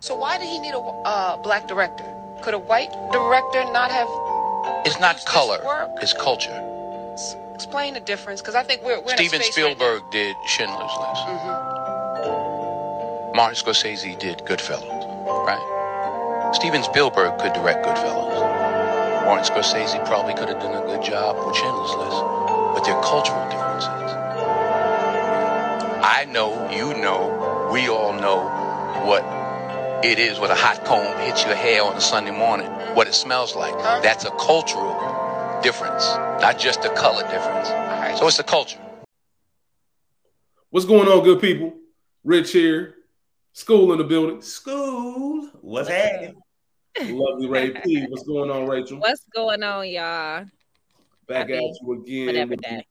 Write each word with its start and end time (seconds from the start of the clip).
So 0.00 0.16
why 0.16 0.38
did 0.38 0.48
he 0.48 0.58
need 0.58 0.72
a 0.72 0.78
uh, 0.78 1.36
black 1.36 1.68
director? 1.68 2.04
Could 2.42 2.54
a 2.54 2.58
white 2.58 2.90
director 3.12 3.62
not 3.70 3.90
have? 3.90 4.08
It's 4.86 4.98
not 4.98 5.22
color, 5.26 5.60
it's 6.00 6.14
culture. 6.14 6.58
S- 7.12 7.36
Explain 7.54 7.92
the 7.92 8.00
difference, 8.00 8.40
because 8.40 8.54
I 8.54 8.62
think 8.62 8.82
we're, 8.82 8.98
we're 9.02 9.14
Steven 9.16 9.34
in 9.36 9.40
a 9.42 9.44
space 9.44 9.58
right 9.62 9.76
Spielberg 9.76 10.02
did 10.10 10.34
Schindler's 10.46 10.80
List. 10.80 11.26
Mm-hmm. 11.28 13.36
Martin 13.36 13.56
Scorsese 13.62 14.18
did 14.18 14.38
Goodfellas, 14.48 15.04
right? 15.46 15.60
Steven 16.54 16.82
Spielberg 16.82 17.38
could 17.38 17.52
direct 17.52 17.84
Goodfellas. 17.84 18.40
Martin 19.26 19.44
Scorsese 19.54 20.02
probably 20.06 20.32
could 20.32 20.48
have 20.48 20.60
done 20.60 20.82
a 20.82 20.86
good 20.86 21.02
job 21.04 21.36
with 21.46 21.54
Schindler's 21.54 21.92
List, 22.00 22.16
but 22.72 22.80
they're 22.88 23.02
cultural 23.02 23.44
differences. 23.50 23.90
I 26.02 26.24
know, 26.30 26.70
you 26.70 26.94
know, 27.02 27.68
we 27.70 27.90
all 27.90 28.14
know 28.14 28.48
what 29.04 29.22
it 30.02 30.18
is 30.18 30.38
when 30.38 30.50
a 30.50 30.54
hot 30.54 30.84
comb 30.84 31.18
hits 31.18 31.44
your 31.44 31.54
hair 31.54 31.82
on 31.82 31.96
a 31.96 32.00
Sunday 32.00 32.30
morning, 32.30 32.66
what 32.94 33.06
it 33.06 33.14
smells 33.14 33.54
like. 33.54 33.74
That's 34.02 34.24
a 34.24 34.30
cultural 34.30 34.94
difference, 35.62 36.06
not 36.40 36.58
just 36.58 36.84
a 36.84 36.90
color 36.94 37.22
difference. 37.28 37.68
So 38.18 38.26
it's 38.26 38.38
a 38.38 38.44
culture. 38.44 38.80
What's 40.70 40.86
going 40.86 41.08
on, 41.08 41.22
good 41.24 41.40
people? 41.40 41.74
Rich 42.24 42.52
here. 42.52 42.94
Skool 43.54 43.92
in 43.92 43.98
the 43.98 44.04
building. 44.04 44.38
Skool. 44.38 45.50
What's 45.60 45.88
happening? 45.88 46.40
Lovely 47.02 47.48
Ray 47.48 47.70
P. 47.70 48.06
What's 48.08 48.22
going 48.24 48.50
on, 48.50 48.66
Rachel? 48.68 48.98
What's 48.98 49.24
going 49.34 49.62
on, 49.62 49.88
y'all? 49.88 50.46
Back 51.26 51.50
I 51.50 51.54
at 51.56 51.62
you 51.82 51.92
again. 51.92 52.26
Whatever 52.26 52.50
with- 52.50 52.84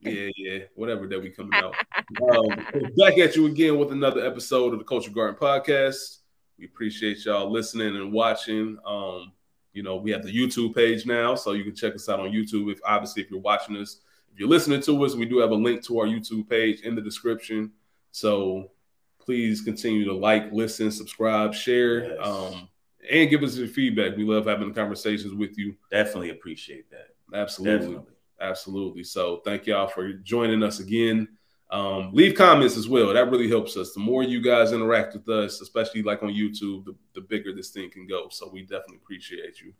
Yeah, 0.00 0.30
yeah, 0.36 0.58
whatever 0.74 1.06
that 1.06 1.20
we 1.20 1.30
coming 1.30 1.54
out. 1.54 1.74
um, 2.22 2.48
back 2.96 3.18
at 3.18 3.34
you 3.36 3.46
again 3.46 3.78
with 3.78 3.90
another 3.92 4.24
episode 4.26 4.72
of 4.72 4.78
the 4.78 4.84
Culture 4.84 5.10
Garden 5.10 5.36
Podcast. 5.40 6.18
We 6.58 6.66
appreciate 6.66 7.24
y'all 7.24 7.50
listening 7.50 7.96
and 7.96 8.12
watching. 8.12 8.78
Um, 8.86 9.32
you 9.72 9.82
know, 9.82 9.96
we 9.96 10.10
have 10.12 10.22
the 10.22 10.32
YouTube 10.32 10.74
page 10.74 11.04
now, 11.04 11.34
so 11.34 11.52
you 11.52 11.64
can 11.64 11.74
check 11.74 11.94
us 11.94 12.08
out 12.08 12.20
on 12.20 12.30
YouTube. 12.30 12.70
If 12.70 12.78
obviously 12.84 13.22
if 13.22 13.30
you're 13.30 13.40
watching 13.40 13.76
us, 13.76 14.00
if 14.32 14.38
you're 14.38 14.48
listening 14.48 14.80
to 14.82 15.04
us, 15.04 15.14
we 15.14 15.26
do 15.26 15.38
have 15.38 15.50
a 15.50 15.54
link 15.56 15.82
to 15.86 15.98
our 15.98 16.06
YouTube 16.06 16.48
page 16.48 16.80
in 16.82 16.94
the 16.94 17.00
description. 17.02 17.72
So 18.12 18.70
please 19.18 19.62
continue 19.62 20.04
to 20.04 20.12
like, 20.12 20.52
listen, 20.52 20.90
subscribe, 20.90 21.54
share, 21.54 22.14
Yes. 22.14 22.26
um, 22.26 22.68
and 23.10 23.28
give 23.30 23.42
us 23.42 23.56
your 23.56 23.68
feedback. 23.68 24.16
We 24.16 24.24
love 24.24 24.46
having 24.46 24.72
conversations 24.72 25.34
with 25.34 25.58
you. 25.58 25.74
Definitely 25.90 26.30
appreciate 26.30 26.90
that. 26.90 27.08
Absolutely. 27.36 27.78
Definitely. 27.86 28.12
Absolutely. 28.40 29.04
So 29.04 29.40
thank 29.44 29.66
y'all 29.66 29.88
for 29.88 30.12
joining 30.12 30.62
us 30.62 30.80
again. 30.80 31.28
Um, 31.70 32.10
leave 32.12 32.36
comments 32.36 32.76
as 32.76 32.88
well. 32.88 33.12
That 33.12 33.30
really 33.30 33.48
helps 33.48 33.76
us. 33.76 33.92
The 33.92 34.00
more 34.00 34.22
you 34.22 34.40
guys 34.40 34.72
interact 34.72 35.14
with 35.14 35.28
us, 35.28 35.60
especially 35.60 36.02
like 36.02 36.22
on 36.22 36.28
YouTube, 36.28 36.84
the, 36.84 36.94
the 37.14 37.20
bigger 37.20 37.52
this 37.52 37.70
thing 37.70 37.90
can 37.90 38.06
go. 38.06 38.28
So 38.30 38.48
we 38.52 38.62
definitely 38.62 38.98
appreciate 39.02 39.60
you. 39.60 39.72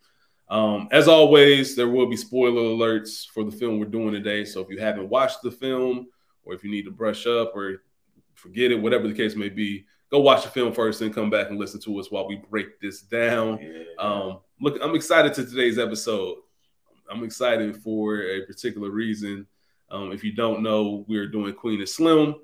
Um, 0.49 0.87
as 0.91 1.07
always, 1.07 1.75
there 1.75 1.89
will 1.89 2.07
be 2.07 2.17
spoiler 2.17 2.61
alerts 2.61 3.27
for 3.27 3.43
the 3.43 3.51
film 3.51 3.79
we're 3.79 3.85
doing 3.85 4.11
today. 4.11 4.45
So 4.45 4.61
if 4.61 4.69
you 4.69 4.77
haven't 4.77 5.09
watched 5.09 5.41
the 5.41 5.51
film, 5.51 6.07
or 6.43 6.53
if 6.53 6.63
you 6.63 6.69
need 6.69 6.85
to 6.85 6.91
brush 6.91 7.25
up 7.25 7.55
or 7.55 7.81
forget 8.35 8.71
it, 8.71 8.81
whatever 8.81 9.07
the 9.07 9.13
case 9.13 9.35
may 9.35 9.49
be, 9.49 9.85
go 10.11 10.19
watch 10.19 10.43
the 10.43 10.49
film 10.49 10.73
first 10.73 11.01
and 11.01 11.13
come 11.13 11.29
back 11.29 11.49
and 11.49 11.57
listen 11.57 11.81
to 11.81 11.99
us 11.99 12.11
while 12.11 12.27
we 12.27 12.35
break 12.35 12.79
this 12.79 13.01
down. 13.01 13.59
Yeah. 13.59 13.83
Um, 13.97 14.39
look, 14.59 14.77
I'm 14.81 14.95
excited 14.95 15.33
to 15.35 15.45
today's 15.45 15.79
episode. 15.79 16.37
I'm 17.09 17.23
excited 17.23 17.77
for 17.77 18.21
a 18.21 18.45
particular 18.45 18.89
reason. 18.89 19.47
Um, 19.89 20.11
if 20.11 20.23
you 20.23 20.33
don't 20.33 20.61
know, 20.63 21.05
we're 21.07 21.27
doing 21.27 21.53
Queen 21.53 21.79
and 21.79 21.89
Slim. 21.89 22.35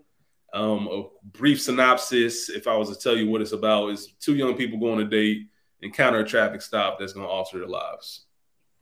Um, 0.53 0.87
a 0.87 1.03
brief 1.37 1.61
synopsis, 1.61 2.49
if 2.49 2.67
I 2.67 2.75
was 2.75 2.89
to 2.95 3.01
tell 3.01 3.15
you 3.17 3.29
what 3.29 3.41
it's 3.41 3.53
about, 3.53 3.89
is 3.89 4.13
two 4.19 4.35
young 4.35 4.55
people 4.55 4.79
going 4.79 4.95
on 4.95 5.01
a 5.01 5.09
date, 5.09 5.47
encounter 5.81 6.19
a 6.19 6.25
traffic 6.27 6.61
stop 6.61 6.99
that's 6.99 7.13
going 7.13 7.25
to 7.25 7.31
alter 7.31 7.59
their 7.59 7.67
lives. 7.67 8.25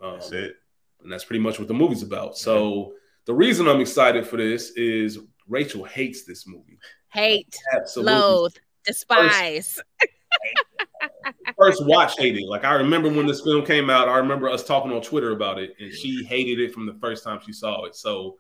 Um, 0.01 0.13
That's 0.13 0.31
it. 0.31 0.55
and 1.03 1.11
that's 1.11 1.25
pretty 1.25 1.41
much 1.41 1.59
what 1.59 1.67
the 1.67 1.73
movie's 1.73 2.03
about. 2.03 2.37
So 2.37 2.93
the 3.25 3.33
reason 3.33 3.67
I'm 3.67 3.81
excited 3.81 4.25
for 4.25 4.37
this 4.37 4.71
is 4.71 5.19
Rachel 5.47 5.83
hates 5.83 6.23
this 6.23 6.47
movie. 6.47 6.79
Hate, 7.11 7.53
Absolutely. 7.75 8.13
loathe, 8.13 8.55
despise. 8.85 9.79
first 11.57 11.85
watch 11.87 12.13
hating. 12.17 12.47
Like 12.47 12.63
I 12.63 12.73
remember 12.75 13.09
when 13.09 13.27
this 13.27 13.41
film 13.41 13.65
came 13.65 13.89
out, 13.89 14.07
I 14.07 14.17
remember 14.17 14.49
us 14.49 14.63
talking 14.63 14.91
on 14.91 15.01
Twitter 15.01 15.31
about 15.31 15.59
it, 15.59 15.75
and 15.79 15.93
she 15.93 16.23
hated 16.23 16.59
it 16.59 16.73
from 16.73 16.85
the 16.85 16.93
first 17.01 17.23
time 17.23 17.39
she 17.45 17.51
saw 17.53 17.83
it. 17.85 17.95
So 17.95 18.37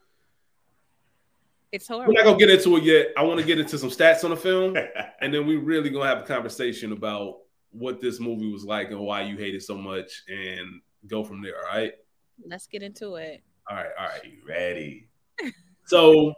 It's 1.71 1.89
we're 1.89 1.95
horrible. 1.97 2.13
not 2.15 2.23
gonna 2.25 2.37
get 2.37 2.49
into 2.49 2.77
it 2.77 2.83
yet. 2.83 3.07
I 3.17 3.23
want 3.23 3.39
to 3.39 3.45
get 3.45 3.59
into 3.59 3.77
some 3.77 3.89
stats 3.89 4.23
on 4.23 4.31
the 4.31 4.35
film, 4.37 4.75
and 5.21 5.33
then 5.33 5.45
we 5.45 5.55
really 5.57 5.89
gonna 5.89 6.07
have 6.07 6.19
a 6.19 6.23
conversation 6.27 6.91
about 6.91 7.39
what 7.71 8.01
this 8.01 8.19
movie 8.19 8.51
was 8.51 8.63
like 8.65 8.89
and 8.89 8.99
why 8.99 9.21
you 9.21 9.37
hate 9.37 9.53
it 9.53 9.61
so 9.61 9.77
much, 9.77 10.23
and 10.27 10.81
go 11.07 11.23
from 11.23 11.41
there. 11.43 11.57
All 11.57 11.75
right, 11.77 11.93
Let's 12.45 12.65
get 12.67 12.81
into 12.81 13.15
it. 13.15 13.43
all 13.69 13.77
right, 13.77 13.89
all 13.99 14.07
right. 14.07 14.23
You 14.25 14.39
ready? 14.47 15.07
So 15.85 16.33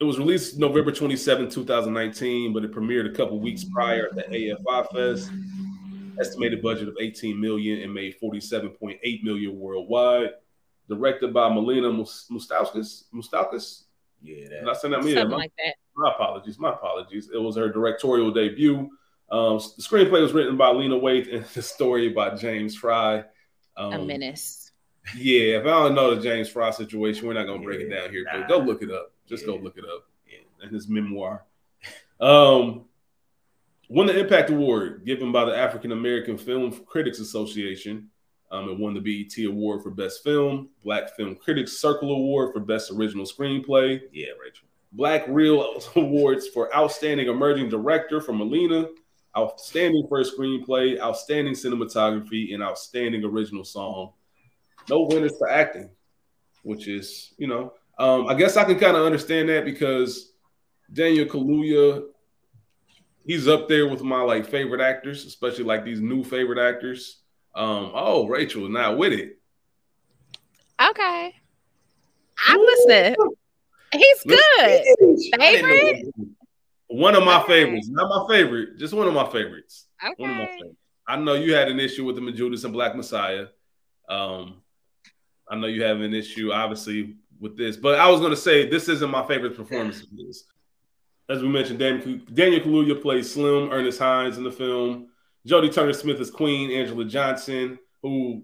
it 0.00 0.04
was 0.04 0.18
released 0.18 0.58
November 0.58 0.90
27, 0.90 1.48
2019, 1.48 2.52
but 2.52 2.64
it 2.64 2.72
premiered 2.72 3.08
a 3.08 3.14
couple 3.14 3.38
weeks 3.38 3.62
prior 3.64 4.08
at 4.08 4.16
the 4.16 4.22
AFI 4.50 4.92
Fest. 4.92 5.30
Estimated 6.18 6.60
budget 6.60 6.88
of 6.88 6.96
18 7.00 7.40
million 7.40 7.82
and 7.82 7.94
made 7.94 8.16
47.8 8.20 9.22
million 9.22 9.58
worldwide. 9.60 10.30
Directed 10.88 11.32
by 11.32 11.48
Melina 11.54 11.92
Mus- 11.92 12.26
Mustauskas. 12.30 13.04
Mustauskas? 13.14 13.84
Yeah, 14.22 14.48
Did 14.48 14.62
I 14.62 14.64
that. 14.66 14.76
say? 14.80 14.88
Yeah, 14.88 14.96
Something 15.00 15.30
my, 15.30 15.36
like 15.36 15.52
that. 15.58 15.74
my 15.96 16.10
apologies. 16.10 16.58
My 16.58 16.70
apologies. 16.70 17.30
It 17.32 17.38
was 17.38 17.56
her 17.56 17.68
directorial 17.70 18.30
debut. 18.32 18.90
Um, 19.30 19.58
the 19.58 19.82
screenplay 19.82 20.22
was 20.22 20.32
written 20.32 20.56
by 20.56 20.70
Lena 20.70 20.94
Waithe 20.96 21.34
and 21.34 21.44
the 21.54 21.62
story 21.62 22.08
by 22.10 22.34
James 22.34 22.76
Frey. 22.76 23.24
Um, 23.76 23.92
A 23.92 23.98
menace. 24.04 24.72
yeah, 25.16 25.58
if 25.58 25.62
I 25.64 25.68
don't 25.68 25.94
know 25.94 26.14
the 26.14 26.22
James 26.22 26.48
Frey 26.48 26.70
situation, 26.72 27.26
we're 27.26 27.34
not 27.34 27.46
gonna 27.46 27.62
break 27.62 27.80
it 27.80 27.88
down 27.90 28.10
here. 28.10 28.24
nah. 28.24 28.40
But 28.40 28.48
go 28.48 28.58
look 28.58 28.82
it 28.82 28.90
up. 28.90 29.12
Just 29.28 29.44
go 29.46 29.56
look 29.56 29.76
it 29.76 29.84
up 29.84 30.06
Yeah. 30.26 30.66
in 30.66 30.72
his 30.72 30.88
memoir. 30.88 31.44
Um, 32.20 32.86
won 33.88 34.06
the 34.06 34.18
Impact 34.18 34.50
Award 34.50 35.04
given 35.04 35.30
by 35.32 35.44
the 35.44 35.56
African 35.56 35.92
American 35.92 36.38
Film 36.38 36.72
Critics 36.86 37.18
Association. 37.20 38.10
Um, 38.50 38.68
it 38.68 38.78
won 38.78 38.94
the 38.94 39.00
BET 39.00 39.44
Award 39.44 39.82
for 39.82 39.90
Best 39.90 40.22
Film, 40.22 40.68
Black 40.84 41.14
Film 41.16 41.34
Critics 41.34 41.78
Circle 41.78 42.12
Award 42.12 42.52
for 42.52 42.60
Best 42.60 42.90
Original 42.92 43.26
Screenplay, 43.26 44.00
Yeah, 44.12 44.28
Rachel. 44.42 44.68
Black 44.92 45.24
Reel 45.28 45.82
Awards 45.96 46.46
for 46.48 46.74
Outstanding 46.74 47.28
Emerging 47.28 47.68
Director 47.68 48.20
from 48.20 48.38
Melina, 48.38 48.86
Outstanding 49.36 50.06
First 50.08 50.38
Screenplay, 50.38 50.98
Outstanding 51.00 51.54
Cinematography, 51.54 52.54
and 52.54 52.62
Outstanding 52.62 53.24
Original 53.24 53.64
Song. 53.64 54.12
No 54.88 55.02
winners 55.10 55.36
for 55.36 55.50
acting, 55.50 55.90
which 56.62 56.86
is, 56.86 57.34
you 57.36 57.48
know, 57.48 57.74
um, 57.98 58.28
I 58.28 58.34
guess 58.34 58.56
I 58.56 58.64
can 58.64 58.78
kind 58.78 58.96
of 58.96 59.04
understand 59.04 59.48
that 59.48 59.64
because 59.64 60.32
Daniel 60.92 61.26
Kaluuya, 61.26 62.04
he's 63.26 63.48
up 63.48 63.68
there 63.68 63.88
with 63.88 64.02
my 64.02 64.20
like 64.22 64.46
favorite 64.46 64.80
actors, 64.80 65.24
especially 65.24 65.64
like 65.64 65.84
these 65.84 66.00
new 66.00 66.22
favorite 66.22 66.58
actors. 66.58 67.22
Um, 67.56 67.90
oh, 67.94 68.26
Rachel, 68.28 68.68
not 68.68 68.98
with 68.98 69.14
it. 69.14 69.38
Okay. 70.80 71.34
I'm 72.48 72.60
listening. 72.60 73.16
He's 73.92 74.22
good. 74.24 74.84
Favorite? 75.38 76.04
One 76.88 77.16
of 77.16 77.24
my 77.24 77.42
Okay. 77.42 77.64
favorites, 77.64 77.88
not 77.88 78.08
my 78.10 78.34
favorite, 78.34 78.76
just 78.78 78.92
one 78.92 79.08
of 79.08 79.14
my 79.14 79.26
favorites. 79.30 79.86
One 80.18 80.30
of 80.30 80.36
my 80.36 80.42
Okay. 80.44 80.52
favorites. 80.58 80.76
I 81.08 81.16
know 81.16 81.32
you 81.34 81.54
had 81.54 81.68
an 81.68 81.80
issue 81.80 82.04
with 82.04 82.16
the 82.16 82.32
Judas 82.32 82.64
and 82.64 82.74
Black 82.74 82.94
Messiah. 82.94 83.46
Um, 84.08 84.62
I 85.48 85.56
know 85.56 85.66
you 85.66 85.82
have 85.82 86.00
an 86.02 86.12
issue, 86.12 86.52
obviously, 86.52 87.16
with 87.40 87.56
this, 87.56 87.76
but 87.76 87.98
I 87.98 88.10
was 88.10 88.20
going 88.20 88.30
to 88.32 88.36
say 88.36 88.68
this 88.68 88.88
isn't 88.88 89.10
my 89.10 89.26
favorite 89.26 89.56
performance 89.56 90.02
of 90.02 90.08
this. 90.16 90.44
As 91.28 91.42
we 91.42 91.48
mentioned, 91.48 91.78
Daniel, 91.78 92.18
Daniel 92.32 92.60
Kaluuya 92.60 93.00
plays 93.00 93.32
Slim, 93.32 93.70
Ernest 93.72 93.98
Hines 93.98 94.36
in 94.36 94.44
the 94.44 94.52
film. 94.52 95.08
Jodie 95.46 95.72
Turner 95.72 95.92
Smith 95.92 96.20
is 96.20 96.30
Queen, 96.30 96.70
Angela 96.70 97.04
Johnson, 97.04 97.78
who, 98.02 98.42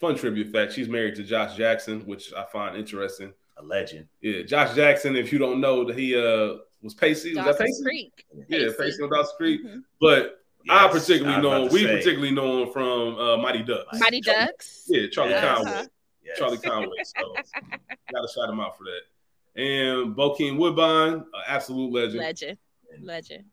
fun 0.00 0.14
trivia 0.16 0.44
fact, 0.44 0.72
she's 0.72 0.88
married 0.88 1.14
to 1.16 1.22
Josh 1.24 1.56
Jackson, 1.56 2.00
which 2.06 2.32
I 2.34 2.44
find 2.52 2.76
interesting. 2.76 3.32
A 3.56 3.62
legend. 3.62 4.06
Yeah, 4.20 4.42
Josh 4.42 4.74
Jackson, 4.74 5.16
if 5.16 5.32
you 5.32 5.38
don't 5.38 5.60
know, 5.60 5.84
that 5.84 5.96
he 5.98 6.16
uh 6.16 6.56
was 6.82 6.94
Pacey. 6.94 7.30
Was 7.34 7.44
that 7.44 7.44
Dawson's 7.58 7.60
Pacey? 7.78 7.82
Creek. 7.84 8.26
Yeah, 8.48 8.58
Pacey. 8.68 8.74
Pacey 8.78 9.02
on 9.02 9.10
Dawson's 9.10 9.36
Creek. 9.36 9.64
Mhm. 9.64 9.82
But 10.00 10.38
I 10.68 10.88
particularly 10.88 11.36
was 11.36 11.42
know 11.42 11.66
him, 11.66 11.72
we 11.72 11.80
say. 11.84 11.96
particularly 11.96 12.30
know 12.32 12.62
him 12.64 12.72
from 12.72 13.16
uh, 13.18 13.36
Mighty 13.36 13.62
Ducks. 13.62 13.98
Mighty 14.00 14.20
Ducks. 14.20 14.84
Yeah, 14.88 15.06
Charlie 15.10 15.30
Yes. 15.32 15.44
Conway. 15.56 15.70
Uh-huh. 15.72 15.86
Yes. 16.24 16.38
Charlie 16.38 16.58
Conway. 16.58 16.96
So 17.04 17.34
gotta 18.12 18.28
shout 18.34 18.48
him 18.48 18.60
out 18.60 18.76
for 18.78 18.84
that. 18.84 19.60
And 19.60 20.16
Bokeem 20.16 20.56
Woodbine, 20.56 21.12
an 21.14 21.24
absolute 21.46 21.92
legend. 21.92 22.18
Legend. 22.20 22.58
Legend. 23.02 23.44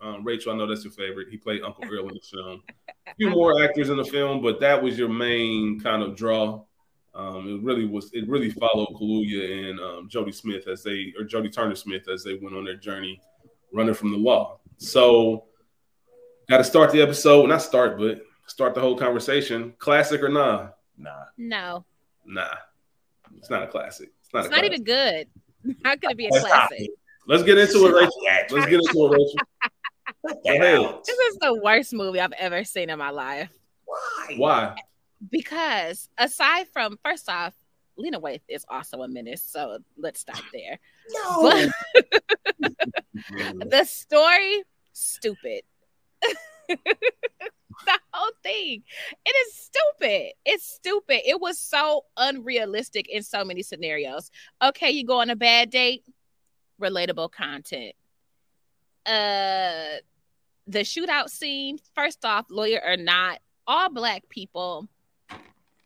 Um, 0.00 0.24
Rachel, 0.24 0.52
I 0.52 0.56
know 0.56 0.66
that's 0.66 0.84
your 0.84 0.92
favorite. 0.92 1.28
He 1.30 1.36
played 1.36 1.62
Uncle 1.62 1.84
Earl 1.90 2.08
in 2.08 2.14
the 2.14 2.20
film. 2.32 2.62
A 3.08 3.14
few 3.14 3.30
more 3.30 3.62
actors 3.62 3.88
in 3.88 3.96
the 3.96 4.04
film, 4.04 4.42
but 4.42 4.60
that 4.60 4.82
was 4.82 4.98
your 4.98 5.08
main 5.08 5.80
kind 5.80 6.02
of 6.02 6.16
draw. 6.16 6.62
Um, 7.14 7.48
it 7.48 7.62
really 7.64 7.86
was. 7.86 8.10
It 8.12 8.28
really 8.28 8.50
followed 8.50 8.88
Kaluuya 9.00 9.70
and 9.70 9.80
um, 9.80 10.08
Jodie 10.08 10.34
Smith 10.34 10.68
as 10.68 10.82
they, 10.82 11.14
or 11.18 11.24
Jodie 11.24 11.52
Turner 11.52 11.74
Smith 11.74 12.08
as 12.08 12.22
they 12.22 12.34
went 12.34 12.54
on 12.54 12.64
their 12.64 12.76
journey, 12.76 13.20
running 13.72 13.94
from 13.94 14.10
the 14.12 14.18
law. 14.18 14.58
So 14.76 15.44
Got 16.48 16.58
to 16.58 16.64
start 16.64 16.92
the 16.92 17.02
episode. 17.02 17.48
Not 17.48 17.60
start, 17.62 17.98
but 17.98 18.20
start 18.46 18.74
the 18.74 18.80
whole 18.80 18.96
conversation. 18.96 19.74
Classic 19.78 20.22
or 20.22 20.28
nah? 20.28 20.68
Nah. 20.96 21.24
No, 21.36 21.84
Nah. 22.24 22.46
It's 23.36 23.50
not 23.50 23.64
a 23.64 23.66
classic. 23.66 24.10
It's 24.22 24.32
not 24.32 24.40
it's 24.44 24.48
a 24.48 24.50
not 24.50 24.58
classic. 24.60 24.72
even 24.72 24.84
good. 24.84 25.28
How 25.84 25.96
could 25.96 26.12
it 26.12 26.16
be 26.16 26.26
a 26.26 26.30
classic? 26.30 26.90
Let's 27.26 27.42
get 27.42 27.58
into 27.58 27.84
it, 27.86 27.92
Rachel. 27.92 28.12
Let's 28.56 28.66
get 28.66 28.74
into 28.74 29.06
it, 29.06 29.10
Rachel. 29.10 29.34
This 30.44 31.18
is 31.18 31.36
the 31.40 31.60
worst 31.62 31.92
movie 31.92 32.20
I've 32.20 32.32
ever 32.32 32.64
seen 32.64 32.90
in 32.90 32.98
my 32.98 33.10
life. 33.10 33.50
Why? 33.84 34.34
Why? 34.36 34.74
Because 35.30 36.08
aside 36.18 36.66
from 36.72 36.98
first 37.04 37.28
off, 37.28 37.54
Lena 37.96 38.20
Waithe 38.20 38.42
is 38.48 38.64
also 38.68 39.02
a 39.02 39.08
menace, 39.08 39.42
so 39.42 39.78
let's 39.96 40.20
stop 40.20 40.42
there. 40.52 40.78
No. 41.10 41.70
But 41.94 42.12
the 43.70 43.84
story, 43.84 44.62
stupid. 44.92 45.62
the 46.68 47.98
whole 48.12 48.32
thing, 48.42 48.82
it 49.24 49.30
is 49.30 49.54
stupid. 49.54 50.32
It's 50.44 50.64
stupid. 50.64 51.20
It 51.26 51.40
was 51.40 51.58
so 51.58 52.04
unrealistic 52.16 53.08
in 53.08 53.22
so 53.22 53.44
many 53.44 53.62
scenarios. 53.62 54.30
Okay, 54.62 54.90
you 54.90 55.04
go 55.06 55.20
on 55.20 55.30
a 55.30 55.36
bad 55.36 55.70
date, 55.70 56.04
relatable 56.80 57.30
content. 57.30 57.94
Uh, 59.06 60.00
the 60.66 60.80
shootout 60.80 61.28
scene. 61.28 61.78
First 61.94 62.24
off, 62.24 62.46
lawyer 62.50 62.80
or 62.84 62.96
not, 62.96 63.40
all 63.66 63.88
black 63.88 64.28
people 64.28 64.88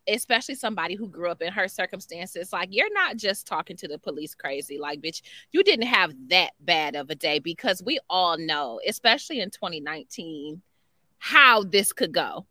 especially 0.07 0.55
somebody 0.55 0.95
who 0.95 1.07
grew 1.07 1.29
up 1.29 1.41
in 1.41 1.51
her 1.53 1.67
circumstances, 1.67 2.51
like 2.51 2.69
you're 2.71 2.93
not 2.93 3.17
just 3.17 3.47
talking 3.47 3.77
to 3.77 3.87
the 3.87 3.97
police 3.97 4.35
crazy. 4.35 4.77
Like, 4.77 5.01
bitch, 5.01 5.21
you 5.51 5.63
didn't 5.63 5.87
have 5.87 6.13
that 6.29 6.51
bad 6.59 6.95
of 6.95 7.09
a 7.09 7.15
day 7.15 7.39
because 7.39 7.83
we 7.83 7.99
all 8.09 8.37
know, 8.37 8.79
especially 8.87 9.39
in 9.39 9.49
2019, 9.51 10.61
how 11.19 11.63
this 11.63 11.93
could 11.93 12.11
go. 12.11 12.45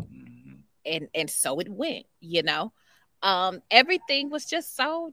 Mhm. 0.00 0.58
And 0.84 1.08
and 1.14 1.30
so 1.30 1.58
it 1.60 1.68
went, 1.68 2.06
you 2.20 2.42
know. 2.42 2.72
Um, 3.22 3.60
everything 3.70 4.30
was 4.30 4.46
just 4.46 4.76
so 4.76 5.12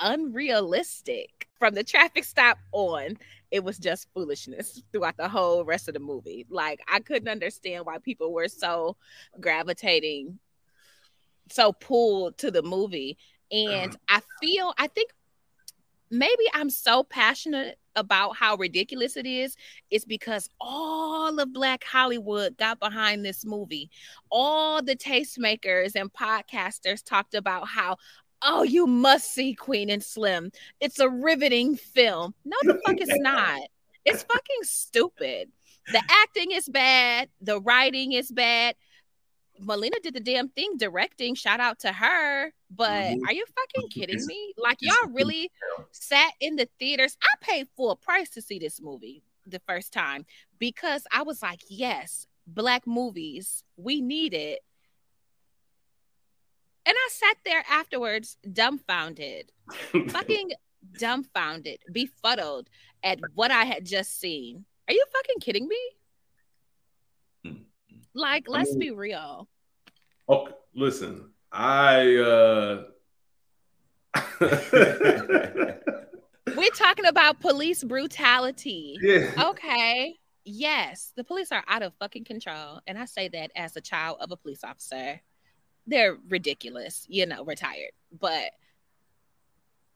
unrealistic 0.00 1.48
from 1.58 1.74
the 1.74 1.84
traffic 1.84 2.24
stop 2.24 2.58
on 2.72 3.16
it 3.54 3.62
was 3.62 3.78
just 3.78 4.08
foolishness 4.12 4.82
throughout 4.92 5.16
the 5.16 5.28
whole 5.28 5.64
rest 5.64 5.86
of 5.86 5.94
the 5.94 6.00
movie. 6.00 6.44
Like 6.50 6.80
i 6.92 6.98
couldn't 6.98 7.28
understand 7.28 7.86
why 7.86 7.98
people 7.98 8.32
were 8.32 8.48
so 8.48 8.96
gravitating 9.40 10.40
so 11.50 11.72
pulled 11.72 12.36
to 12.38 12.50
the 12.50 12.62
movie. 12.62 13.16
And 13.52 13.94
uh-huh. 13.94 14.20
i 14.20 14.44
feel 14.44 14.74
i 14.76 14.88
think 14.88 15.10
maybe 16.10 16.44
i'm 16.52 16.70
so 16.70 17.04
passionate 17.04 17.78
about 17.96 18.36
how 18.36 18.56
ridiculous 18.56 19.16
it 19.16 19.26
is 19.26 19.56
it's 19.90 20.04
because 20.04 20.48
all 20.60 21.38
of 21.38 21.52
black 21.52 21.84
hollywood 21.84 22.56
got 22.56 22.80
behind 22.80 23.24
this 23.24 23.44
movie. 23.44 23.88
All 24.30 24.82
the 24.82 24.96
tastemakers 24.96 25.94
and 25.94 26.12
podcasters 26.12 27.04
talked 27.04 27.34
about 27.34 27.68
how 27.68 27.98
oh 28.44 28.62
you 28.62 28.86
must 28.86 29.32
see 29.32 29.54
queen 29.54 29.90
and 29.90 30.02
slim 30.04 30.50
it's 30.80 30.98
a 31.00 31.08
riveting 31.08 31.76
film 31.76 32.34
no 32.44 32.56
the 32.62 32.74
fuck 32.84 33.00
it's 33.00 33.18
not 33.20 33.60
it's 34.04 34.22
fucking 34.22 34.62
stupid 34.62 35.50
the 35.92 36.02
acting 36.22 36.52
is 36.52 36.68
bad 36.68 37.28
the 37.40 37.60
writing 37.60 38.12
is 38.12 38.30
bad 38.30 38.74
Melina 39.60 39.96
did 40.02 40.14
the 40.14 40.20
damn 40.20 40.48
thing 40.48 40.76
directing. 40.78 41.36
Shout 41.36 41.60
out 41.60 41.78
to 41.78 41.92
her. 41.92 42.52
But 42.70 42.90
Mhm. 43.14 43.20
are 43.28 43.32
you 43.32 43.44
fucking 43.46 43.88
kidding 43.88 44.26
me? 44.26 44.52
Like 44.56 44.78
y'all 44.80 45.12
really 45.12 45.48
sat 45.92 46.32
in 46.40 46.56
the 46.56 46.68
theaters. 46.80 47.16
I 47.22 47.28
paid 47.40 47.68
full 47.76 47.94
price 47.94 48.30
to 48.30 48.42
see 48.42 48.58
this 48.58 48.80
movie 48.80 49.22
the 49.46 49.60
first 49.60 49.92
time 49.92 50.26
because 50.58 51.06
I 51.12 51.22
was 51.22 51.40
like, 51.40 51.60
yes, 51.68 52.26
black 52.48 52.84
movies, 52.84 53.62
we 53.76 54.00
need 54.00 54.34
it. 54.34 54.64
And 56.86 56.94
I 56.94 57.08
sat 57.10 57.36
there 57.44 57.64
afterwards, 57.70 58.36
dumbfounded, 58.52 59.50
fucking 60.08 60.50
dumbfounded, 60.98 61.78
befuddled 61.90 62.68
at 63.02 63.18
what 63.34 63.50
I 63.50 63.64
had 63.64 63.86
just 63.86 64.18
seen. 64.20 64.64
Are 64.88 64.92
you 64.92 65.04
fucking 65.12 65.40
kidding 65.40 65.66
me? 65.66 65.78
Mm. 67.46 67.64
Like, 68.14 68.44
let's 68.48 68.70
mean- 68.70 68.78
be 68.78 68.90
real. 68.90 69.48
Okay, 70.28 70.52
listen, 70.74 71.30
I 71.52 72.16
uh 72.16 72.84
We're 76.56 76.70
talking 76.76 77.06
about 77.06 77.40
police 77.40 77.82
brutality. 77.82 78.96
yeah. 79.00 79.30
Okay. 79.50 80.16
Yes, 80.44 81.12
the 81.16 81.24
police 81.24 81.50
are 81.52 81.64
out 81.66 81.82
of 81.82 81.94
fucking 81.98 82.24
control. 82.24 82.80
And 82.86 82.98
I 82.98 83.06
say 83.06 83.28
that 83.28 83.50
as 83.56 83.76
a 83.76 83.80
child 83.80 84.18
of 84.20 84.30
a 84.30 84.36
police 84.36 84.62
officer. 84.62 85.20
They're 85.86 86.16
ridiculous, 86.28 87.06
you 87.08 87.26
know, 87.26 87.44
retired. 87.44 87.92
But 88.18 88.50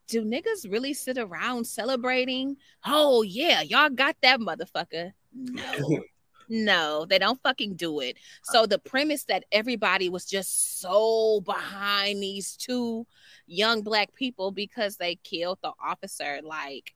do 0.07 0.23
niggas 0.23 0.69
really 0.69 0.93
sit 0.93 1.17
around 1.17 1.65
celebrating? 1.65 2.57
Oh, 2.85 3.21
yeah, 3.21 3.61
y'all 3.61 3.89
got 3.89 4.15
that 4.21 4.39
motherfucker. 4.39 5.13
No. 5.33 6.03
No, 6.51 7.05
they 7.05 7.19
don't 7.19 7.41
fucking 7.43 7.75
do 7.75 7.99
it. 7.99 8.17
So 8.43 8.63
uh. 8.63 8.65
the 8.65 8.79
premise 8.79 9.23
that 9.25 9.45
everybody 9.51 10.09
was 10.09 10.25
just 10.25 10.81
so 10.81 11.41
behind 11.41 12.23
these 12.23 12.57
two 12.57 13.05
young 13.45 13.83
black 13.83 14.15
people 14.15 14.51
because 14.51 14.97
they 14.97 15.15
killed 15.17 15.59
the 15.61 15.71
officer, 15.79 16.39
like 16.43 16.95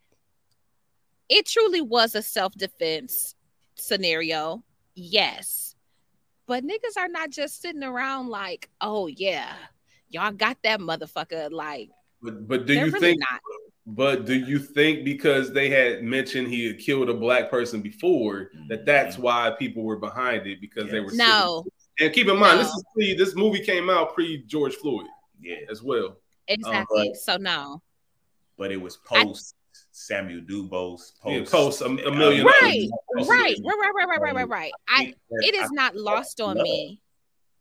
it 1.30 1.46
truly 1.46 1.81
was 1.81 2.16
a 2.16 2.24
self-defense 2.24 3.36
scenario. 3.75 4.63
Yes. 4.96 5.73
But 6.53 6.63
niggas 6.63 6.97
are 7.00 7.07
not 7.07 7.31
just 7.31 7.63
sitting 7.63 7.81
around 7.81 8.27
like, 8.27 8.69
oh 8.79 9.07
yeah, 9.07 9.55
y'all 10.09 10.31
got 10.31 10.55
that 10.61 10.79
motherfucker. 10.79 11.51
Like 11.51 11.89
But 12.21 12.47
but 12.47 12.67
do 12.67 12.75
you 12.75 12.85
really 12.85 13.00
think 13.00 13.19
not. 13.21 13.41
but 13.88 14.25
do 14.27 14.35
you 14.35 14.59
think 14.59 15.03
because 15.03 15.51
they 15.51 15.67
had 15.67 16.03
mentioned 16.03 16.50
he 16.50 16.67
had 16.67 16.77
killed 16.77 17.09
a 17.09 17.13
black 17.15 17.50
person 17.50 17.81
before 17.81 18.51
that 18.69 18.85
that's 18.85 19.15
mm-hmm. 19.15 19.23
why 19.23 19.55
people 19.57 19.81
were 19.81 19.97
behind 19.97 20.45
it 20.45 20.61
because 20.61 20.91
they 20.91 21.00
were 21.00 21.09
sick 21.09 21.17
No, 21.17 21.63
it? 21.97 22.05
And 22.05 22.13
keep 22.13 22.27
in 22.27 22.38
mind 22.38 22.59
this 22.59 22.67
is 22.67 22.83
pre 22.94 23.15
this 23.15 23.33
movie 23.33 23.61
came 23.61 23.89
out 23.89 24.13
pre 24.13 24.44
George 24.44 24.75
Floyd 24.75 25.07
Yeah, 25.41 25.55
as 25.71 25.81
well. 25.81 26.17
exactly. 26.47 27.01
Um, 27.01 27.07
but- 27.07 27.17
so 27.17 27.38
no. 27.38 27.81
but 28.59 28.71
it 28.71 28.77
was 28.77 28.97
post 28.97 29.55
Samuel 29.94 30.42
Dubose. 30.42 31.13
Post, 31.19 31.22
Yeah, 31.25 31.44
post 31.45 31.81
a- 31.81 31.86
a 31.86 32.12
million 32.12 32.45
Right, 32.45 32.90
others. 33.16 33.30
Right, 33.30 33.56
right, 33.63 33.78
right, 33.80 33.92
right, 33.95 34.07
right, 34.07 34.22
right, 34.22 34.36
right, 34.36 34.50
right. 34.50 34.72
I 34.88 35.13
it 35.30 35.56
is 35.56 35.70
I- 35.72 35.74
not 35.74 35.96
lost 35.96 36.41
on 36.41 36.58
love. 36.58 36.63
me. 36.63 37.00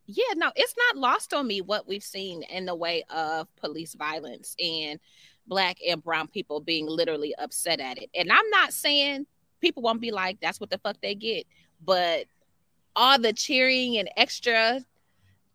Yeah, 0.06 0.32
no, 0.34 0.50
it's 0.56 0.74
not 0.76 0.96
lost 1.00 1.32
on 1.34 1.46
me 1.46 1.60
what 1.60 1.86
we've 1.86 2.02
seen 2.02 2.42
in 2.44 2.64
the 2.64 2.74
way 2.74 3.04
of 3.10 3.54
police 3.56 3.94
violence 3.94 4.56
and 4.58 4.98
black 5.46 5.76
and 5.86 6.02
brown 6.02 6.26
people 6.26 6.60
being 6.60 6.86
literally 6.86 7.34
upset 7.36 7.80
at 7.80 7.98
it. 8.02 8.10
And 8.14 8.32
I'm 8.32 8.48
not 8.50 8.72
saying 8.72 9.26
people 9.60 9.82
won't 9.82 10.00
be 10.00 10.10
like, 10.10 10.40
that's 10.40 10.58
what 10.58 10.70
the 10.70 10.78
fuck 10.78 10.96
they 11.02 11.14
get, 11.14 11.46
but 11.84 12.26
all 12.96 13.18
the 13.18 13.32
cheering 13.32 13.96
and 13.98 14.10
extra 14.16 14.84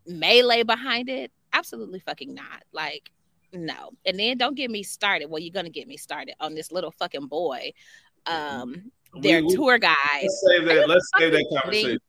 melee 0.06 0.64
behind 0.64 1.10
it, 1.10 1.32
absolutely 1.54 2.00
fucking 2.00 2.34
not. 2.34 2.64
Like, 2.72 3.12
no. 3.54 3.92
And 4.06 4.20
then 4.20 4.38
don't 4.38 4.56
get 4.56 4.70
me 4.72 4.84
started. 4.84 5.28
Well, 5.30 5.40
you're 5.42 5.54
gonna 5.54 5.70
get 5.70 5.88
me 5.88 5.98
started 5.98 6.36
on 6.40 6.56
this 6.56 6.72
little 6.72 6.92
fucking 6.92 7.28
boy. 7.28 7.72
Um, 8.26 8.92
their 9.22 9.42
We- 9.42 9.48
we- 9.48 9.56
tour 9.56 9.78
guide. 9.78 9.96
Let's 10.22 10.44
save 10.48 10.66
that. 10.66 10.90
Let's 10.90 11.10
save 11.18 11.32
that 11.32 11.46
conversation. 11.54 12.00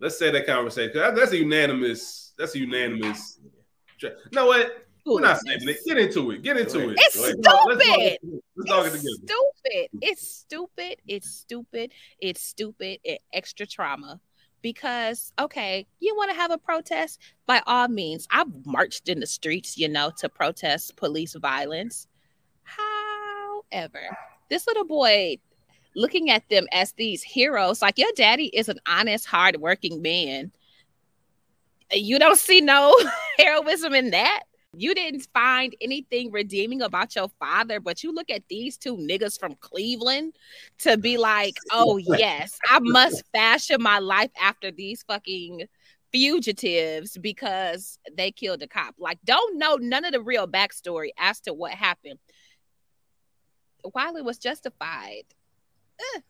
Let's 0.00 0.18
say 0.18 0.30
that 0.30 0.46
conversation. 0.46 0.92
That's 0.94 1.32
a 1.32 1.36
unanimous. 1.38 2.32
That's 2.38 2.54
a 2.54 2.58
unanimous. 2.58 3.38
No, 4.32 4.46
what? 4.46 4.86
We're 5.04 5.20
not 5.20 5.38
saving 5.40 5.68
it. 5.68 5.78
Get 5.84 5.98
into 5.98 6.30
it. 6.30 6.42
Get 6.42 6.56
into 6.56 6.90
it. 6.90 6.96
It's 6.98 7.18
Let's 7.18 7.40
talk- 7.40 7.66
let's 7.66 7.84
talk 7.86 7.94
stupid. 7.94 8.12
it- 8.12 8.42
Let's 8.56 8.70
talk 8.70 8.86
it 8.86 8.92
It's 8.94 9.00
stupid. 9.20 9.88
It's 10.00 10.28
stupid. 10.28 10.98
It's 11.06 11.30
stupid. 11.30 11.92
It's 12.20 12.40
stupid. 12.42 13.00
It 13.04 13.20
extra 13.32 13.66
trauma. 13.66 14.20
Because 14.62 15.32
okay, 15.38 15.86
you 16.00 16.14
want 16.16 16.30
to 16.30 16.36
have 16.36 16.50
a 16.50 16.58
protest? 16.58 17.20
By 17.46 17.62
all 17.66 17.88
means, 17.88 18.26
I've 18.30 18.48
marched 18.66 19.08
in 19.08 19.20
the 19.20 19.26
streets, 19.26 19.78
you 19.78 19.88
know, 19.88 20.10
to 20.18 20.28
protest 20.28 20.96
police 20.96 21.34
violence. 21.34 22.06
However, 22.62 24.16
this 24.48 24.66
little 24.66 24.84
boy 24.84 25.38
looking 25.96 26.30
at 26.30 26.48
them 26.48 26.66
as 26.72 26.92
these 26.92 27.22
heroes, 27.22 27.82
like 27.82 27.98
your 27.98 28.10
daddy 28.16 28.46
is 28.46 28.68
an 28.68 28.78
honest, 28.86 29.26
hardworking 29.26 30.02
man. 30.02 30.52
You 31.92 32.18
don't 32.18 32.38
see 32.38 32.60
no 32.60 32.96
heroism 33.38 33.94
in 33.94 34.10
that. 34.10 34.42
You 34.72 34.94
didn't 34.94 35.26
find 35.34 35.74
anything 35.80 36.30
redeeming 36.30 36.80
about 36.82 37.16
your 37.16 37.28
father, 37.40 37.80
but 37.80 38.04
you 38.04 38.14
look 38.14 38.30
at 38.30 38.44
these 38.48 38.76
two 38.76 38.96
niggas 38.96 39.38
from 39.38 39.56
Cleveland 39.56 40.36
to 40.78 40.96
be 40.96 41.16
like, 41.18 41.56
oh, 41.72 41.96
yes, 41.96 42.56
I 42.68 42.78
must 42.82 43.24
fashion 43.32 43.82
my 43.82 43.98
life 43.98 44.30
after 44.40 44.70
these 44.70 45.02
fucking 45.02 45.66
fugitives 46.12 47.18
because 47.18 47.98
they 48.16 48.30
killed 48.30 48.62
a 48.62 48.68
cop. 48.68 48.94
Like, 48.96 49.18
don't 49.24 49.58
know 49.58 49.76
none 49.76 50.04
of 50.04 50.12
the 50.12 50.20
real 50.20 50.46
backstory 50.46 51.10
as 51.18 51.40
to 51.40 51.52
what 51.52 51.72
happened. 51.72 52.20
While 53.92 54.16
it 54.16 54.24
was 54.24 54.38
justified, 54.38 55.24
eh, 55.98 56.20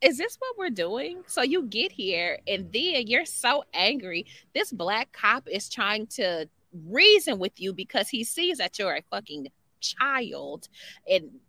is 0.00 0.18
this 0.18 0.36
what 0.38 0.56
we're 0.56 0.70
doing? 0.70 1.22
So 1.26 1.42
you 1.42 1.64
get 1.64 1.92
here 1.92 2.38
and 2.46 2.72
then 2.72 3.06
you're 3.06 3.26
so 3.26 3.64
angry. 3.74 4.26
This 4.54 4.72
black 4.72 5.12
cop 5.12 5.48
is 5.48 5.68
trying 5.68 6.06
to 6.08 6.48
reason 6.86 7.38
with 7.38 7.60
you 7.60 7.72
because 7.72 8.08
he 8.08 8.24
sees 8.24 8.58
that 8.58 8.78
you're 8.78 8.94
a 8.94 9.02
fucking 9.10 9.48
child. 9.80 10.68
And 11.10 11.40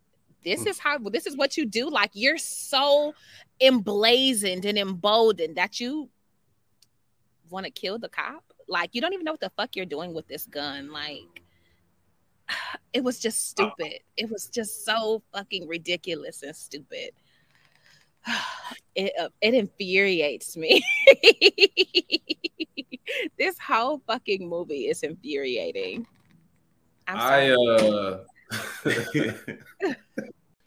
this 0.44 0.64
Mm. 0.64 0.68
is 0.68 0.80
how 0.80 0.98
this 0.98 1.26
is 1.26 1.36
what 1.36 1.58
you 1.58 1.66
do. 1.66 1.90
Like 1.90 2.12
you're 2.14 2.38
so 2.38 3.14
emblazoned 3.60 4.66
and 4.66 4.78
emboldened 4.78 5.56
that 5.56 5.80
you 5.80 6.10
want 7.50 7.66
to 7.66 7.72
kill 7.72 7.98
the 8.00 8.10
cop. 8.10 8.44
Like 8.68 8.92
you 8.94 9.02
don't 9.02 9.14
even 9.14 9.24
know 9.26 9.32
what 9.32 9.40
the 9.40 9.52
fuck 9.52 9.76
you're 9.76 9.86
doing 9.86 10.14
with 10.14 10.28
this 10.28 10.46
gun. 10.46 10.92
Like 10.92 11.42
it 12.94 13.04
was 13.04 13.20
just 13.20 13.50
stupid. 13.50 14.00
It 14.16 14.30
was 14.30 14.48
just 14.48 14.86
so 14.86 15.22
fucking 15.34 15.68
ridiculous 15.68 16.44
and 16.44 16.56
stupid 16.56 17.12
it 18.96 19.12
uh, 19.20 19.30
it 19.42 19.54
infuriates 19.54 20.58
me 20.58 20.84
this 23.38 23.58
whole 23.60 24.02
fucking 24.08 24.48
movie 24.48 24.88
is 24.88 25.04
infuriating 25.04 26.06
I'm 27.08 27.18
I 27.20 27.50
uh 27.52 28.20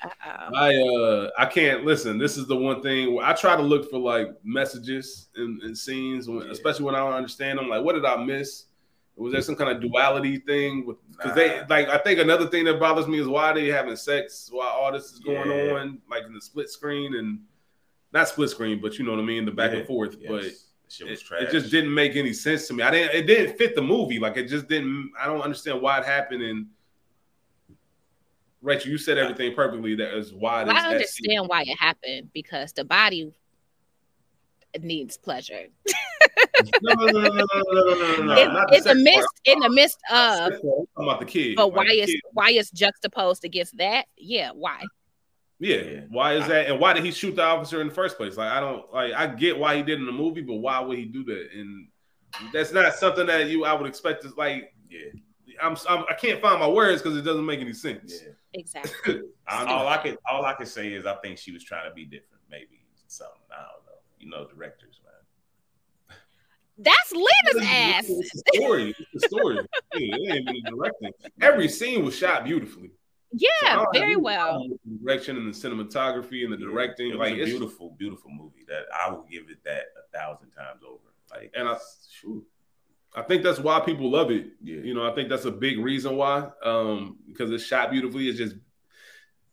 Uh-oh. 0.03 0.51
I 0.55 0.75
uh 0.77 1.31
I 1.37 1.45
can't 1.45 1.85
listen. 1.85 2.17
This 2.19 2.39
is 2.39 2.47
the 2.47 2.57
one 2.57 2.81
thing 2.81 3.15
where 3.15 3.27
I 3.27 3.35
try 3.35 3.55
to 3.55 3.61
look 3.63 3.91
for 3.91 3.99
like 3.99 4.29
messages 4.43 5.29
and, 5.37 5.61
and 5.63 5.77
scenes, 5.77 6.27
when, 6.27 6.47
Yeah. 6.47 6.53
especially 6.53 6.87
when 6.87 6.95
I 6.95 7.01
don't 7.01 7.13
understand 7.13 7.59
them. 7.59 7.69
Like, 7.69 7.85
what 7.85 7.93
did 7.95 8.07
I 8.07 8.17
miss? 8.17 8.65
Was 9.17 9.35
there 9.35 9.43
some 9.43 9.57
kind 9.57 9.71
of 9.71 9.83
duality 9.83 10.39
thing? 10.39 10.87
With 10.87 10.97
because 11.11 11.35
they 11.35 11.61
like 11.69 11.91
I 11.91 11.99
think 11.99 12.19
another 12.19 12.47
thing 12.47 12.65
that 12.65 12.81
bothers 12.81 13.09
me 13.09 13.21
is 13.21 13.29
why 13.29 13.53
they 13.53 13.67
having 13.67 13.95
sex 13.97 14.49
while 14.51 14.69
all 14.69 14.91
this 14.91 15.13
is 15.13 15.19
going 15.19 15.51
Yeah. 15.51 15.75
on, 15.75 15.99
like 16.11 16.25
in 16.25 16.33
the 16.33 16.41
split 16.41 16.71
screen 16.71 17.17
and 17.17 17.41
not 18.13 18.29
split 18.29 18.51
screen, 18.51 18.81
but 18.81 18.99
you 18.99 19.05
know 19.05 19.13
what 19.13 19.21
I 19.21 19.25
mean, 19.25 19.45
the 19.45 19.51
back 19.53 19.73
Yeah. 19.73 19.79
and 19.79 19.87
forth. 19.87 20.17
Yes. 20.21 20.29
But 20.31 20.45
shit 20.93 21.09
was 21.09 21.21
it, 21.21 21.25
trash. 21.25 21.43
it 21.43 21.51
just 21.51 21.71
didn't 21.71 21.95
make 21.95 22.17
any 22.17 22.33
sense 22.33 22.67
to 22.69 22.75
me. 22.75 22.83
I 22.83 22.91
didn't. 22.91 23.15
It 23.15 23.27
didn't 23.27 23.57
fit 23.57 23.75
the 23.75 23.83
movie. 23.83 24.19
Like 24.19 24.37
it 24.37 24.47
just 24.49 24.69
didn't. 24.69 25.13
I 25.21 25.27
don't 25.27 25.41
understand 25.43 25.81
why 25.81 25.99
it 25.99 26.05
happened. 26.05 26.43
And 26.43 26.67
Rachel, 28.63 28.91
you 28.91 28.99
said 28.99 29.17
everything 29.19 29.55
perfectly. 29.55 29.95
That 29.95 30.17
is 30.17 30.33
why. 30.35 30.65
Well, 30.65 30.77
I 30.77 30.89
understand 30.91 31.49
why 31.49 31.63
it 31.63 31.79
happened 31.79 32.31
because 32.35 32.73
the 32.73 32.85
body 32.85 33.33
needs 34.81 35.17
pleasure. 35.17 35.67
No, 36.83 36.93
no, 36.93 37.07
no, 37.07 37.21
no, 37.21 37.29
no, 37.31 37.31
no, 37.31 37.45
no, 37.73 37.95
no, 37.95 38.23
no. 38.23 38.37
in, 38.43 38.53
not 38.53 38.69
the 38.71 38.77
in 38.77 38.85
the 38.85 38.95
midst, 38.95 39.29
in 39.47 39.59
the 39.61 39.71
midst 39.71 39.99
I'm 40.11 40.53
of, 40.53 40.61
about 40.97 41.21
the 41.21 41.27
kid. 41.27 41.57
but 41.57 41.69
Like, 41.69 41.77
why 41.77 41.85
the 41.87 42.01
is 42.03 42.07
kid. 42.11 42.21
why 42.35 42.51
is 42.51 42.71
juxtaposed 42.71 43.45
against 43.45 43.77
that? 43.79 44.07
Yeah, 44.19 44.51
why? 44.51 44.83
Yeah. 45.61 45.77
Yeah. 45.77 46.01
Why 46.09 46.35
is 46.35 46.49
that? 46.49 46.67
And 46.69 46.81
why 46.81 46.95
did 46.95 47.05
he 47.05 47.13
shoot 47.13 47.37
the 47.37 47.43
officer 47.45 47.81
in 47.81 47.89
the 47.89 47.95
first 47.95 48.17
place? 48.17 48.37
Like 48.37 48.51
I 48.51 48.59
don't 48.61 48.93
like. 48.93 49.13
I 49.13 49.27
get 49.29 49.59
why 49.59 49.77
he 49.77 49.83
did 49.83 50.01
in 50.01 50.07
the 50.07 50.13
movie, 50.13 50.41
but 50.41 50.55
why 50.57 50.81
would 50.81 50.99
he 50.99 51.05
do 51.05 51.23
that? 51.25 51.49
And 51.55 51.87
that's 52.53 52.73
not 52.73 52.95
something 52.95 53.27
that 53.27 53.49
you 53.49 53.65
I 53.65 53.75
would 53.75 53.87
expect. 53.87 54.23
To 54.23 54.33
like. 54.37 54.73
yeah, 54.91 55.11
I'm, 55.63 55.77
I'm 55.89 56.05
I 56.09 56.15
can't 56.15 56.41
find 56.41 56.59
my 56.59 56.69
words 56.69 57.03
because 57.03 57.19
it 57.19 57.23
doesn't 57.23 57.45
make 57.45 57.61
any 57.61 57.75
sense. 57.75 58.21
yeah. 58.25 58.33
Exactly. 58.55 59.21
I- 59.47 59.67
all 59.67 59.87
I 59.87 59.99
can 59.99 60.17
all 60.29 60.45
I 60.45 60.55
can 60.55 60.67
say 60.67 60.93
is 60.93 61.05
I 61.07 61.15
think 61.17 61.39
she 61.39 61.53
was 61.53 61.63
trying 61.63 61.89
to 61.89 61.95
be 61.95 62.05
different. 62.05 62.41
Maybe 62.51 62.81
something. 63.07 63.37
I 63.53 63.57
don't 63.63 63.85
know. 63.87 63.99
You 64.19 64.31
know, 64.31 64.47
directors, 64.49 64.99
man. 65.05 66.17
That's 66.79 67.13
Lena's 67.13 67.69
ass. 67.69 68.05
It's 68.09 68.33
the 68.33 68.43
story. 68.55 68.95
It's 69.13 69.23
the 69.25 69.29
story. 69.29 69.57
yeah, 69.95 70.33
it 70.35 70.37
ain't 70.49 70.57
even 70.57 70.75
directing. 70.75 71.13
Every 71.43 71.69
scene 71.69 72.05
was 72.05 72.17
shot 72.17 72.45
beautifully. 72.45 72.93
So 73.33 73.47
I 73.63 73.67
Yeah, 73.67 73.77
don't 73.77 73.93
very 73.95 74.13
any 74.13 74.17
well. 74.17 74.67
the 74.85 74.99
Direction 74.99 75.37
and 75.37 75.53
the 75.53 75.57
cinematography 75.57 76.45
and 76.45 76.53
the 76.53 76.57
directing, 76.57 77.11
It 77.11 77.19
was 77.19 77.29
like 77.31 77.39
a 77.39 77.43
it's 77.43 77.51
beautiful, 77.51 77.91
beautiful 77.99 78.31
movie 78.31 78.65
that 78.69 78.85
I 78.95 79.11
will 79.11 79.27
give 79.31 79.49
it 79.51 79.63
that 79.65 79.85
a 79.99 80.17
thousand 80.19 80.51
times 80.51 80.83
over. 80.87 80.99
Like, 81.31 81.53
and 81.55 81.69
I, 81.69 81.77
shoot, 82.11 82.45
I 83.15 83.23
think 83.23 83.43
that's 83.43 83.61
why 83.61 83.81
people 83.81 84.11
love 84.11 84.31
it. 84.31 84.49
yeah, 84.63 84.79
You 84.79 84.95
know, 84.95 85.09
I 85.09 85.15
think 85.15 85.29
that's 85.29 85.45
a 85.45 85.51
big 85.53 85.79
reason 85.79 86.17
why, 86.17 86.49
um, 86.65 87.19
because 87.29 87.51
it's 87.53 87.65
shot 87.65 87.91
beautifully. 87.93 88.29
It's 88.29 88.39
just, 88.39 88.57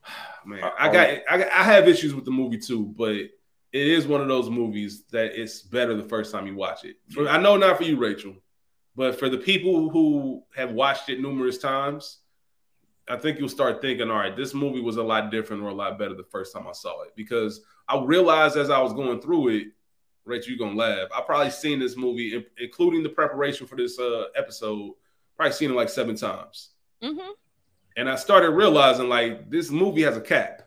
man, 0.46 0.64
Uh, 0.64 0.72
I 0.78 0.92
got, 0.92 1.10
I 1.30 1.44
I 1.44 1.64
have 1.64 1.88
issues 1.88 2.16
with 2.16 2.26
the 2.26 2.32
movie 2.32 2.58
too, 2.58 2.86
but 2.98 3.16
it 3.16 3.32
is 3.74 4.08
one 4.08 4.22
of 4.22 4.28
those 4.28 4.50
movies 4.50 5.04
that 5.12 5.40
it's 5.40 5.62
better 5.62 5.94
the 5.94 6.08
first 6.08 6.32
time 6.32 6.48
you 6.48 6.56
watch 6.56 6.84
it. 6.86 6.96
For, 7.12 7.28
I 7.28 7.40
know 7.40 7.58
not 7.58 7.78
for 7.78 7.84
you, 7.84 7.98
Rachel, 7.98 8.36
but 8.96 9.20
for 9.20 9.30
the 9.30 9.38
people 9.38 9.90
who 9.90 10.44
have 10.56 10.72
watched 10.72 11.10
it 11.10 11.20
numerous 11.22 11.58
times, 11.60 12.20
I 13.10 13.16
think 13.16 13.40
you'll 13.40 13.50
start 13.50 13.82
thinking, 13.82 14.10
all 14.12 14.18
right, 14.18 14.36
this 14.36 14.54
movie 14.54 14.82
was 14.82 14.98
a 14.98 15.04
lot 15.04 15.32
different 15.32 15.64
or 15.64 15.70
a 15.70 15.74
lot 15.74 15.98
better 15.98 16.14
the 16.14 16.24
first 16.24 16.54
time 16.54 16.68
I 16.68 16.74
saw 16.74 17.04
it 17.04 17.16
because 17.16 17.62
I 17.88 18.02
realized 18.04 18.58
as 18.58 18.70
I 18.70 18.80
was 18.82 18.94
going 18.94 19.22
through 19.22 19.50
it, 19.50 19.68
Rachel, 20.26 20.50
you're 20.50 20.60
gonna 20.60 20.78
laugh. 20.78 21.08
I 21.16 21.22
probably 21.22 21.52
seen 21.52 21.80
this 21.80 21.96
movie, 21.96 22.46
including 22.58 23.04
the 23.04 23.10
preparation 23.10 23.66
for 23.66 23.78
this 23.78 23.98
uh, 23.98 24.26
episode, 24.36 24.94
probably 25.38 25.54
seen 25.54 25.72
it 25.72 25.76
like 25.76 25.90
seven 25.90 26.16
times. 26.18 26.72
hmm 27.02 27.18
And 27.96 28.10
I 28.10 28.16
started 28.16 28.50
realizing 28.52 29.08
like 29.08 29.50
this 29.50 29.72
movie 29.72 30.02
has 30.04 30.18
a 30.18 30.22
cap. 30.22 30.64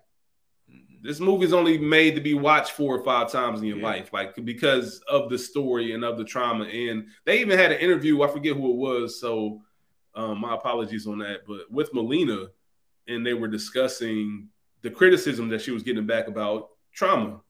Mhm. 0.72 1.02
This 1.02 1.20
movie's 1.20 1.52
only 1.52 1.76
made 1.76 2.14
to 2.14 2.22
be 2.22 2.32
watched 2.32 2.72
four 2.72 2.96
or 2.96 3.04
five 3.04 3.30
times 3.30 3.60
in 3.60 3.66
your 3.66 3.76
Yeah. 3.78 3.84
life, 3.84 4.12
like 4.14 4.34
because 4.46 5.00
of 5.00 5.28
the 5.28 5.36
story 5.38 5.92
and 5.92 6.04
of 6.04 6.16
the 6.16 6.24
trauma. 6.24 6.64
And 6.64 7.08
they 7.26 7.40
even 7.40 7.58
had 7.58 7.70
an 7.72 7.80
interview. 7.80 8.22
I 8.22 8.28
forget 8.28 8.56
who 8.56 8.70
it 8.70 8.76
was, 8.76 9.20
so 9.20 9.60
um, 10.14 10.40
my 10.40 10.54
apologies 10.54 11.06
on 11.06 11.18
that. 11.18 11.46
But 11.46 11.70
with 11.70 11.92
Melina, 11.94 12.46
and 13.08 13.26
they 13.26 13.34
were 13.34 13.48
discussing 13.48 14.48
the 14.82 14.90
criticism 14.90 15.48
that 15.48 15.60
she 15.60 15.70
was 15.70 15.82
getting 15.82 16.06
back 16.06 16.28
about 16.28 16.70
trauma 16.92 17.40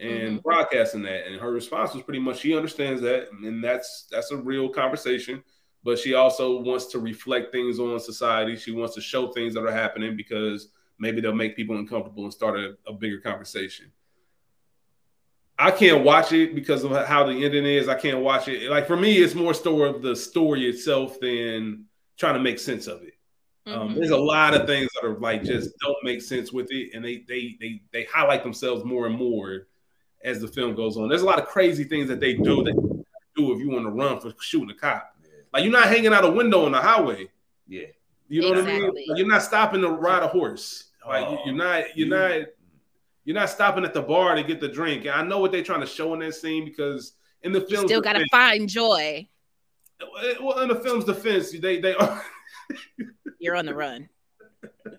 and 0.00 0.38
Mhm. 0.38 0.42
broadcasting 0.42 1.02
that. 1.02 1.26
And 1.26 1.40
her 1.40 1.52
response 1.52 1.94
was 1.94 2.02
pretty 2.02 2.18
much 2.20 2.40
she 2.40 2.56
understands 2.56 3.00
that, 3.02 3.30
and 3.30 3.62
that's 3.62 4.06
that's 4.10 4.30
a 4.32 4.36
real 4.36 4.68
conversation. 4.68 5.42
But 5.82 5.98
she 5.98 6.14
also 6.14 6.60
wants 6.62 6.86
to 6.86 6.98
reflect 6.98 7.52
things 7.52 7.78
on 7.78 8.00
society. 8.00 8.56
She 8.56 8.72
wants 8.72 8.94
to 8.94 9.00
show 9.00 9.28
things 9.28 9.54
that 9.54 9.64
are 9.64 9.72
happening 9.72 10.16
because 10.16 10.68
maybe 10.98 11.20
they'll 11.20 11.34
make 11.34 11.56
people 11.56 11.76
uncomfortable 11.76 12.24
and 12.24 12.32
start 12.32 12.58
a, 12.58 12.76
a 12.86 12.92
bigger 12.92 13.18
conversation. 13.18 13.92
I 15.58 15.70
can't 15.70 16.02
watch 16.04 16.32
it 16.32 16.54
because 16.54 16.82
of 16.84 16.90
how 17.06 17.24
the 17.24 17.44
ending 17.44 17.64
is. 17.64 17.88
I 17.88 17.94
can't 17.94 18.20
watch 18.20 18.48
it. 18.48 18.68
Like 18.70 18.86
for 18.86 18.96
me, 18.96 19.18
it's 19.18 19.34
more 19.34 19.54
story 19.54 19.88
of 19.88 20.02
the 20.02 20.16
story 20.16 20.68
itself 20.68 21.20
than 21.20 21.84
trying 22.16 22.34
to 22.34 22.40
make 22.40 22.58
sense 22.58 22.86
of 22.86 23.02
it. 23.02 23.14
Um, 23.66 23.90
Mhm. 23.90 23.94
there's 23.96 24.10
a 24.10 24.16
lot 24.16 24.52
of 24.54 24.66
things 24.66 24.90
that 24.94 25.06
are 25.08 25.18
like 25.18 25.42
just 25.42 25.70
don't 25.80 25.96
make 26.04 26.20
sense 26.20 26.52
with 26.52 26.70
it, 26.70 26.90
and 26.94 27.04
they 27.04 27.24
they 27.28 27.56
they 27.60 27.80
they 27.92 28.04
highlight 28.04 28.42
themselves 28.42 28.84
more 28.84 29.06
and 29.06 29.16
more 29.16 29.68
as 30.22 30.40
the 30.40 30.48
film 30.48 30.74
goes 30.74 30.96
on. 30.96 31.08
There's 31.08 31.22
a 31.22 31.26
lot 31.26 31.38
of 31.38 31.46
crazy 31.46 31.84
things 31.84 32.08
that 32.08 32.20
they 32.20 32.34
do 32.34 32.62
that 32.64 32.74
you 32.74 33.04
do 33.36 33.52
if 33.52 33.58
you 33.60 33.70
want 33.70 33.84
to 33.86 33.90
run 33.90 34.20
for 34.20 34.32
shooting 34.40 34.70
a 34.70 34.74
cop. 34.74 35.16
Yeah. 35.22 35.28
Like 35.52 35.62
you're 35.64 35.72
not 35.72 35.88
hanging 35.88 36.12
out 36.12 36.24
a 36.24 36.30
window 36.30 36.64
on 36.66 36.72
the 36.72 36.80
highway. 36.80 37.28
yeah. 37.66 37.86
You 38.28 38.40
know 38.42 38.48
what 38.50 38.58
I 38.58 38.62
mean? 38.80 38.82
Like, 38.84 39.18
you're 39.18 39.26
not 39.28 39.42
stopping 39.42 39.82
to 39.82 39.88
ride 39.90 40.22
a 40.22 40.28
horse. 40.28 40.90
Like 41.06 41.28
you- 41.30 41.36
Oh, 41.38 41.42
you're 41.46 41.54
not 41.54 41.96
you're 41.96 42.06
you- 42.06 42.14
not 42.14 42.46
you're 43.24 43.34
not 43.34 43.48
stopping 43.50 43.84
at 43.84 43.94
the 43.94 44.02
bar 44.02 44.34
to 44.34 44.42
get 44.42 44.60
the 44.60 44.68
drink. 44.68 45.02
And 45.06 45.10
I 45.14 45.22
know 45.22 45.38
what 45.38 45.52
they're 45.52 45.62
trying 45.62 45.80
to 45.80 45.86
show 45.86 46.12
in 46.14 46.20
that 46.20 46.34
scene 46.34 46.64
because 46.66 47.14
in 47.42 47.52
the 47.52 47.60
You 47.60 47.66
film, 47.66 47.86
still 47.86 48.00
gotta 48.02 48.24
find 48.30 48.68
joy. 48.68 49.26
Well, 50.40 50.60
in 50.60 50.68
the 50.68 50.76
film's 50.76 51.04
defense, 51.04 51.50
they 51.52 51.80
they 51.80 51.94
are. 51.94 52.22
You're 53.38 53.56
on 53.56 53.66
the 53.66 53.74
run. 53.74 54.08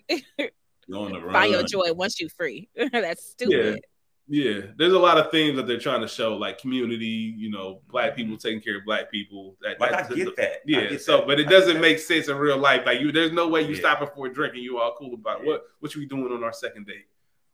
You're 0.10 1.00
on 1.00 1.14
the 1.14 1.20
run. 1.22 1.34
Find 1.34 1.52
your 1.52 1.64
joy 1.64 1.92
once 1.94 2.20
you're 2.20 2.30
free. 2.30 2.70
That's 2.92 3.26
stupid. 3.32 3.82
Yeah, 4.28 4.52
yeah, 4.52 4.62
there's 4.78 4.94
a 4.94 5.00
lot 5.00 5.18
of 5.18 5.32
things 5.32 5.56
that 5.56 5.66
they're 5.68 5.80
trying 5.80 6.02
to 6.02 6.08
show, 6.08 6.36
like 6.36 6.60
community, 6.60 7.34
you 7.38 7.50
know, 7.50 7.82
black 7.90 8.16
people 8.16 8.38
taking 8.38 8.62
care 8.62 8.78
of 8.78 8.86
black 8.86 9.10
people. 9.12 9.56
That, 9.62 9.80
Like 9.80 9.94
I 9.94 10.02
that- 10.04 10.16
get 10.16 10.36
that. 10.36 10.52
I 10.52 10.58
Yeah, 10.66 10.90
get 10.92 11.02
so 11.02 11.18
that. 11.18 11.28
but 11.28 11.40
it 11.40 11.46
doesn't 11.50 11.74
get 11.74 11.82
make 11.82 12.00
sense 12.00 12.28
in 12.28 12.38
real 12.38 12.58
life. 12.58 12.84
Like 12.86 13.02
you, 13.02 13.12
there's 13.12 13.32
no 13.32 13.48
way 13.48 13.62
you 13.62 13.74
Yeah. 13.74 13.80
stopping 13.80 14.10
for 14.16 14.28
a 14.28 14.34
drink 14.34 14.54
and 14.54 14.64
you 14.64 14.78
all 14.80 14.96
cool 14.98 15.14
about 15.16 15.42
Yeah. 15.42 15.48
what 15.52 15.64
what 15.80 15.96
you 15.96 16.08
doing 16.08 16.32
on 16.32 16.44
our 16.44 16.54
second 16.54 16.86
date. 16.86 17.06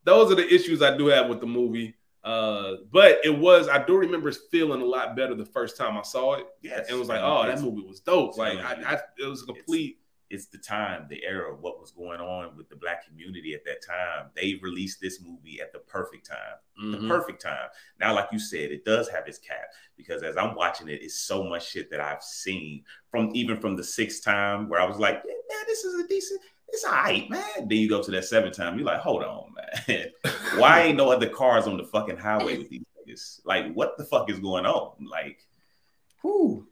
Those 0.04 0.32
are 0.32 0.36
the 0.36 0.54
issues 0.54 0.82
I 0.82 0.98
do 0.98 1.08
have 1.08 1.30
with 1.30 1.40
the 1.42 1.46
movie. 1.48 1.96
Uh, 2.24 2.76
but 2.92 3.20
it 3.24 3.36
was 3.36 3.68
I 3.68 3.84
do 3.84 3.98
remember 3.98 4.32
feeling 4.32 4.82
a 4.82 4.86
lot 4.86 5.16
better 5.16 5.34
the 5.36 5.46
first 5.46 5.76
time 5.78 5.98
I 5.98 6.04
saw 6.04 6.34
it. 6.36 6.46
Yes. 6.62 6.88
and 6.88 6.96
it 6.96 7.00
was 7.00 7.08
like, 7.10 7.22
oh, 7.24 7.46
that 7.48 7.62
movie 7.62 7.82
was 7.88 8.00
dope. 8.00 8.30
it's 8.30 8.38
Like 8.38 8.60
I. 8.60 8.74
I 8.96 9.00
it 9.20 9.26
was 9.26 9.42
a 9.44 9.46
complete. 9.48 9.98
it's 10.30 10.46
the 10.46 10.58
time, 10.60 11.08
the 11.10 11.22
era, 11.26 11.54
what 11.54 11.80
was 11.82 11.92
going 11.92 12.22
on 12.22 12.56
with 12.56 12.70
the 12.70 12.76
black 12.76 13.06
community 13.06 13.54
at 13.54 13.66
that 13.66 13.86
time. 13.86 14.28
They 14.36 14.60
released 14.62 15.02
this 15.02 15.20
movie 15.22 15.60
at 15.60 15.74
the 15.74 15.80
perfect 15.80 16.26
time. 16.30 16.92
The 16.92 16.98
Mhm. 17.00 17.08
perfect 17.10 17.42
time. 17.42 17.68
Now, 18.00 18.14
like 18.16 18.30
you 18.32 18.40
said, 18.40 18.72
it 18.72 18.86
does 18.86 19.10
have 19.10 19.28
its 19.28 19.38
cap 19.40 19.66
because 19.98 20.24
as 20.24 20.38
I'm 20.38 20.56
watching 20.56 20.88
it, 20.90 21.02
it's 21.02 21.16
so 21.20 21.44
much 21.44 21.70
shit 21.70 21.90
that 21.92 22.00
I've 22.00 22.24
seen 22.24 22.84
from 23.10 23.32
even 23.34 23.60
from 23.60 23.76
the 23.76 23.84
sixth 23.84 24.24
time 24.24 24.70
where 24.70 24.80
I 24.80 24.86
was 24.86 24.98
like, 24.98 25.22
yeah, 25.26 25.34
man, 25.34 25.64
this 25.68 25.84
is 25.84 26.02
a 26.04 26.08
decent, 26.08 26.40
it's 26.72 26.84
all 26.86 26.92
right, 26.92 27.30
man. 27.30 27.44
Then 27.68 27.78
you 27.78 27.90
go 27.90 28.02
to 28.02 28.12
that 28.12 28.26
seventh 28.26 28.56
time, 28.56 28.78
you're 28.78 28.86
like, 28.88 29.00
hold 29.02 29.24
on, 29.24 29.54
man. 29.88 30.08
Why 30.58 30.82
ain't 30.84 30.98
no 30.98 31.12
other 31.12 31.28
cars 31.30 31.68
on 31.68 31.78
the 31.78 31.84
fucking 31.84 32.18
highway 32.18 32.58
with 32.58 32.70
these 32.70 32.82
niggas? 33.08 33.42
Like, 33.46 33.74
what 33.74 33.98
the 33.98 34.06
fuck 34.06 34.30
is 34.30 34.40
going 34.40 34.66
on? 34.66 35.06
Like, 35.06 35.40
whoo. 36.24 36.68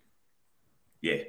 Yeah. 1.02 1.24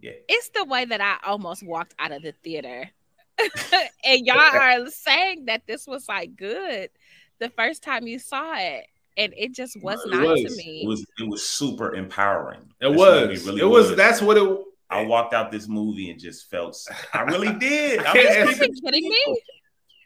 Yeah. 0.00 0.12
It's 0.28 0.50
the 0.50 0.64
way 0.64 0.84
that 0.84 1.00
I 1.00 1.16
almost 1.26 1.64
walked 1.64 1.94
out 1.98 2.12
of 2.12 2.22
the 2.22 2.32
theater. 2.44 2.90
and 4.04 4.26
y'all 4.26 4.38
are 4.38 4.86
saying 4.90 5.46
that 5.46 5.62
this 5.66 5.86
was 5.86 6.08
like 6.08 6.36
good. 6.36 6.90
the 7.38 7.48
first 7.50 7.82
time 7.82 8.06
you 8.06 8.18
saw 8.18 8.54
it, 8.56 8.86
and 9.18 9.32
it 9.36 9.54
just 9.54 9.80
was 9.82 9.98
It 10.04 10.10
not 10.10 10.22
was. 10.26 10.40
to 10.42 10.46
It 10.48 10.56
me. 10.56 10.84
was 10.86 11.06
it 11.18 11.28
was 11.28 11.44
super 11.46 11.94
empowering. 11.94 12.60
It 12.80 12.88
This 12.90 12.98
was. 12.98 13.28
movie 13.28 13.46
really 13.46 13.60
it 13.62 13.64
was. 13.64 13.96
That's 13.96 14.20
what 14.22 14.36
it. 14.36 14.58
I 14.88 15.04
walked 15.04 15.34
out 15.34 15.50
this 15.50 15.68
movie 15.68 16.10
and 16.10 16.20
just 16.20 16.48
felt. 16.50 16.76
I 17.12 17.22
really 17.22 17.52
did. 17.58 18.00
I 18.00 18.10
I'm, 18.10 18.16
just 18.16 18.60
Are 18.60 18.64
you 18.64 18.74
kidding 18.82 19.08
me? 19.08 19.40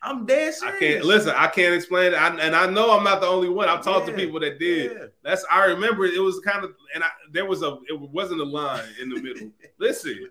I'm 0.03 0.25
dead 0.25 0.55
I 0.65 0.79
can't 0.79 1.05
listen. 1.05 1.35
I 1.37 1.47
can't 1.49 1.75
explain 1.75 2.15
it, 2.15 2.17
I, 2.17 2.29
and 2.39 2.57
I 2.57 2.67
know 2.67 2.97
I'm 2.97 3.05
not 3.05 3.21
the 3.21 3.27
only 3.27 3.51
one. 3.51 3.69
I've 3.69 3.85
talked 3.85 4.07
to 4.07 4.13
people 4.15 4.41
that 4.41 4.59
did. 4.59 4.93
Yeah. 4.93 5.07
That's 5.23 5.45
I 5.51 5.67
remember. 5.67 6.07
It 6.07 6.23
was 6.23 6.41
kind 6.41 6.65
of, 6.65 6.73
and 6.95 7.05
I, 7.05 7.09
there 7.33 7.45
was 7.45 7.63
a. 7.63 7.77
It 7.87 8.01
wasn't 8.01 8.41
a 8.41 8.45
line 8.45 8.89
in 9.01 9.11
the 9.11 9.21
middle. 9.21 9.51
listen, 9.79 10.31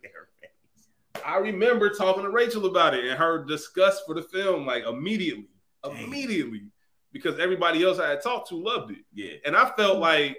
I 1.24 1.38
remember 1.38 1.90
talking 1.92 2.24
to 2.24 2.32
Rachel 2.32 2.66
about 2.66 2.96
it 2.96 3.06
and 3.06 3.18
her 3.18 3.46
disgust 3.46 4.04
for 4.08 4.16
the 4.16 4.24
film, 4.24 4.66
like 4.66 4.86
immediately, 4.86 5.48
Dang. 5.84 6.04
immediately, 6.04 6.64
because 7.12 7.40
everybody 7.40 7.84
else 7.84 8.00
I 8.00 8.10
had 8.10 8.24
talked 8.24 8.50
to 8.50 8.56
loved 8.56 8.92
it, 8.92 9.06
Yeah, 9.14 9.34
and 9.46 9.56
I 9.56 9.72
felt 9.78 10.00
like 10.00 10.38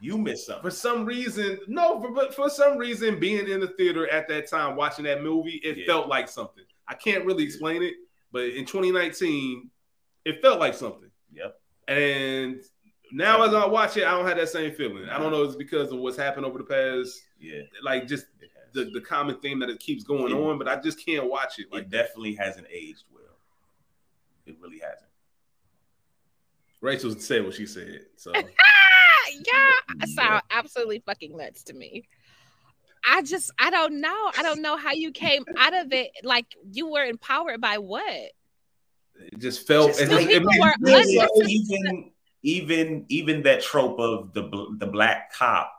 you 0.00 0.18
missed 0.18 0.46
something. 0.46 0.62
for 0.62 0.70
some 0.70 1.04
reason, 1.04 1.58
no, 1.68 2.00
for, 2.00 2.10
but 2.12 2.34
for 2.34 2.48
some 2.50 2.76
reason, 2.76 3.18
being 3.20 3.48
in 3.48 3.60
the 3.60 3.68
theater 3.68 4.08
at 4.10 4.28
that 4.28 4.48
time 4.50 4.76
watching 4.76 5.04
that 5.04 5.22
movie, 5.22 5.60
it 5.64 5.78
Yeah. 5.78 5.86
felt 5.86 6.08
like 6.08 6.28
something. 6.28 6.64
I 6.88 6.94
can't 6.94 7.24
really 7.24 7.44
explain 7.44 7.82
it, 7.82 7.94
but 8.32 8.44
in 8.44 8.64
2019, 8.64 9.70
it 10.24 10.40
felt 10.42 10.58
like 10.60 10.74
something. 10.74 11.10
Yep. 11.32 11.60
And 11.88 12.62
now 13.12 13.42
as 13.44 13.54
I 13.54 13.66
watch 13.66 13.96
it, 13.96 14.04
I 14.06 14.10
don't 14.10 14.26
have 14.26 14.36
that 14.36 14.48
same 14.48 14.72
feeling. 14.74 15.08
I 15.08 15.18
don't 15.18 15.30
know 15.32 15.42
if 15.42 15.48
it's 15.48 15.56
because 15.56 15.92
of 15.92 15.98
what's 16.00 16.16
happened 16.16 16.44
over 16.46 16.58
the 16.58 16.64
past, 16.64 17.20
Yeah, 17.38 17.62
like 17.82 18.06
just 18.08 18.26
the, 18.72 18.90
the 18.92 19.00
common 19.00 19.38
theme 19.40 19.60
that 19.60 19.70
it 19.70 19.78
keeps 19.78 20.02
going 20.04 20.32
It- 20.32 20.38
on, 20.38 20.58
but 20.58 20.68
I 20.68 20.76
just 20.80 21.04
can't 21.04 21.30
watch 21.30 21.58
it. 21.58 21.72
Like 21.72 21.84
it 21.84 21.90
definitely 21.90 22.34
hasn't 22.34 22.66
aged 22.70 23.04
well. 23.12 23.22
It 24.46 24.56
really 24.60 24.78
hasn't. 24.80 25.10
Rachel 26.80 27.10
said 27.18 27.44
what 27.44 27.54
she 27.54 27.66
said. 27.66 28.06
So 28.16 28.32
Ah, 29.28 29.32
yeah, 29.46 29.94
it 30.04 30.08
sound 30.10 30.42
absolutely 30.50 31.02
fucking 31.06 31.36
nuts 31.36 31.62
to 31.64 31.74
me. 31.74 32.08
I 33.08 33.22
just, 33.22 33.52
I 33.58 33.70
don't 33.70 34.00
know. 34.00 34.30
I 34.36 34.42
don't 34.42 34.62
know 34.62 34.76
how 34.76 34.92
you 34.92 35.12
came 35.12 35.44
out 35.56 35.74
of 35.74 35.92
it. 35.92 36.10
Like 36.24 36.46
you 36.72 36.90
were 36.90 37.04
empowered 37.04 37.60
by 37.60 37.78
what? 37.78 38.02
it 39.18 39.38
just 39.38 39.66
felt 39.66 39.88
Just 39.88 40.00
it, 40.02 40.10
like 40.10 40.28
just- 40.28 40.32
it 40.36 40.42
were 40.44 40.74
Really, 40.80 41.16
unnecessary. 41.18 41.52
even 41.52 42.10
even 42.42 43.06
even 43.08 43.42
that 43.44 43.62
trope 43.62 43.98
of 43.98 44.32
the 44.34 44.42
the 44.78 44.86
black 44.86 45.32
cop 45.32 45.72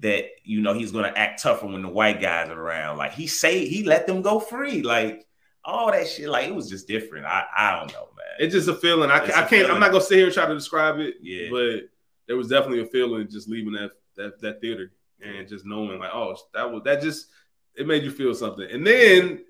that 0.00 0.24
you 0.42 0.60
know 0.60 0.72
he's 0.74 0.90
going 0.90 1.04
to 1.04 1.16
act 1.18 1.40
tougher 1.42 1.66
when 1.66 1.82
the 1.82 1.88
white 1.88 2.20
guys 2.20 2.48
are 2.50 2.60
around. 2.60 2.96
Like 2.98 3.12
he 3.14 3.26
say 3.28 3.66
he 3.68 3.84
let 3.84 4.06
them 4.08 4.22
go 4.22 4.40
free. 4.40 4.82
Like 4.82 5.24
all 5.64 5.92
that 5.92 6.08
shit. 6.08 6.28
Like 6.28 6.48
it 6.48 6.54
was 6.54 6.68
just 6.68 6.88
different. 6.88 7.26
I 7.26 7.44
I 7.56 7.76
don't 7.78 7.92
know, 7.92 8.08
man. 8.16 8.26
It's 8.40 8.54
just 8.54 8.68
a 8.68 8.74
feeling. 8.74 9.10
I, 9.10 9.24
It's 9.24 9.36
I 9.36 9.44
a 9.44 9.48
can't. 9.48 9.70
I'm 9.70 9.78
not 9.80 9.92
gonna 9.92 10.02
sit 10.02 10.16
here 10.16 10.26
and 10.26 10.34
try 10.34 10.46
to 10.46 10.54
describe 10.54 10.98
it. 10.98 11.14
Yeah. 11.22 11.48
But 11.50 11.90
there 12.26 12.36
was 12.36 12.48
definitely 12.48 12.80
a 12.80 12.86
feeling 12.86 13.28
just 13.28 13.48
leaving 13.48 13.72
that 13.72 13.92
that 14.16 14.40
that 14.40 14.60
theater 14.60 14.92
and 15.22 15.48
just 15.48 15.64
knowing 15.64 15.98
like, 15.98 16.10
oh, 16.12 16.36
that 16.54 16.70
was 16.70 16.82
that 16.84 17.02
just 17.02 17.28
it 17.74 17.86
made 17.86 18.02
you 18.02 18.10
feel 18.10 18.34
something. 18.34 18.68
And 18.70 18.86
then 18.86 19.44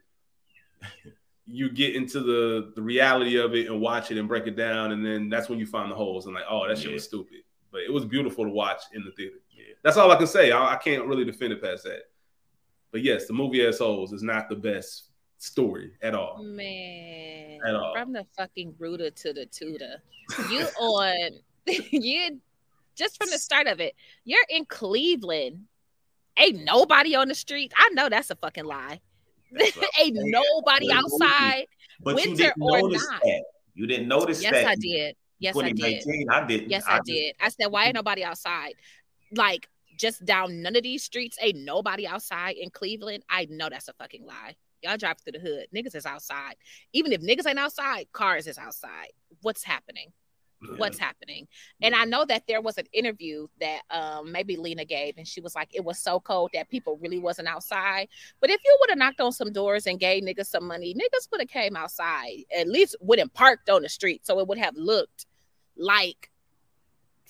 you 1.47 1.71
get 1.71 1.95
into 1.95 2.21
the 2.21 2.73
the 2.75 2.83
reality 2.83 3.37
of 3.37 3.54
it 3.54 3.69
and 3.69 3.81
watch 3.81 4.11
it 4.11 4.19
and 4.19 4.28
break 4.28 4.47
it 4.47 4.57
down, 4.57 4.93
and 4.93 5.04
then 5.04 5.28
that's 5.28 5.49
when 5.49 5.59
you 5.59 5.66
find 5.66 5.90
the 5.90 5.97
holes 5.97 6.26
and 6.26 6.35
like, 6.35 6.45
oh, 6.49 6.66
that 6.69 6.78
shit 6.78 6.93
was 6.93 7.04
stupid. 7.04 7.38
But 7.71 7.83
it 7.83 7.93
was 7.93 8.04
beautiful 8.04 8.45
to 8.45 8.50
watch 8.50 8.83
in 8.93 9.04
the 9.04 9.11
theater. 9.12 9.37
Yeah. 9.50 9.75
That's 9.83 9.97
all 9.97 10.11
I 10.11 10.16
can 10.16 10.28
say. 10.28 10.52
I, 10.52 10.75
I 10.75 10.76
can't 10.76 11.07
really 11.07 11.25
defend 11.25 11.52
it 11.52 11.62
past 11.62 11.83
that. 11.85 12.02
But 12.93 13.02
yes, 13.02 13.26
the 13.26 13.33
movie 13.33 13.66
as 13.66 13.78
wholes 13.78 14.12
is 14.12 14.23
not 14.23 14.49
the 14.49 14.54
best 14.54 15.09
story 15.38 15.93
at 16.00 16.14
all. 16.14 16.43
Man, 16.43 17.59
At 17.66 17.75
all. 17.75 17.93
from 17.93 18.12
the 18.12 18.25
fucking 18.37 18.76
rooter 18.78 19.11
to 19.11 19.33
the 19.33 19.47
tutor, 19.47 20.00
you 20.50 20.61
on 20.81 21.31
you 21.66 22.40
just 22.97 23.17
from 23.17 23.31
the 23.31 23.39
start 23.39 23.67
of 23.67 23.81
it. 23.81 23.95
You're 24.25 24.45
in 24.49 24.65
Cleveland. 24.67 25.65
Ain't 26.37 26.65
nobody 26.65 27.15
on 27.15 27.28
the 27.28 27.35
streets. 27.35 27.75
I 27.76 27.91
know 27.91 28.09
that's 28.09 28.30
a 28.30 28.37
fucking 28.37 28.65
lie. 28.65 29.00
Ain't 30.00 30.17
nobody 30.17 30.91
outside. 30.93 31.67
But 32.00 32.11
you 32.11 32.30
winter 32.30 32.45
didn't 32.45 32.63
or 32.63 32.80
notice 32.80 33.07
not. 33.09 33.21
that. 33.23 33.45
You 33.75 33.87
didn't 33.87 34.09
notice 34.09 34.43
Yes, 34.43 34.52
that. 34.52 34.67
I 34.67 34.75
did. 34.75 35.17
Yes, 35.39 35.57
I 35.57 35.71
did. 35.73 36.02
I 36.30 36.47
didn't. 36.47 36.71
Yes, 36.71 36.85
I 36.89 36.97
just- 36.99 37.07
did. 37.07 37.35
I 37.41 37.49
said, 37.50 37.67
why 37.69 37.85
ain't 37.87 37.95
nobody 37.95 38.25
outside? 38.25 38.75
Like 39.33 39.69
just 39.99 40.25
down 40.25 40.61
none 40.63 40.75
of 40.75 40.83
these 40.83 41.04
streets, 41.04 41.39
ain't 41.41 41.59
nobody 41.59 42.07
outside 42.07 42.57
in 42.57 42.71
Cleveland. 42.71 43.23
I 43.30 43.47
know 43.49 43.69
that's 43.69 43.89
a 43.89 43.93
fucking 43.93 44.26
lie. 44.26 44.57
Y'all 44.83 44.97
drive 44.97 45.17
through 45.21 45.33
the 45.33 45.39
hood. 45.39 45.67
Niggas 45.75 45.95
is 45.95 46.04
outside. 46.04 46.54
Even 46.93 47.13
if 47.13 47.21
niggas 47.21 47.47
ain't 47.49 47.59
outside, 47.59 48.07
cars 48.13 48.47
is 48.47 48.59
outside. 48.59 49.13
What's 49.43 49.63
happening? 49.65 50.13
What's 50.67 50.99
happening? 50.99 51.47
And 51.83 51.95
I 51.95 52.05
know 52.05 52.25
that 52.25 52.45
there 52.49 52.61
was 52.61 52.79
an 52.79 52.87
interview 52.93 53.47
that 53.61 53.83
um 53.91 54.33
maybe 54.33 54.57
Lena 54.57 54.85
gave, 54.85 55.15
and 55.19 55.27
she 55.27 55.41
was 55.41 55.55
like, 55.55 55.69
it 55.73 55.85
was 55.85 55.99
so 55.99 56.21
cold 56.21 56.50
that 56.55 56.69
people 56.69 56.99
really 57.00 57.19
wasn't 57.19 57.49
outside. 57.49 58.09
But 58.41 58.50
if 58.50 58.61
you 58.65 58.77
would 58.81 58.91
have 58.91 58.99
knocked 58.99 59.21
on 59.21 59.33
some 59.33 59.53
doors 59.53 59.87
and 59.87 60.00
gave 60.00 60.25
niggas 60.25 60.47
some 60.47 60.67
money, 60.67 60.95
niggas 60.95 61.31
would 61.31 61.41
have 61.41 61.49
came 61.50 61.77
outside. 61.77 62.45
At 62.57 62.69
least 62.69 62.97
wouldn't 63.00 63.35
parked 63.35 63.71
on 63.71 63.83
the 63.83 63.89
street, 63.89 64.27
so 64.27 64.39
it 64.41 64.49
would 64.49 64.59
have 64.59 64.75
looked 64.77 65.27
like 65.77 66.31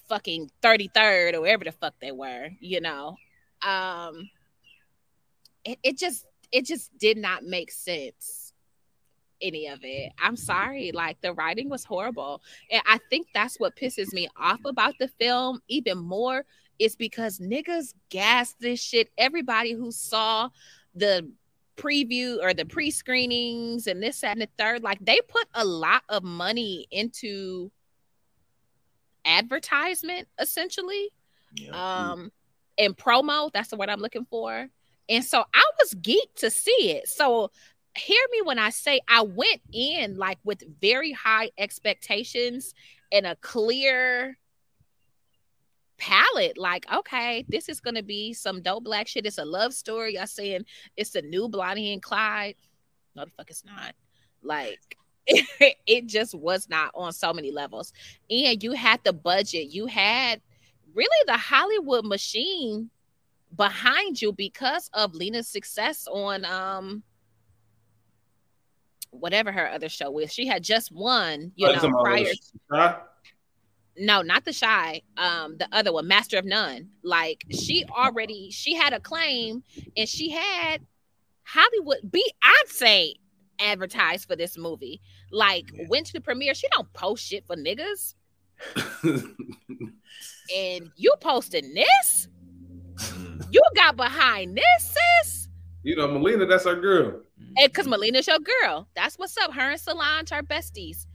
fucking 0.09 0.51
33rd 0.63 1.35
or 1.35 1.41
wherever 1.41 1.65
the 1.65 1.73
fuck 1.73 1.95
they 2.01 2.13
were, 2.13 2.49
you 2.61 2.81
know. 2.81 3.17
Um 3.63 4.31
it, 5.65 5.79
it 5.83 5.99
just 5.99 6.27
it 6.53 6.67
just 6.67 6.97
did 6.99 7.17
not 7.17 7.45
make 7.45 7.71
sense 7.71 8.44
any 9.45 9.69
of 9.69 9.81
it. 9.83 10.11
I'm 10.19 10.37
sorry, 10.37 10.91
like 10.93 11.21
the 11.21 11.33
writing 11.35 11.69
was 11.69 11.85
horrible. 11.85 12.43
And 12.71 12.83
I 12.87 12.99
think 13.11 13.29
that's 13.35 13.61
what 13.61 13.77
pisses 13.77 14.13
me 14.13 14.29
off 14.37 14.61
about 14.65 14.95
the 14.99 15.09
film 15.09 15.61
even 15.69 15.99
more 15.99 16.45
is 16.81 16.97
because 16.97 17.39
niggas 17.39 17.95
gas 18.09 18.55
this 18.59 18.83
shit. 18.83 19.11
Everybody 19.19 19.73
who 19.73 19.93
saw 19.93 20.49
the 20.97 21.31
preview 21.77 22.39
or 22.43 22.55
the 22.55 22.65
pre-screenings 22.65 23.87
and 23.87 24.03
this 24.03 24.21
that, 24.23 24.33
and 24.33 24.41
the 24.41 24.49
third, 24.59 24.83
like 24.83 24.99
they 25.05 25.21
put 25.29 25.47
a 25.55 25.65
lot 25.65 26.03
of 26.09 26.25
money 26.25 26.87
into 26.91 27.71
advertisement 29.27 30.29
essentially 30.39 31.09
Yeah. 31.57 32.11
um 32.11 32.31
and 32.79 32.97
promo 32.97 33.51
that's 33.53 33.71
the 33.71 33.77
word 33.77 33.89
i'm 33.89 34.01
looking 34.01 34.27
for 34.27 34.69
and 35.09 35.25
so 35.25 35.43
i 35.55 35.65
was 35.81 35.95
geeked 35.95 36.35
to 36.41 36.51
see 36.51 36.91
it 36.91 37.09
so 37.09 37.51
hear 37.97 38.21
me 38.33 38.43
when 38.43 38.59
i 38.59 38.71
say 38.71 39.01
i 39.09 39.23
went 39.23 39.61
in 39.73 40.17
like 40.17 40.39
with 40.45 40.63
very 40.81 41.13
high 41.13 41.51
expectations 41.59 42.75
and 43.13 43.27
a 43.27 43.37
clear 43.37 44.37
palette 45.97 46.59
like 46.59 46.85
okay 46.93 47.45
this 47.49 47.69
is 47.69 47.81
gonna 47.81 48.03
be 48.03 48.33
some 48.33 48.61
dope 48.61 48.85
black 48.85 49.07
shit. 49.07 49.27
It's 49.27 49.39
a 49.39 49.45
love 49.45 49.73
story. 49.73 50.17
Y'all 50.17 50.27
saying 50.27 50.65
it's 50.97 51.11
the 51.11 51.23
new 51.23 51.49
blondie 51.49 51.93
and 51.93 52.03
clyde. 52.03 52.57
No 53.15 53.25
the 53.25 53.31
fuck 53.31 53.51
it's 53.51 53.65
not. 53.65 53.95
Like 54.43 54.99
it 55.27 56.07
just 56.07 56.35
was 56.35 56.69
not 56.69 56.91
on 56.95 57.13
so 57.13 57.33
many 57.33 57.51
levels. 57.51 57.93
And 58.29 58.63
you 58.63 58.73
had 58.73 59.01
the 59.05 59.13
budget. 59.13 59.69
You 59.69 59.87
had 59.87 60.41
really 60.95 61.25
the 61.27 61.37
hollywood 61.37 62.05
machine 62.05 62.89
behind 63.57 64.23
you 64.23 64.33
because 64.33 64.89
of 64.95 65.13
lena's 65.13 65.49
success 65.49 66.07
on 66.07 66.45
um 66.45 67.03
whatever 69.19 69.51
her 69.53 69.69
other 69.71 69.89
show 69.89 70.19
is 70.19 70.33
she 70.33 70.47
had 70.47 70.63
just 70.63 70.93
won 70.93 71.53
you 71.57 71.67
know 71.73 71.91
prior 72.03 72.27
huh? 72.71 72.97
no 73.97 74.23
not 74.23 74.45
the 74.45 74.53
shy 74.53 75.01
um 75.17 75.57
the 75.59 75.69
other 75.73 75.93
one 75.93 76.07
master 76.07 76.37
of 76.39 76.45
none. 76.45 76.89
Like 77.03 77.45
she 77.51 77.85
already 77.85 78.51
she 78.51 78.75
had 78.75 78.93
a 78.93 79.01
claim 79.01 79.63
and 79.97 80.09
she 80.09 80.31
had 80.31 80.81
hollywood 81.45 81.99
beyonce 82.11 83.15
advertised 83.61 84.27
for 84.27 84.35
this 84.37 84.59
movie. 84.59 85.01
Like 85.31 85.71
Yeah. 85.73 85.87
went 85.89 86.07
to 86.07 86.13
the 86.13 86.21
premiere. 86.21 86.55
She 86.55 86.67
don't 86.73 86.93
post 86.93 87.25
shit 87.25 87.47
for 87.47 87.57
niggas. 87.57 88.15
And 90.55 90.91
you 90.97 91.15
posting 91.21 91.75
this? 91.75 92.29
Mm. 92.97 93.45
you 93.51 93.63
got 93.75 93.97
behind 93.97 94.57
this 94.57 94.97
sis 95.23 95.44
you 95.85 95.95
know, 95.97 96.09
Melina, 96.09 96.47
that's 96.47 96.67
our 96.67 96.75
girl. 96.75 97.21
Mm-hmm. 97.41 97.55
and 97.57 97.73
because 97.73 97.89
melina's 97.89 98.29
your 98.29 98.39
girl 98.39 98.87
that's 98.95 99.19
what's 99.19 99.37
up 99.39 99.53
her 99.55 99.71
and 99.73 99.81
solange 99.81 100.31
are 100.31 100.43
besties 100.43 101.07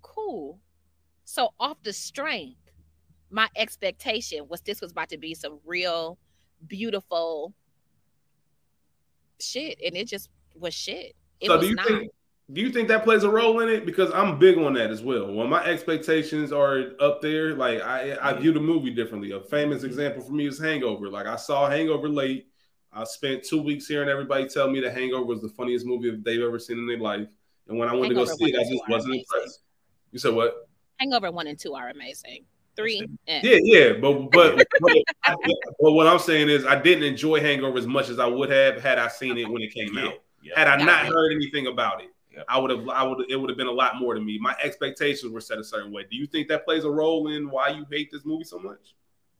cool 0.00 0.58
so 1.24 1.50
off 1.60 1.76
the 1.82 1.92
strength 1.92 2.70
my 3.30 3.46
expectation 3.56 4.48
was 4.48 4.62
this 4.62 4.80
was 4.80 4.92
about 4.92 5.10
to 5.10 5.18
be 5.18 5.34
some 5.34 5.58
real 5.66 6.16
beautiful 6.66 7.52
shit 9.38 9.78
and 9.84 9.94
it 9.98 10.08
just 10.08 10.30
was 10.54 10.72
shit 10.72 11.14
it 11.40 11.48
so 11.48 11.58
was 11.58 11.60
do 11.60 11.68
you 11.68 11.74
not 11.74 11.86
think 11.86 12.10
do 12.52 12.60
you 12.60 12.70
think 12.70 12.88
that 12.88 13.02
plays 13.02 13.24
a 13.24 13.28
role 13.28 13.58
in 13.58 13.68
it? 13.68 13.84
Because 13.84 14.12
I'm 14.12 14.38
big 14.38 14.56
on 14.56 14.74
that 14.74 14.92
as 14.92 15.02
well. 15.02 15.32
When 15.32 15.50
my 15.50 15.64
expectations 15.64 16.52
are 16.52 16.92
up 17.00 17.20
there, 17.20 17.54
like 17.54 17.82
I 17.82 18.16
I 18.22 18.34
view 18.34 18.52
the 18.52 18.60
movie 18.60 18.94
differently. 18.94 19.32
A 19.32 19.40
famous 19.40 19.78
mm-hmm. 19.78 19.86
example 19.86 20.22
for 20.22 20.30
me 20.30 20.46
is 20.46 20.56
Hangover. 20.56 21.08
Like 21.08 21.26
I 21.26 21.34
saw 21.34 21.68
Hangover 21.68 22.08
late. 22.08 22.46
I 22.96 23.04
spent 23.04 23.44
two 23.44 23.60
weeks 23.60 23.86
hearing 23.86 24.08
everybody 24.08 24.48
tell 24.48 24.70
me 24.70 24.80
the 24.80 24.90
Hangover 24.90 25.24
was 25.24 25.42
the 25.42 25.50
funniest 25.50 25.84
movie 25.84 26.10
they've 26.24 26.40
ever 26.42 26.58
seen 26.58 26.78
in 26.78 26.86
their 26.86 26.98
life. 26.98 27.28
And 27.68 27.78
when 27.78 27.88
I 27.88 27.94
went 27.94 28.08
to 28.08 28.14
go 28.14 28.24
see 28.24 28.52
it, 28.52 28.58
I 28.58 28.62
just 28.62 28.88
wasn't 28.88 29.12
amazing. 29.14 29.24
impressed. 29.34 29.60
You 30.12 30.18
said 30.18 30.34
what? 30.34 30.68
Hangover 30.98 31.30
one 31.30 31.46
and 31.46 31.58
two 31.58 31.74
are 31.74 31.90
amazing. 31.90 32.44
Three, 32.74 33.06
eh. 33.26 33.40
Yeah, 33.42 33.58
yeah, 33.62 33.92
but 33.94 34.30
but 34.32 34.56
but, 34.80 34.92
but 35.80 35.92
what 35.92 36.06
I'm 36.06 36.18
saying 36.18 36.48
is 36.50 36.64
I 36.66 36.80
didn't 36.80 37.04
enjoy 37.04 37.40
Hangover 37.40 37.78
as 37.78 37.86
much 37.86 38.08
as 38.10 38.18
I 38.18 38.26
would 38.26 38.50
have 38.50 38.82
had 38.82 38.98
I 38.98 39.08
seen 39.08 39.36
it 39.38 39.48
when 39.48 39.62
it 39.62 39.72
came 39.72 39.88
Yeah, 39.96 40.04
out. 40.06 40.14
yeah. 40.42 40.52
Had 40.58 40.68
I 40.68 40.84
not 40.84 41.06
it. 41.06 41.08
heard 41.12 41.32
anything 41.32 41.66
about 41.68 42.02
it, 42.02 42.08
Yeah. 42.34 42.42
I 42.48 42.58
would 42.58 42.70
have 42.70 42.86
I 42.90 43.02
would 43.02 43.30
it 43.30 43.36
would 43.36 43.48
have 43.50 43.56
been 43.56 43.66
a 43.66 43.72
lot 43.72 43.96
more 43.98 44.14
to 44.14 44.20
me. 44.20 44.38
My 44.38 44.54
expectations 44.62 45.32
were 45.32 45.40
set 45.40 45.58
a 45.58 45.64
certain 45.64 45.90
way. 45.90 46.04
Do 46.10 46.16
you 46.16 46.26
think 46.26 46.48
that 46.48 46.64
plays 46.66 46.84
a 46.84 46.90
role 46.90 47.28
in 47.28 47.48
why 47.50 47.68
you 47.70 47.86
hate 47.90 48.10
this 48.12 48.24
movie 48.26 48.44
so 48.44 48.58
much? 48.58 48.94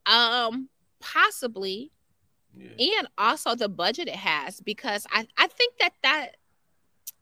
um, 0.06 0.68
possibly, 1.00 1.90
Yeah. 2.56 2.98
and 2.98 3.08
also 3.18 3.54
the 3.54 3.68
budget 3.68 4.08
it 4.08 4.16
has 4.16 4.60
because 4.60 5.06
I 5.12 5.26
I 5.36 5.46
think 5.46 5.74
that 5.78 5.92
that 6.02 6.36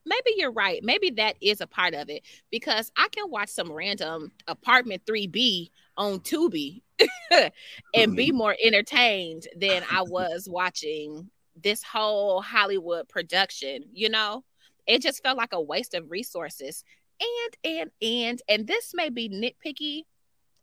maybe 0.07 0.33
you're 0.37 0.53
right. 0.53 0.83
Maybe 0.83 1.11
that 1.11 1.37
is 1.41 1.61
a 1.61 1.67
part 1.67 1.95
of 1.95 2.09
it 2.09 2.23
because 2.51 2.91
I 2.97 3.09
can 3.11 3.31
watch 3.31 3.49
some 3.49 3.73
random 3.73 4.33
apartment 4.47 5.03
3B 5.07 5.71
on 5.97 6.21
Tubi 6.21 6.83
and 7.95 8.17
be 8.17 8.33
more 8.33 8.57
entertained 8.63 9.49
than 9.57 9.83
I 9.91 10.03
was 10.03 10.49
watching 10.49 11.31
this 11.63 11.83
whole 11.83 12.43
Hollywood 12.43 13.09
production, 13.09 13.85
you 13.93 14.09
know? 14.09 14.45
It 14.87 15.03
just 15.03 15.23
felt 15.23 15.39
like 15.39 15.53
a 15.53 15.61
waste 15.61 15.95
of 15.95 16.11
resources. 16.11 16.85
And 17.21 17.79
and 17.79 17.91
and 18.03 18.43
and 18.49 18.67
this 18.67 18.93
may 18.95 19.09
be 19.09 19.29
nitpicky 19.29 20.03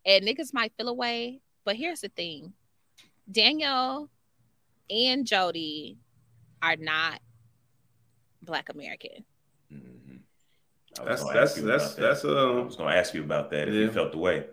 and 0.06 0.26
niggas 0.26 0.54
might 0.54 0.74
feel 0.78 0.90
away, 0.90 1.42
but 1.64 1.76
here's 1.76 2.02
the 2.02 2.10
thing. 2.10 2.54
Daniel 3.32 4.10
and 4.92 5.26
Jodie 5.26 5.98
are 6.62 6.76
not 6.76 7.20
black 8.44 8.70
American. 8.70 9.26
Mhm. 9.72 10.20
I 11.00 11.04
was 11.04 11.08
That's 11.08 11.24
that's 11.24 11.34
that's 11.34 11.58
about 11.58 11.96
that. 11.96 12.02
that's 12.02 12.26
I 12.26 12.28
um 12.30 12.66
was 12.66 12.76
going 12.76 12.92
to 12.92 12.98
ask 12.98 13.14
you 13.14 13.24
about 13.24 13.50
that 13.52 13.68
if 13.70 13.74
Yeah. 13.74 13.82
you 13.82 13.92
felt 13.92 14.12
the 14.12 14.18
way. 14.18 14.46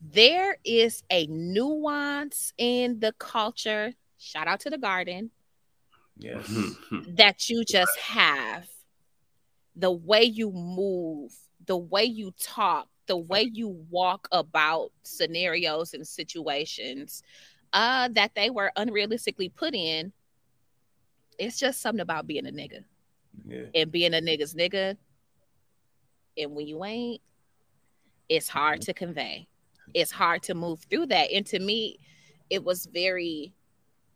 There 0.00 0.56
is 0.64 1.02
a 1.10 1.26
nuance 1.26 2.52
in 2.58 3.00
the 3.00 3.12
culture. 3.18 3.94
Shout 4.18 4.46
out 4.48 4.60
to 4.60 4.70
the 4.70 4.78
garden 4.78 5.30
Yes. 6.16 6.46
Mm-hmm. 6.48 7.14
that 7.14 7.48
you 7.48 7.64
just 7.64 7.96
have. 7.98 8.68
The 9.76 9.92
way 9.92 10.24
you 10.24 10.50
move, 10.50 11.32
the 11.64 11.76
way 11.76 12.04
you 12.04 12.32
talk, 12.40 12.88
the 13.06 13.16
way 13.16 13.42
you 13.42 13.68
walk 13.90 14.28
about 14.32 14.90
scenarios 15.04 15.94
and 15.94 16.04
situations 16.06 17.22
uh 17.72 18.08
that 18.12 18.34
they 18.34 18.50
were 18.50 18.72
unrealistically 18.76 19.54
put 19.54 19.74
in. 19.74 20.12
It's 21.38 21.58
just 21.58 21.80
something 21.80 22.00
about 22.00 22.26
being 22.26 22.46
a 22.46 22.50
nigga. 22.50 22.84
Yeah. 23.46 23.66
and 23.74 23.92
being 23.92 24.14
a 24.14 24.18
nigga's 24.18 24.54
nigga. 24.54 24.96
And 26.36 26.54
when 26.54 26.66
you 26.66 26.84
ain't, 26.84 27.20
it's 28.28 28.48
hard 28.48 28.80
to 28.82 28.92
convey. 28.94 29.46
It's 29.94 30.10
hard 30.10 30.42
to 30.44 30.54
move 30.54 30.84
through 30.90 31.06
that. 31.06 31.30
And 31.32 31.46
to 31.46 31.58
me, 31.58 31.98
it 32.50 32.64
was 32.64 32.86
very, 32.86 33.52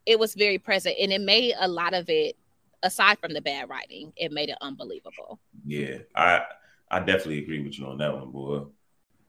it 0.07 0.19
was 0.19 0.35
very 0.35 0.59
present. 0.59 0.97
And 1.01 1.13
it 1.13 1.21
made 1.21 1.55
a 1.59 1.69
lot 1.69 1.95
of 1.95 2.09
it, 2.09 2.37
aside 2.83 3.19
from 3.19 3.33
the 3.33 3.41
bad 3.41 3.69
writing, 3.69 4.13
it 4.17 4.33
made 4.33 4.49
it 4.51 4.59
unbelievable. 4.61 5.39
Yeah. 5.65 5.99
I 6.15 6.43
I 6.91 6.99
definitely 6.99 7.39
agree 7.39 7.63
with 7.63 7.79
you 7.79 7.87
on 7.87 7.99
that 7.99 8.13
one, 8.13 8.31
boy. 8.31 8.65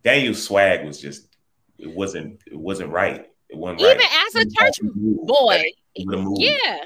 Daniel's 0.03 0.43
swag 0.43 0.85
was 0.85 0.99
just 0.99 1.27
it 1.77 1.89
wasn't 1.89 2.41
it 2.45 2.57
wasn't 2.57 2.89
right. 2.89 3.29
It 3.53 3.59
wasn't 3.59 3.81
Even 3.81 3.97
right. 3.97 4.25
as 4.27 4.35
a 4.35 4.45
church 4.45 4.75
boy. 4.81 5.63
He 5.93 6.05
Yeah. 6.09 6.79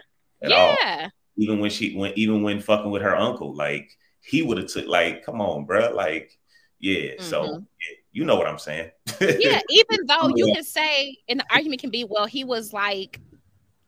all. 0.54 0.76
Yeah. 0.82 1.10
Even 1.38 1.60
when 1.60 1.70
she 1.70 1.96
went 1.96 2.18
even 2.18 2.44
when 2.44 2.60
fucking 2.60 2.92
with 2.92 3.02
her 3.02 3.16
uncle, 3.16 3.56
like 3.56 3.90
he 4.22 4.42
would 4.42 4.58
have 4.58 4.68
took 4.68 4.86
like, 4.88 5.24
come 5.26 5.40
on, 5.40 5.66
bro. 5.66 5.94
Like, 5.94 6.38
yeah. 6.80 7.12
So 7.20 7.44
Mhm. 7.44 7.66
yeah, 7.82 7.96
you 8.12 8.26
know 8.26 8.36
what 8.36 8.48
I'm 8.48 8.60
saying. 8.60 8.92
yeah, 9.22 9.62
even 9.70 10.06
though 10.08 10.28
you 10.36 10.48
Yeah. 10.50 10.56
can 10.56 10.64
say, 10.64 11.16
and 11.30 11.40
the 11.40 11.46
argument 11.52 11.80
can 11.80 11.90
be, 11.90 12.04
well, 12.04 12.26
he 12.26 12.44
was 12.44 12.74
like 12.74 13.22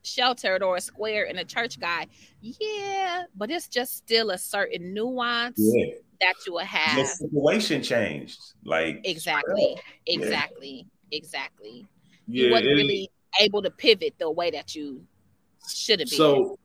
sheltered 0.02 0.62
or 0.62 0.76
a 0.76 0.80
square 0.80 1.26
and 1.28 1.38
a 1.38 1.44
church 1.44 1.78
guy. 1.78 2.06
Yeah, 2.40 3.24
but 3.36 3.50
it's 3.50 3.68
just 3.68 3.98
still 3.98 4.30
a 4.30 4.38
certain 4.38 4.94
nuance 4.94 5.58
yeah. 5.58 5.92
that 6.22 6.34
you 6.46 6.52
will 6.54 6.60
The 6.60 6.64
have. 6.64 7.06
situation 7.08 7.82
changed. 7.82 8.40
Like 8.64 9.02
Exactly, 9.04 9.76
Yeah. 10.06 10.14
exactly, 10.14 10.86
exactly. 11.10 11.86
Yeah, 12.30 12.46
you 12.46 12.50
wasn't 12.52 12.68
really 12.76 13.10
able 13.40 13.62
to 13.62 13.70
pivot 13.70 14.14
the 14.18 14.30
way 14.30 14.50
that 14.50 14.74
you 14.74 15.04
should 15.68 16.00
have 16.00 16.08
been. 16.08 16.16
so 16.16 16.58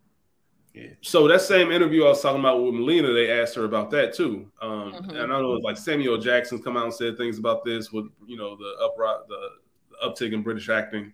Yeah. 0.73 0.87
so 1.01 1.27
that 1.27 1.41
same 1.41 1.71
interview 1.71 2.03
I 2.05 2.09
was 2.09 2.21
talking 2.21 2.39
about 2.39 2.61
with 2.63 2.73
Melina, 2.73 3.13
they 3.13 3.31
asked 3.31 3.55
her 3.55 3.63
about 3.65 3.89
that 3.91 4.13
too. 4.13 4.51
Um, 4.61 4.91
Mhm. 4.93 5.09
and 5.09 5.33
I 5.33 5.39
know 5.39 5.51
it 5.51 5.55
was 5.55 5.63
like 5.63 5.77
Samuel 5.77 6.17
Jackson 6.17 6.61
come 6.61 6.75
out 6.77 6.85
and 6.85 6.93
said 6.93 7.17
things 7.17 7.37
about 7.39 7.63
this 7.63 7.91
with 7.91 8.05
you 8.27 8.35
know 8.37 8.55
the 8.55 8.75
upright 8.83 9.27
the, 9.27 9.49
the 9.91 9.97
uptick 10.09 10.33
in 10.33 10.41
British 10.43 10.69
acting. 10.69 11.13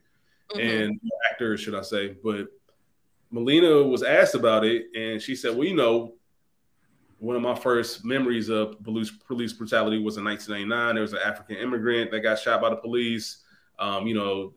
Mhm. 0.54 0.60
and 0.84 1.00
actors, 1.32 1.62
should 1.62 1.76
I 1.76 1.82
say? 1.82 2.10
But 2.22 2.48
Melina 3.30 3.84
was 3.84 4.04
asked 4.04 4.36
about 4.36 4.66
it, 4.66 4.88
and 4.94 5.22
she 5.22 5.34
said, 5.34 5.56
"Well, 5.56 5.66
you 5.66 5.76
know, 5.76 6.16
one 7.20 7.38
of 7.38 7.42
my 7.42 7.56
first 7.56 8.04
memories 8.04 8.50
of 8.50 8.82
police 8.84 9.12
police 9.12 9.54
brutality 9.54 10.00
was 10.00 10.18
in 10.18 10.26
1999. 10.26 10.96
There 10.96 11.02
was 11.04 11.14
an 11.14 11.20
African 11.24 11.56
immigrant 11.56 12.12
that 12.12 12.20
got 12.20 12.38
shot 12.40 12.60
by 12.60 12.70
the 12.70 12.76
police. 12.76 13.41
Um, 13.82 14.08
you 14.08 14.13
know, 14.13 14.54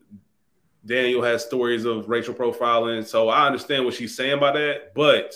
Daniel 0.85 1.23
has 1.23 1.43
stories 1.43 1.83
of 1.83 2.07
racial 2.07 2.33
profiling, 2.33 3.05
so 3.05 3.27
I 3.27 3.45
understand 3.47 3.83
what 3.85 3.95
she's 3.95 4.15
saying 4.15 4.39
by 4.39 4.51
that, 4.51 4.93
but 4.93 5.33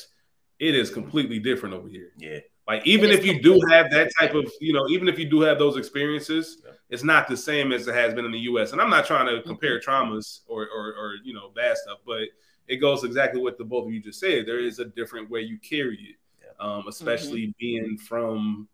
it 0.59 0.75
is 0.75 0.91
completely 0.91 1.39
different 1.39 1.73
over 1.73 1.87
here. 1.89 2.11
Yeah. 2.17 2.39
Like 2.67 2.85
even 2.85 3.09
if 3.09 3.25
you 3.25 3.41
do 3.41 3.59
have 3.71 3.89
that 3.89 4.11
type 4.19 4.35
of, 4.35 4.49
you 4.61 4.73
know, 4.73 4.87
even 4.89 5.07
if 5.07 5.17
you 5.17 5.27
do 5.27 5.41
have 5.41 5.57
those 5.57 5.75
experiences, 5.75 6.61
Yeah. 6.63 6.73
it's 6.91 7.03
not 7.03 7.27
the 7.27 7.35
same 7.35 7.71
as 7.71 7.87
it 7.87 7.95
has 7.95 8.13
been 8.13 8.25
in 8.25 8.31
the 8.31 8.39
U.S. 8.51 8.73
And 8.73 8.79
I'm 8.81 8.91
not 8.91 9.07
trying 9.07 9.25
to 9.25 9.39
Mm-hmm. 9.39 9.47
compare 9.47 9.79
traumas 9.79 10.41
or, 10.45 10.67
or, 10.69 10.93
or 10.93 11.15
you 11.23 11.33
know, 11.33 11.49
bad 11.55 11.77
stuff, 11.77 11.97
but 12.05 12.27
it 12.67 12.75
goes 12.77 13.03
exactly 13.03 13.41
what 13.41 13.57
the 13.57 13.63
both 13.65 13.87
of 13.87 13.93
you 13.93 13.99
just 13.99 14.19
said. 14.19 14.45
There 14.45 14.59
is 14.59 14.77
a 14.77 14.85
different 14.85 15.31
way 15.31 15.41
you 15.41 15.57
carry 15.57 15.95
it, 15.95 16.15
Yeah. 16.43 16.49
um, 16.63 16.81
Mm-hmm. 16.81 16.89
especially 16.89 17.55
being 17.59 17.97
from 17.97 18.67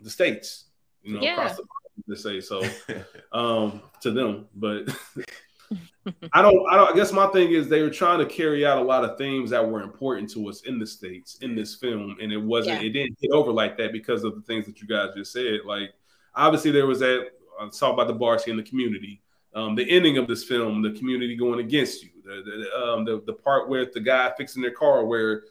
the 0.00 0.08
states, 0.08 0.70
you 1.02 1.12
know, 1.12 1.20
Yeah. 1.20 1.32
across 1.34 1.56
the 1.58 1.64
to 2.08 2.16
say 2.16 2.40
so 2.40 2.62
um, 3.32 3.82
to 4.00 4.10
them. 4.10 4.46
But 4.54 4.88
I 6.32 6.42
don't. 6.42 6.66
I 6.70 6.76
don't. 6.76 6.92
I 6.92 6.94
guess 6.94 7.12
my 7.12 7.26
thing 7.28 7.52
is 7.52 7.68
they 7.68 7.82
were 7.82 7.90
trying 7.90 8.18
to 8.18 8.26
carry 8.26 8.66
out 8.66 8.78
a 8.78 8.82
lot 8.82 9.04
of 9.04 9.18
themes 9.18 9.50
that 9.50 9.66
were 9.66 9.82
important 9.82 10.30
to 10.30 10.48
us 10.48 10.62
in 10.62 10.78
the 10.78 10.86
states 10.86 11.38
in 11.42 11.54
this 11.54 11.74
film, 11.74 12.16
and 12.20 12.32
it 12.32 12.38
wasn't. 12.38 12.80
Yeah. 12.80 12.88
It 12.88 12.92
didn't 12.92 13.18
hit 13.20 13.30
over 13.30 13.52
like 13.52 13.76
that 13.78 13.92
because 13.92 14.24
of 14.24 14.34
the 14.34 14.42
things 14.42 14.66
that 14.66 14.80
you 14.80 14.88
guys 14.88 15.14
just 15.14 15.32
said. 15.32 15.60
Like 15.64 15.90
obviously 16.34 16.70
there 16.70 16.86
was 16.86 17.00
that. 17.00 17.30
I 17.60 17.68
talk 17.68 17.92
about 17.92 18.06
the 18.06 18.14
Barcy 18.14 18.50
in 18.50 18.56
the 18.56 18.62
community. 18.62 19.22
Um, 19.54 19.74
the 19.74 19.88
ending 19.90 20.16
of 20.16 20.28
this 20.28 20.44
film, 20.44 20.80
the 20.80 20.92
community 20.92 21.36
going 21.36 21.58
against 21.60 22.02
you, 22.02 22.10
the 22.24 22.42
the, 22.44 22.86
um, 22.86 23.04
the 23.04 23.22
the 23.26 23.32
part 23.32 23.68
with 23.68 23.92
the 23.92 24.00
guy 24.00 24.32
fixing 24.36 24.62
their 24.62 24.70
car, 24.70 25.04
where 25.04 25.42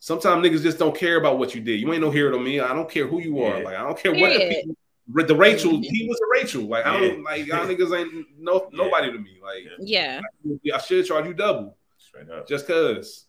sometimes 0.00 0.46
niggas 0.46 0.62
just 0.62 0.78
don't 0.78 0.96
care 0.96 1.16
about 1.16 1.38
what 1.38 1.54
you 1.54 1.60
did. 1.60 1.80
You 1.80 1.92
ain't 1.92 2.02
no 2.02 2.10
hero 2.10 2.32
to 2.32 2.42
me. 2.42 2.60
I 2.60 2.74
don't 2.74 2.90
care 2.90 3.06
who 3.06 3.20
you 3.20 3.42
are. 3.42 3.58
Yeah. 3.58 3.64
Like 3.64 3.76
I 3.76 3.82
don't 3.82 3.98
care 3.98 4.12
what 4.12 4.32
the 4.32 4.48
people. 4.48 4.75
The 5.08 5.36
Rachel, 5.36 5.80
he 5.80 6.06
was 6.08 6.20
a 6.20 6.26
Rachel. 6.40 6.64
Like 6.64 6.84
I 6.84 6.98
don't 7.00 7.22
like 7.22 7.46
y'all 7.46 7.64
niggas 7.66 7.96
ain't 7.96 8.26
no 8.38 8.68
Yeah. 8.72 8.84
nobody 8.84 9.12
to 9.12 9.18
me. 9.18 9.38
Like 9.42 9.64
yeah, 9.78 10.20
I 10.74 10.78
should 10.78 11.06
charge 11.06 11.26
you 11.26 11.34
double 11.34 11.76
Straight 11.98 12.28
up. 12.30 12.48
just 12.48 12.66
cause. 12.66 13.26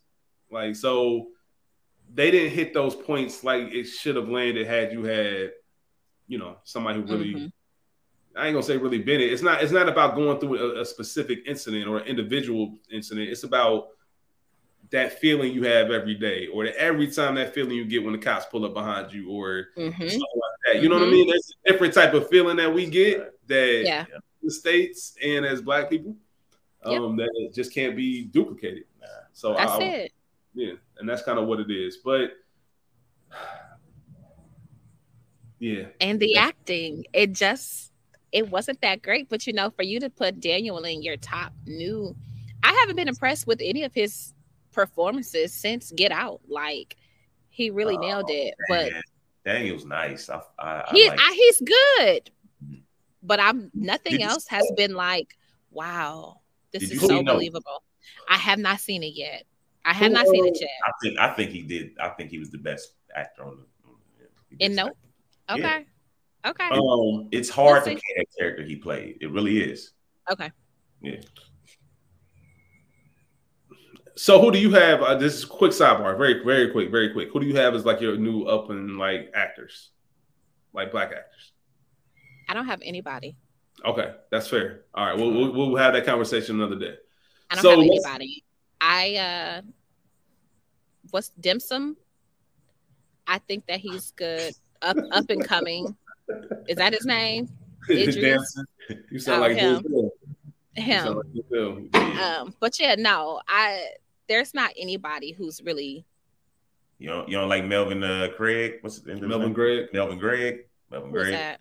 Like 0.49 0.75
so, 0.75 1.27
they 2.13 2.31
didn't 2.31 2.51
hit 2.53 2.73
those 2.73 2.95
points 2.95 3.43
like 3.43 3.73
it 3.73 3.83
should 3.85 4.15
have 4.15 4.29
landed 4.29 4.65
had 4.65 4.91
you 4.91 5.03
had, 5.03 5.51
you 6.27 6.37
know, 6.39 6.57
somebody 6.63 6.99
who 7.01 7.05
really. 7.05 7.33
Mhm. 7.35 7.51
I 8.35 8.45
ain't 8.47 8.53
gonna 8.53 8.63
say 8.63 8.77
really 8.77 8.99
been 8.99 9.19
it. 9.19 9.31
It's 9.33 9.41
not. 9.41 9.61
It's 9.63 9.71
not 9.71 9.89
about 9.89 10.15
going 10.15 10.39
through 10.39 10.77
a, 10.77 10.81
a 10.81 10.85
specific 10.85 11.39
incident 11.47 11.87
or 11.87 11.97
an 11.97 12.05
individual 12.07 12.77
incident. 12.91 13.29
It's 13.29 13.43
about 13.43 13.89
that 14.91 15.19
feeling 15.19 15.53
you 15.53 15.63
have 15.63 15.91
every 15.91 16.15
day, 16.15 16.47
or 16.47 16.65
that 16.65 16.75
every 16.77 17.07
time 17.11 17.35
that 17.35 17.53
feeling 17.53 17.75
you 17.75 17.85
get 17.85 18.03
when 18.03 18.13
the 18.13 18.19
cops 18.19 18.45
pull 18.45 18.65
up 18.65 18.73
behind 18.73 19.11
you, 19.11 19.29
or 19.29 19.67
Mhm. 19.77 19.93
something 19.93 20.19
like 20.19 20.73
that. 20.73 20.81
You 20.81 20.89
know 20.89 20.95
what 20.95 21.03
I 21.03 21.07
Mhm. 21.07 21.11
mean? 21.11 21.27
There's 21.27 21.53
a 21.65 21.71
different 21.71 21.93
type 21.93 22.13
of 22.13 22.29
feeling 22.29 22.57
that 22.57 22.73
we 22.73 22.89
get 22.89 23.33
that 23.47 23.83
yeah, 23.83 24.05
the 24.41 24.51
states 24.51 25.15
and 25.23 25.45
as 25.45 25.61
black 25.61 25.89
people 25.89 26.15
Yep. 26.85 27.01
um 27.01 27.17
that 27.17 27.51
just 27.53 27.73
can't 27.73 27.95
be 27.95 28.25
duplicated 28.25 28.83
so 29.33 29.53
that's 29.55 29.73
I, 29.73 29.83
it. 29.83 30.11
yeah 30.53 30.73
and 30.99 31.09
that's 31.09 31.23
kind 31.23 31.39
of 31.39 31.47
what 31.47 31.59
it 31.59 31.71
is 31.71 31.97
but 31.97 32.31
yeah 35.59 35.85
and 35.99 36.19
the 36.19 36.37
acting 36.37 37.05
it 37.13 37.33
just 37.33 37.91
it 38.31 38.47
wasn't 38.49 38.79
that 38.81 39.01
great 39.01 39.27
but 39.27 39.47
you 39.47 39.53
know 39.53 39.69
for 39.71 39.83
you 39.83 39.99
to 39.99 40.09
put 40.09 40.39
daniel 40.39 40.77
in 40.83 41.01
your 41.01 41.17
top 41.17 41.51
new 41.65 42.15
i 42.63 42.71
haven't 42.81 42.95
been 42.95 43.07
impressed 43.07 43.47
with 43.47 43.59
any 43.61 43.83
of 43.83 43.93
his 43.93 44.33
performances 44.77 45.51
since 45.51 45.91
get 45.91 46.11
out 46.11 46.39
like 46.47 46.95
he 47.49 47.71
really 47.71 47.97
Oh, 47.97 48.01
nailed 48.01 48.29
it 48.29 48.53
but 48.69 48.91
Daniel's 49.43 49.85
nice. 49.85 50.29
I, 50.29 50.39
I, 50.59 50.67
I 50.81 50.89
he 50.93 51.09
like 51.09 51.19
he's 51.31 51.61
good 51.61 52.31
Mhm. 52.63 52.81
but 53.23 53.39
i'm 53.39 53.71
nothing 53.73 54.21
else 54.21 54.47
has 54.47 54.71
been 54.77 54.93
like 54.93 55.35
wow 55.71 56.41
this 56.71 56.83
Did 56.83 56.91
is 56.93 57.01
so 57.01 57.23
believable 57.23 57.81
i 58.29 58.37
have 58.37 58.59
not 58.59 58.79
seen 58.79 59.01
it 59.01 59.13
yet 59.15 59.45
i 59.83 59.93
have 59.93 60.11
not 60.11 60.27
seen 60.27 60.45
it 60.45 60.57
yet 60.61 60.69
I 60.85 60.91
think 61.01 61.19
I 61.19 61.33
think 61.33 61.49
he 61.51 61.63
did. 61.63 61.95
I 61.99 62.09
think 62.09 62.29
he 62.29 62.37
was 62.37 62.51
the 62.51 62.59
best 62.59 62.93
actor 63.15 63.45
on 63.47 63.57
the. 63.57 63.65
he 64.59 64.65
in 64.65 64.75
nope 64.75 64.95
Yeah. 65.49 65.55
okay 65.55 65.85
Okay. 66.45 66.69
Um, 66.69 67.27
It's 67.31 67.49
hard 67.49 67.83
We'll 67.83 67.95
to 67.95 67.99
see. 67.99 68.13
that 68.15 68.25
character 68.39 68.63
he 68.63 68.77
played. 68.77 69.17
It 69.19 69.29
really 69.31 69.59
is. 69.59 69.91
okay. 70.31 70.49
Yeah. 71.01 71.19
So 74.17 74.41
who 74.41 74.51
do 74.51 74.59
you 74.59 74.71
have? 74.71 75.01
Uh, 75.01 75.15
this 75.15 75.35
is 75.35 75.43
a 75.43 75.47
quick 75.47 75.71
sidebar, 75.71 76.17
very, 76.17 76.43
very 76.43 76.71
quick, 76.71 76.91
very 76.91 77.13
quick. 77.13 77.29
Who 77.31 77.39
do 77.39 77.45
you 77.45 77.55
have 77.57 77.75
as 77.75 77.85
like 77.85 78.01
your 78.01 78.17
new 78.17 78.43
up 78.43 78.69
and 78.69 78.97
like 78.97 79.31
actors, 79.35 79.91
like 80.73 80.91
black 80.91 81.09
actors? 81.09 81.51
I 82.49 82.53
don't 82.53 82.65
have 82.65 82.81
anybody. 82.83 83.37
Okay, 83.85 84.13
that's 84.31 84.47
fair. 84.47 84.85
All 84.93 85.05
right, 85.05 85.15
we'll 85.15 85.31
we'll, 85.31 85.53
we'll 85.53 85.75
have 85.77 85.93
that 85.93 86.05
conversation 86.05 86.55
another 86.55 86.79
day. 86.79 86.95
I 87.49 87.55
don't 87.55 87.61
So 87.61 87.69
have 87.71 87.79
anybody. 87.79 88.43
I 88.81 89.15
uh 89.15 89.61
what's 91.11 91.29
Dim 91.39 91.59
Sum? 91.59 91.95
I 93.27 93.39
think 93.39 93.65
that 93.67 93.79
he's 93.79 94.11
good. 94.11 94.53
Up 94.81 94.97
up 95.11 95.29
and 95.29 95.43
coming. 95.43 95.95
Is 96.67 96.77
that 96.77 96.93
his 96.93 97.05
name? 97.05 97.49
Idris? 97.89 98.15
Dancing. 98.15 98.65
You 99.11 99.19
sound 99.19 99.43
Oh, 99.43 99.47
like 99.47 99.57
him. 99.57 99.83
Denzel. 99.83 100.09
You 100.75 100.83
Him. 100.83 101.03
sound 101.03 101.17
like 101.93 102.17
Um, 102.19 102.53
but 102.59 102.79
yeah, 102.79 102.95
no, 102.95 103.41
I 103.47 103.89
there's 104.27 104.53
not 104.53 104.71
anybody 104.77 105.31
who's 105.31 105.61
really 105.63 106.05
You 106.99 107.09
don't 107.09 107.29
you 107.29 107.37
don't 107.37 107.49
like 107.49 107.65
Melvin 107.65 108.03
uh, 108.03 108.29
Craig? 108.35 108.75
What's 108.81 108.97
his 108.97 109.05
name? 109.05 109.27
Melvin 109.27 109.53
Gregg. 109.53 109.87
Melvin 109.93 110.19
Gregg. 110.19 110.65
Melvin 110.91 111.11
who's 111.11 111.23
Gregg. 111.23 111.33
that? 111.33 111.59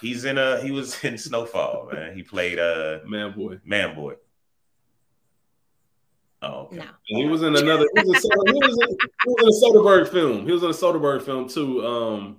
He's 0.00 0.24
in 0.24 0.38
uh 0.38 0.60
he 0.60 0.70
was 0.70 1.02
in 1.04 1.18
Snowfall, 1.18 1.90
man. 1.92 2.14
He 2.14 2.22
played 2.22 2.58
uh 2.58 3.00
Man, 3.06 3.32
boy. 3.32 3.58
Man 3.64 3.94
Boy. 3.94 4.14
Oh, 6.42 6.66
okay. 6.66 6.76
No. 6.76 6.84
He 7.04 7.24
was 7.26 7.42
in 7.42 7.56
another. 7.56 7.86
He 7.96 8.02
was 8.02 8.24
in, 8.24 8.54
he 8.54 8.60
was 8.60 8.78
in, 8.78 8.88
he 9.24 9.28
was 9.28 9.62
in 9.62 9.68
a 9.68 9.72
Soderbergh 9.72 10.08
film. 10.08 10.46
He 10.46 10.52
was 10.52 10.62
in 10.62 10.70
a 10.70 10.72
Soderbergh 10.72 11.22
film 11.22 11.48
too. 11.48 11.84
Um, 11.84 12.36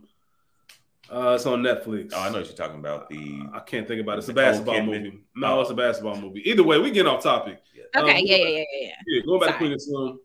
uh, 1.11 1.31
it's 1.35 1.45
on 1.45 1.61
Netflix. 1.63 2.11
Oh, 2.13 2.19
I 2.19 2.29
know 2.29 2.37
what 2.39 2.47
you're 2.47 2.55
talking 2.55 2.79
about. 2.79 3.09
The 3.09 3.43
I 3.53 3.59
can't 3.59 3.87
think 3.87 4.01
about 4.01 4.15
it. 4.15 4.19
It's 4.19 4.29
a 4.29 4.33
basketball 4.33 4.81
movie. 4.83 5.19
No, 5.35 5.57
Oh. 5.57 5.61
it's 5.61 5.69
a 5.71 5.73
basketball 5.75 6.17
movie. 6.19 6.41
Either 6.49 6.63
way, 6.63 6.79
we 6.79 6.91
get 6.91 7.05
off 7.07 7.23
topic. 7.23 7.61
Okay, 7.95 7.99
Um, 7.99 8.07
yeah, 8.07 8.35
yeah, 8.35 8.35
yeah, 8.37 8.47
yeah, 8.57 8.63
yeah. 8.81 8.91
Yeah, 9.07 9.21
going 9.25 9.39
back 9.39 9.49
Sorry. 9.49 9.53
to 9.53 9.57
Queen 9.59 9.73
of 9.73 9.81
Slim. 9.81 10.19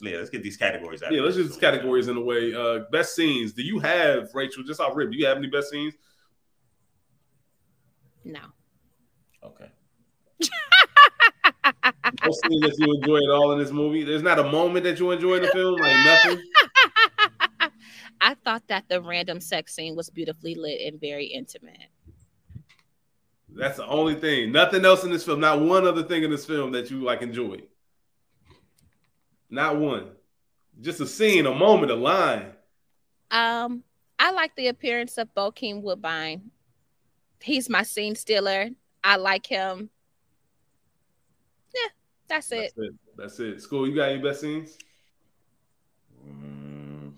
yeah, 0.00 0.16
let's 0.18 0.30
get 0.30 0.42
these 0.42 0.56
categories 0.56 1.02
out. 1.02 1.12
Yeah, 1.12 1.20
let's 1.20 1.36
here. 1.36 1.44
just 1.46 1.60
categories 1.60 2.08
in 2.08 2.16
a 2.16 2.20
way. 2.20 2.54
Uh, 2.54 2.80
best 2.90 3.14
scenes. 3.14 3.52
Do 3.52 3.62
you 3.62 3.78
have 3.80 4.30
Rachel? 4.34 4.62
Just 4.64 4.80
off 4.80 4.96
rip. 4.96 5.10
Do 5.10 5.16
you 5.18 5.26
have 5.26 5.36
any 5.36 5.48
best 5.48 5.70
scenes? 5.70 5.94
No. 8.24 8.40
Okay. 9.44 9.66
No 12.24 12.30
scene 12.30 12.60
that 12.60 12.74
you 12.78 12.94
enjoy 12.94 13.16
at 13.18 13.30
all 13.30 13.52
in 13.52 13.58
this 13.58 13.70
movie. 13.70 14.04
There's 14.04 14.22
not 14.22 14.38
a 14.38 14.44
moment 14.44 14.84
that 14.84 14.98
you 15.00 15.10
enjoy 15.10 15.36
in 15.36 15.42
the 15.42 15.48
film. 15.48 15.74
Like 15.80 16.04
nothing. 16.04 16.42
I 18.22 18.34
thought 18.34 18.62
that 18.68 18.84
the 18.88 19.02
random 19.02 19.40
sex 19.40 19.74
scene 19.74 19.96
was 19.96 20.08
beautifully 20.08 20.54
lit 20.54 20.80
and 20.80 21.00
very 21.00 21.26
intimate. 21.26 21.90
That's 23.48 23.78
the 23.78 23.86
only 23.86 24.14
thing. 24.14 24.52
Nothing 24.52 24.84
else 24.84 25.04
in 25.04 25.10
this 25.10 25.24
film. 25.24 25.40
Not 25.40 25.60
one 25.60 25.86
other 25.86 26.04
thing 26.04 26.22
in 26.22 26.30
this 26.30 26.46
film 26.46 26.72
that 26.72 26.90
you 26.90 27.02
like 27.02 27.20
enjoy. 27.20 27.58
Not 29.50 29.76
one. 29.76 30.12
Just 30.80 31.00
a 31.00 31.06
scene, 31.06 31.46
a 31.46 31.54
moment, 31.54 31.92
a 31.92 31.96
line. 31.96 32.52
Um, 33.30 33.82
I 34.18 34.30
like 34.30 34.54
the 34.56 34.68
appearance 34.68 35.18
of 35.18 35.34
Bokeem 35.34 35.82
Woodbine. 35.82 36.50
He's 37.42 37.68
my 37.68 37.82
scene 37.82 38.14
stealer. 38.14 38.70
I 39.02 39.16
like 39.16 39.46
him. 39.46 39.90
Yeah, 41.74 41.90
that's 42.28 42.52
it. 42.52 42.72
That's 42.76 42.78
it. 42.78 42.94
That's 43.16 43.40
it. 43.40 43.56
Skool, 43.58 43.88
you 43.88 43.96
got 43.96 44.10
any 44.10 44.22
best 44.22 44.40
scenes? 44.40 44.78
Mm, 46.26 47.12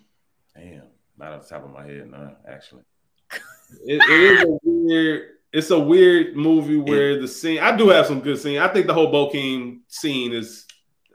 damn, 0.57 0.83
not 1.18 1.33
off 1.33 1.42
the 1.42 1.55
top 1.55 1.64
of 1.64 1.70
my 1.70 1.85
head, 1.85 2.11
no, 2.11 2.37
actually. 2.48 2.83
It, 3.87 4.00
it 4.03 4.11
is 4.11 4.42
a 4.42 4.59
weird. 4.62 5.31
It's 5.53 5.70
a 5.70 5.79
weird 5.79 6.37
movie 6.37 6.77
where 6.77 7.20
the 7.20 7.29
scene. 7.29 7.61
I 7.61 7.77
do 7.77 7.88
have 7.88 8.07
some 8.07 8.20
good 8.20 8.38
scene. 8.38 8.59
I 8.59 8.68
think 8.68 8.87
the 8.87 8.94
whole 8.94 9.12
Bokeem 9.12 9.81
scene 9.88 10.33
is. 10.33 10.66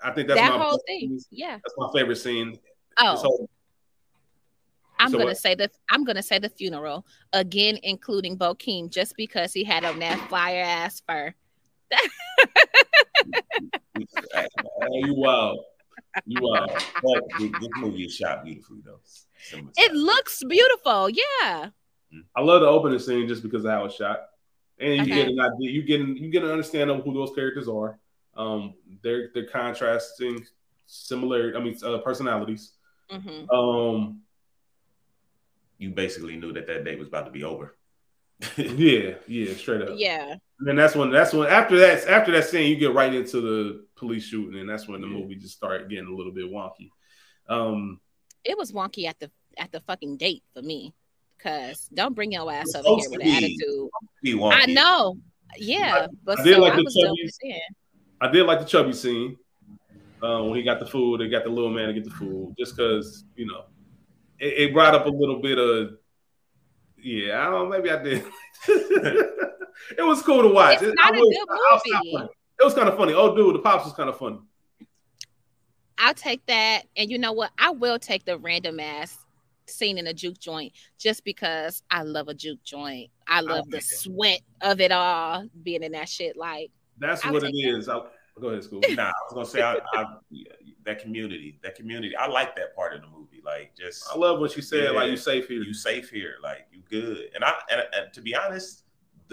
I 0.03 0.11
think 0.11 0.29
that's 0.29 0.39
that 0.39 0.57
my 0.57 0.63
whole 0.63 0.81
thing. 0.87 1.19
Yeah. 1.29 1.57
That's 1.63 1.73
my 1.77 1.89
favorite 1.93 2.15
scene. 2.15 2.57
Oh, 2.97 3.15
whole- 3.17 3.49
I'm 4.97 5.11
so 5.11 5.17
gonna 5.17 5.29
what? 5.29 5.37
say 5.37 5.55
the 5.55 5.69
I'm 5.89 6.03
gonna 6.03 6.23
say 6.23 6.39
the 6.39 6.49
funeral 6.49 7.05
again, 7.31 7.79
including 7.83 8.37
Bokeem, 8.37 8.89
just 8.89 9.15
because 9.15 9.53
he 9.53 9.63
had 9.63 9.85
on 9.85 9.99
that 9.99 10.19
fire 10.29 10.61
ass 10.63 11.01
fur. 11.07 11.33
Oh, 13.95 14.87
you 14.91 15.13
wild. 15.15 15.59
You 16.25 16.41
wild. 16.41 16.71
But 17.01 17.23
this 17.37 17.69
movie 17.77 18.03
is 18.05 18.15
shot 18.15 18.43
beautifully, 18.45 18.79
though. 18.85 18.99
Similar 19.03 19.71
It 19.77 19.91
style. 19.91 19.97
looks 19.97 20.43
beautiful. 20.47 21.09
Yeah. 21.09 21.69
I 22.35 22.41
love 22.41 22.61
the 22.61 22.67
opening 22.67 22.99
scene 22.99 23.27
just 23.27 23.43
because 23.43 23.63
of 23.65 23.71
how 23.71 23.85
it's 23.85 23.95
shot, 23.95 24.19
and 24.79 24.93
you 24.95 25.01
Okay. 25.01 25.15
get 25.15 25.27
an 25.27 25.39
idea. 25.39 25.71
You 25.71 25.83
get 25.83 25.99
you 26.01 26.29
get 26.29 26.43
an 26.43 26.49
understanding 26.51 26.97
of 26.97 27.03
who 27.03 27.13
those 27.13 27.33
characters 27.35 27.67
are. 27.67 27.99
Um, 28.35 28.73
they're 29.03 29.29
they're 29.33 29.47
contrasting 29.47 30.43
similar. 30.87 31.53
I 31.55 31.59
mean, 31.59 31.77
uh, 31.83 31.99
personalities. 31.99 32.73
hmm 33.09 33.45
Um, 33.53 34.21
You 35.77 35.91
basically 35.91 36.35
knew 36.35 36.51
that 36.53 36.67
that 36.67 36.83
day 36.83 36.95
was 36.97 37.07
about 37.07 37.25
to 37.25 37.31
be 37.31 37.43
over. 37.43 37.77
yeah, 38.57 39.15
yeah, 39.27 39.53
straight 39.55 39.81
up. 39.81 39.89
Yeah. 39.95 40.35
And 40.59 40.67
then 40.67 40.75
that's 40.75 40.95
when 40.95 41.09
that's 41.11 41.33
when 41.33 41.47
after 41.47 41.77
that 41.79 42.07
after 42.07 42.31
that 42.31 42.45
scene 42.45 42.69
you 42.69 42.75
get 42.77 42.93
right 42.93 43.13
into 43.13 43.41
the 43.41 43.85
police 43.95 44.23
shooting, 44.25 44.59
and 44.59 44.69
that's 44.69 44.87
when 44.87 45.01
the 45.01 45.07
Yeah. 45.07 45.13
movie 45.13 45.35
just 45.35 45.55
started 45.55 45.89
getting 45.89 46.07
a 46.07 46.15
little 46.15 46.31
bit 46.33 46.45
wonky. 46.45 46.89
Um, 47.47 47.99
It 48.43 48.57
was 48.57 48.71
wonky 48.71 49.05
at 49.05 49.19
the 49.19 49.31
at 49.57 49.71
the 49.71 49.81
fucking 49.81 50.17
date 50.17 50.43
for 50.53 50.61
me. 50.61 50.93
Cause 51.39 51.89
don't 51.93 52.13
bring 52.15 52.33
your 52.33 52.51
ass 52.51 52.75
over 52.75 52.87
here 52.99 53.09
with 53.09 53.21
an 53.21 53.27
be. 53.27 53.37
attitude. 53.37 53.89
I 54.43 54.65
know. 54.65 55.17
Yeah, 55.57 56.07
but 56.23 56.39
I 56.39 56.43
did 56.43 56.55
so 56.55 56.61
like 56.61 56.73
I 56.73 56.77
the 56.77 57.15
chubby-. 57.41 57.61
I 58.21 58.27
did 58.29 58.45
like 58.45 58.59
the 58.59 58.65
chubby 58.65 58.93
scene 58.93 59.37
uh, 60.21 60.43
when 60.43 60.55
he 60.55 60.63
got 60.63 60.79
the 60.79 60.85
food. 60.85 61.21
They 61.21 61.29
got 61.29 61.45
the 61.45 61.49
little 61.49 61.69
man 61.71 61.87
to 61.87 61.93
get 61.93 62.03
the 62.03 62.11
food, 62.11 62.55
just 62.59 62.75
because 62.75 63.23
you 63.35 63.45
know 63.47 63.63
it, 64.39 64.69
it 64.69 64.73
brought 64.73 64.93
up 64.93 65.05
a 65.05 65.09
little 65.09 65.41
bit 65.41 65.57
of 65.57 65.98
yeah. 67.03 67.41
I 67.41 67.49
don't 67.49 67.69
know. 67.69 67.77
Maybe 67.77 67.89
I 67.91 68.01
did. 68.03 68.25
it 68.67 69.99
was 69.99 70.21
cool 70.21 70.41
to 70.43 70.49
watch. 70.49 70.75
It's 70.81 70.83
It- 70.83 70.95
not 70.95 71.13
I 71.13 71.17
a 71.17 71.21
will- 71.21 71.29
good 71.31 71.47
movie. 72.13 72.27
It 72.61 72.63
was 72.65 72.73
kind 72.73 72.89
of 72.89 72.97
funny. 72.97 73.13
Oh, 73.13 73.33
dude, 73.35 73.55
the 73.55 73.59
pops 73.59 73.85
was 73.85 73.93
kind 73.93 74.09
of 74.09 74.17
funny. 74.17 74.39
I'll 75.97 76.13
take 76.13 76.45
that. 76.47 76.83
And 76.97 77.09
you 77.09 77.17
know 77.17 77.31
what? 77.33 77.51
I 77.57 77.71
will 77.71 77.99
take 77.99 78.25
the 78.25 78.37
random 78.37 78.79
ass 78.79 79.17
scene 79.67 79.97
in 79.97 80.07
a 80.07 80.13
juke 80.13 80.39
joint 80.39 80.73
just 80.97 81.23
because 81.23 81.83
I 81.91 82.03
love 82.03 82.27
a 82.27 82.33
juke 82.33 82.63
joint. 82.63 83.11
I 83.27 83.41
love 83.41 83.69
the 83.69 83.77
like 83.77 83.83
it. 83.83 83.87
sweat 83.87 84.41
of 84.61 84.81
it 84.81 84.91
all 84.91 85.45
being 85.63 85.83
in 85.83 85.91
that 85.93 86.09
shit. 86.09 86.35
Like, 86.37 86.71
That's 86.97 87.23
I'll 87.25 87.33
what 87.33 87.43
it 87.43 87.51
that. 87.53 87.77
is. 87.77 87.87
I, 87.89 87.99
go 88.39 88.49
ahead, 88.49 88.63
Skool. 88.63 88.95
Nah, 88.95 89.03
I 89.07 89.13
was 89.29 89.33
gonna 89.33 89.45
say 89.45 89.61
I, 89.61 89.77
I, 89.93 90.05
that 90.85 90.99
community, 91.01 91.59
that 91.63 91.75
community. 91.75 92.15
I 92.15 92.27
like 92.27 92.55
that 92.55 92.75
part 92.75 92.93
of 92.93 93.01
the 93.01 93.07
movie. 93.07 93.41
Like, 93.45 93.73
just 93.77 94.03
I 94.11 94.17
love 94.17 94.39
what 94.39 94.55
you 94.55 94.61
said. 94.61 94.85
Yeah. 94.85 94.89
Like 94.91 95.11
you 95.11 95.17
safe 95.17 95.47
here. 95.47 95.61
you 95.63 95.73
safe 95.73 96.09
here, 96.09 96.35
like 96.43 96.67
you 96.71 96.81
good. 96.89 97.29
And 97.35 97.43
I, 97.43 97.53
and, 97.71 97.81
and 97.93 98.13
to 98.13 98.21
be 98.21 98.35
honest, 98.35 98.83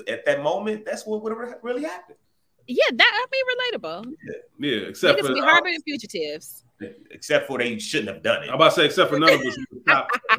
at 0.09 0.25
that 0.27 0.43
moment, 0.43 0.85
that's 0.85 1.07
what 1.07 1.23
would 1.23 1.33
have 1.33 1.55
really 1.63 1.85
happened. 1.85 2.19
yeah, 2.67 2.85
that 2.93 3.13
I 3.15 3.27
mean 3.33 3.45
relatable. 3.57 4.13
Yeah, 4.59 4.89
except 4.89 5.19
Niggas 5.19 5.27
for 5.27 5.35
be 5.35 5.41
harboring 5.41 5.81
fugitives. 5.83 6.65
Except 7.11 7.47
for 7.47 7.59
they 7.59 7.79
shouldn't 7.79 8.09
have 8.09 8.23
done 8.23 8.43
it. 8.43 8.49
I'm 8.49 8.57
about 8.57 8.71
to 8.71 8.81
say, 8.81 8.87
except 8.87 9.11
for 9.11 9.19
none 9.19 9.33
of 9.33 9.41
us. 9.41 9.57
who 9.71 9.81
top- 9.87 10.11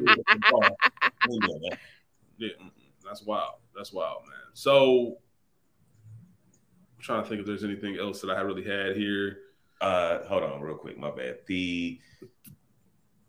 Yeah, 1.28 1.48
Yeah, 2.38 2.48
that's 3.04 3.22
wild. 3.22 3.56
That's 3.74 3.92
wild, 3.92 4.22
man. 4.26 4.36
So, 4.54 5.18
I'm 6.98 7.02
trying 7.04 7.22
to 7.22 7.28
think 7.28 7.40
if 7.40 7.46
there's 7.46 7.62
anything 7.64 7.96
else 7.96 8.20
that 8.22 8.30
I 8.30 8.40
really 8.40 8.64
had 8.64 8.96
here. 8.96 9.38
Uh, 9.80 10.24
hold 10.26 10.42
on, 10.42 10.60
real 10.60 10.74
quick. 10.76 10.98
My 10.98 11.10
bad. 11.12 11.38
The 11.46 12.00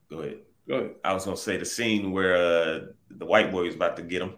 go 0.09 0.19
ahead. 0.21 0.39
Go 0.67 0.75
ahead. 0.75 0.91
I 1.03 1.13
was 1.13 1.25
gonna 1.25 1.37
say 1.37 1.57
the 1.57 1.65
scene 1.65 2.11
where 2.11 2.35
uh, 2.35 2.79
the 3.11 3.25
white 3.25 3.51
boy 3.51 3.65
was 3.65 3.75
about 3.75 3.95
to 3.97 4.01
get 4.03 4.21
him. 4.23 4.35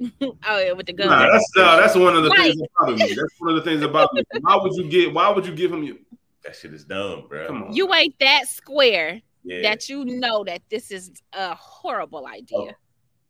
Oh 0.46 0.58
yeah, 0.58 0.72
with 0.72 0.86
the 0.86 0.92
gun. 0.94 1.08
Nah, 1.08 1.30
that's 1.30 1.46
no, 1.56 1.76
that's 1.76 1.94
one 1.94 2.16
of 2.16 2.22
the 2.24 2.30
Right. 2.30 2.46
things 2.48 2.56
that 2.56 2.68
bother 2.78 2.92
me. 2.96 3.08
That's 3.08 3.34
one 3.38 3.50
of 3.56 3.56
the 3.64 3.70
things 3.70 3.82
about 3.82 4.12
me. 4.14 4.22
Why 4.40 4.56
would 4.56 4.72
you 4.74 4.88
get? 4.90 5.12
Why 5.14 5.28
would 5.30 5.46
you 5.46 5.54
give 5.54 5.72
him? 5.72 5.82
Your, 5.84 5.96
That 6.44 6.56
shit 6.56 6.72
is 6.74 6.84
dumb, 6.84 7.26
bro. 7.28 7.46
come 7.46 7.62
on. 7.64 7.74
You 7.74 7.92
ain't 7.94 8.14
that 8.20 8.46
square 8.48 9.20
Yeah, 9.44 9.62
that 9.62 9.88
you 9.90 10.04
know 10.06 10.42
that 10.44 10.62
this 10.70 10.90
is 10.90 11.10
a 11.34 11.54
horrible 11.54 12.26
idea. 12.26 12.76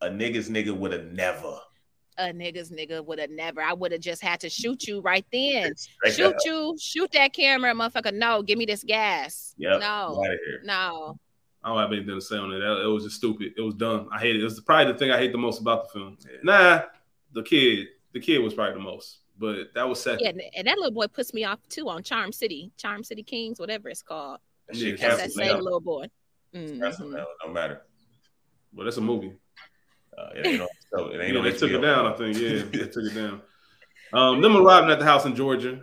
a 0.00 0.08
nigga's 0.08 0.48
nigga 0.48 0.76
would 0.76 0.92
have 0.92 1.06
never. 1.06 1.58
A 2.20 2.32
nigga's 2.32 2.70
nigga 2.70 3.04
would 3.04 3.18
have 3.18 3.30
never. 3.30 3.62
I 3.62 3.72
would 3.72 3.92
have 3.92 4.00
just 4.02 4.22
had 4.22 4.40
to 4.40 4.50
shoot 4.50 4.86
you 4.86 5.00
right 5.00 5.24
then. 5.32 5.74
Straight 5.76 6.14
shoot 6.14 6.26
up. 6.26 6.36
you, 6.44 6.76
shoot 6.78 7.10
that 7.12 7.32
camera, 7.32 7.72
motherfucker. 7.72 8.12
No, 8.12 8.42
give 8.42 8.58
me 8.58 8.66
this 8.66 8.84
gas. 8.84 9.54
Yep. 9.58 9.80
No, 9.80 9.86
Out 9.86 10.16
of 10.32 10.38
here. 10.44 10.60
no. 10.64 11.18
I 11.62 11.68
don't 11.68 11.78
have 11.78 11.92
anything 11.92 12.14
to 12.14 12.20
say 12.20 12.36
on 12.36 12.52
it. 12.52 12.58
That- 12.58 12.82
It 12.84 12.86
was 12.86 13.04
just 13.04 13.16
stupid. 13.16 13.52
It 13.56 13.60
was 13.60 13.74
dumb. 13.74 14.08
I 14.12 14.18
hate 14.18 14.36
it. 14.36 14.40
It 14.40 14.44
was 14.44 14.60
probably 14.60 14.92
the 14.92 14.98
thing 14.98 15.10
I 15.10 15.18
hate 15.18 15.32
the 15.32 15.38
most 15.38 15.60
about 15.60 15.84
the 15.92 15.98
film. 15.98 16.18
Yeah. 16.24 16.36
Nah, 16.42 16.82
the 17.32 17.42
kid. 17.42 17.88
The 18.12 18.20
kid 18.20 18.38
was 18.38 18.54
probably 18.54 18.74
the 18.74 18.80
most, 18.80 19.18
but 19.38 19.72
that 19.74 19.88
was 19.88 20.00
second. 20.02 20.20
Yeah, 20.22 20.28
and- 20.30 20.42
and 20.56 20.66
that 20.66 20.76
little 20.78 20.90
boy 20.90 21.06
puts 21.06 21.32
me 21.32 21.44
off 21.44 21.58
too 21.68 21.88
on 21.88 22.02
Charm 22.02 22.32
City, 22.32 22.72
Charm 22.76 23.02
City 23.04 23.22
Kings, 23.22 23.58
whatever 23.60 23.88
it's 23.88 24.02
called. 24.02 24.40
That 24.68 24.76
Yeah, 24.76 24.96
That's 24.96 25.16
that 25.18 25.30
same 25.32 25.46
now. 25.48 25.58
little 25.60 25.80
boy. 25.80 26.06
Mhm. 26.54 26.80
Canceled 26.80 27.12
now. 27.12 27.26
No 27.46 27.52
matter. 27.52 27.82
But 28.72 28.86
it's 28.86 28.96
a 28.96 29.00
movie. 29.00 29.34
Uh, 30.16 30.28
it 30.36 30.46
ain't 30.46 30.60
on, 30.62 30.68
so 30.92 31.06
it 31.08 31.20
ain't 31.20 31.32
Yeah, 31.34 31.38
on 31.38 31.44
they 31.44 31.52
took 31.52 31.70
it 31.70 31.78
down. 31.78 32.06
I 32.06 32.12
think. 32.16 32.36
Yeah, 32.36 32.62
they 32.70 32.88
took 32.88 33.04
it 33.04 33.14
down. 33.14 33.42
Um, 34.12 34.40
them 34.40 34.56
arriving 34.56 34.90
at 34.90 34.98
the 34.98 35.04
house 35.04 35.24
in 35.24 35.36
Georgia. 35.36 35.82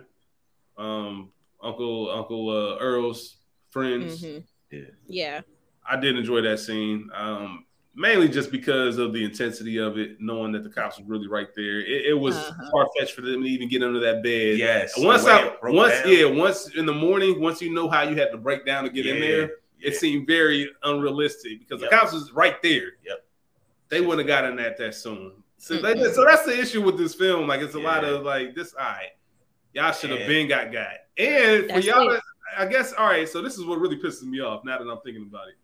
Um, 0.76 1.30
Uncle 1.62 2.10
Uncle 2.10 2.50
uh, 2.50 2.78
Earl's 2.78 3.36
friends. 3.70 4.22
Mhm. 4.22 4.44
Yeah. 4.70 4.80
Yeah. 5.06 5.40
I 5.88 5.96
did 5.96 6.14
enjoy 6.18 6.42
that 6.42 6.58
scene. 6.60 7.08
Um, 7.14 7.64
mainly 7.94 8.28
just 8.28 8.52
because 8.52 8.98
of 8.98 9.14
the 9.14 9.24
intensity 9.24 9.78
of 9.78 9.96
it, 9.96 10.20
knowing 10.20 10.52
that 10.52 10.62
the 10.62 10.68
cops 10.68 10.98
were 10.98 11.06
really 11.06 11.26
right 11.26 11.48
there. 11.56 11.80
It, 11.80 12.06
it 12.08 12.12
was 12.12 12.36
Uh-huh. 12.36 12.70
far 12.70 12.86
fetched 12.98 13.12
for 13.14 13.22
them 13.22 13.42
to 13.42 13.48
even 13.48 13.66
get 13.66 13.82
under 13.82 14.00
that 14.00 14.22
bed. 14.22 14.58
Yes. 14.58 14.92
Once 14.98 15.24
I 15.24 15.50
once 15.62 15.94
down. 16.02 16.12
yeah 16.12 16.24
once 16.26 16.68
in 16.76 16.84
the 16.84 16.92
morning 16.92 17.40
once 17.40 17.62
you 17.62 17.72
know 17.72 17.88
how 17.88 18.02
you 18.02 18.14
had 18.14 18.30
to 18.32 18.36
break 18.36 18.66
down 18.66 18.84
to 18.84 18.90
get 18.90 19.06
in 19.06 19.20
there, 19.20 19.40
yeah. 19.80 19.88
it 19.88 19.96
seemed 19.96 20.26
very 20.26 20.70
unrealistic 20.82 21.60
because 21.60 21.80
Yep. 21.80 21.90
the 21.90 21.96
cops 21.96 22.12
was 22.12 22.30
right 22.32 22.60
there. 22.62 22.92
Yep. 23.06 23.24
They 23.88 24.00
wouldn't 24.00 24.20
have 24.20 24.26
gotten 24.26 24.56
that 24.56 24.76
that 24.78 24.94
soon. 24.94 25.32
So, 25.56 25.76
they, 25.80 25.94
so 26.12 26.24
that's 26.24 26.44
the 26.44 26.58
issue 26.58 26.82
with 26.82 26.96
this 26.98 27.14
film. 27.14 27.46
Like 27.48 27.60
it's 27.60 27.74
a 27.74 27.80
lot 27.80 28.04
of 28.04 28.22
like 28.24 28.54
this. 28.54 28.74
All 28.74 28.84
right, 28.84 29.08
y'all 29.72 29.92
should 29.92 30.10
have 30.10 30.20
And- 30.20 30.28
been 30.28 30.48
got 30.48 30.72
got. 30.72 30.92
And 31.16 31.68
for 31.70 31.80
y'all, 31.80 32.08
to, 32.08 32.20
I 32.56 32.66
guess 32.66 32.92
all 32.92 33.06
right. 33.06 33.28
So 33.28 33.42
this 33.42 33.58
is 33.58 33.64
what 33.64 33.80
really 33.80 33.96
pisses 33.96 34.22
me 34.22 34.40
off. 34.40 34.64
Now 34.64 34.78
that 34.78 34.88
I'm 34.88 35.00
thinking 35.04 35.26
about 35.28 35.48
it, 35.48 35.54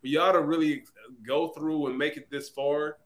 for 0.00 0.06
y'all 0.06 0.32
to 0.32 0.40
really 0.40 0.84
go 1.26 1.48
through 1.48 1.88
and 1.88 1.98
make 1.98 2.16
it 2.16 2.30
this 2.30 2.48
far 2.48 2.98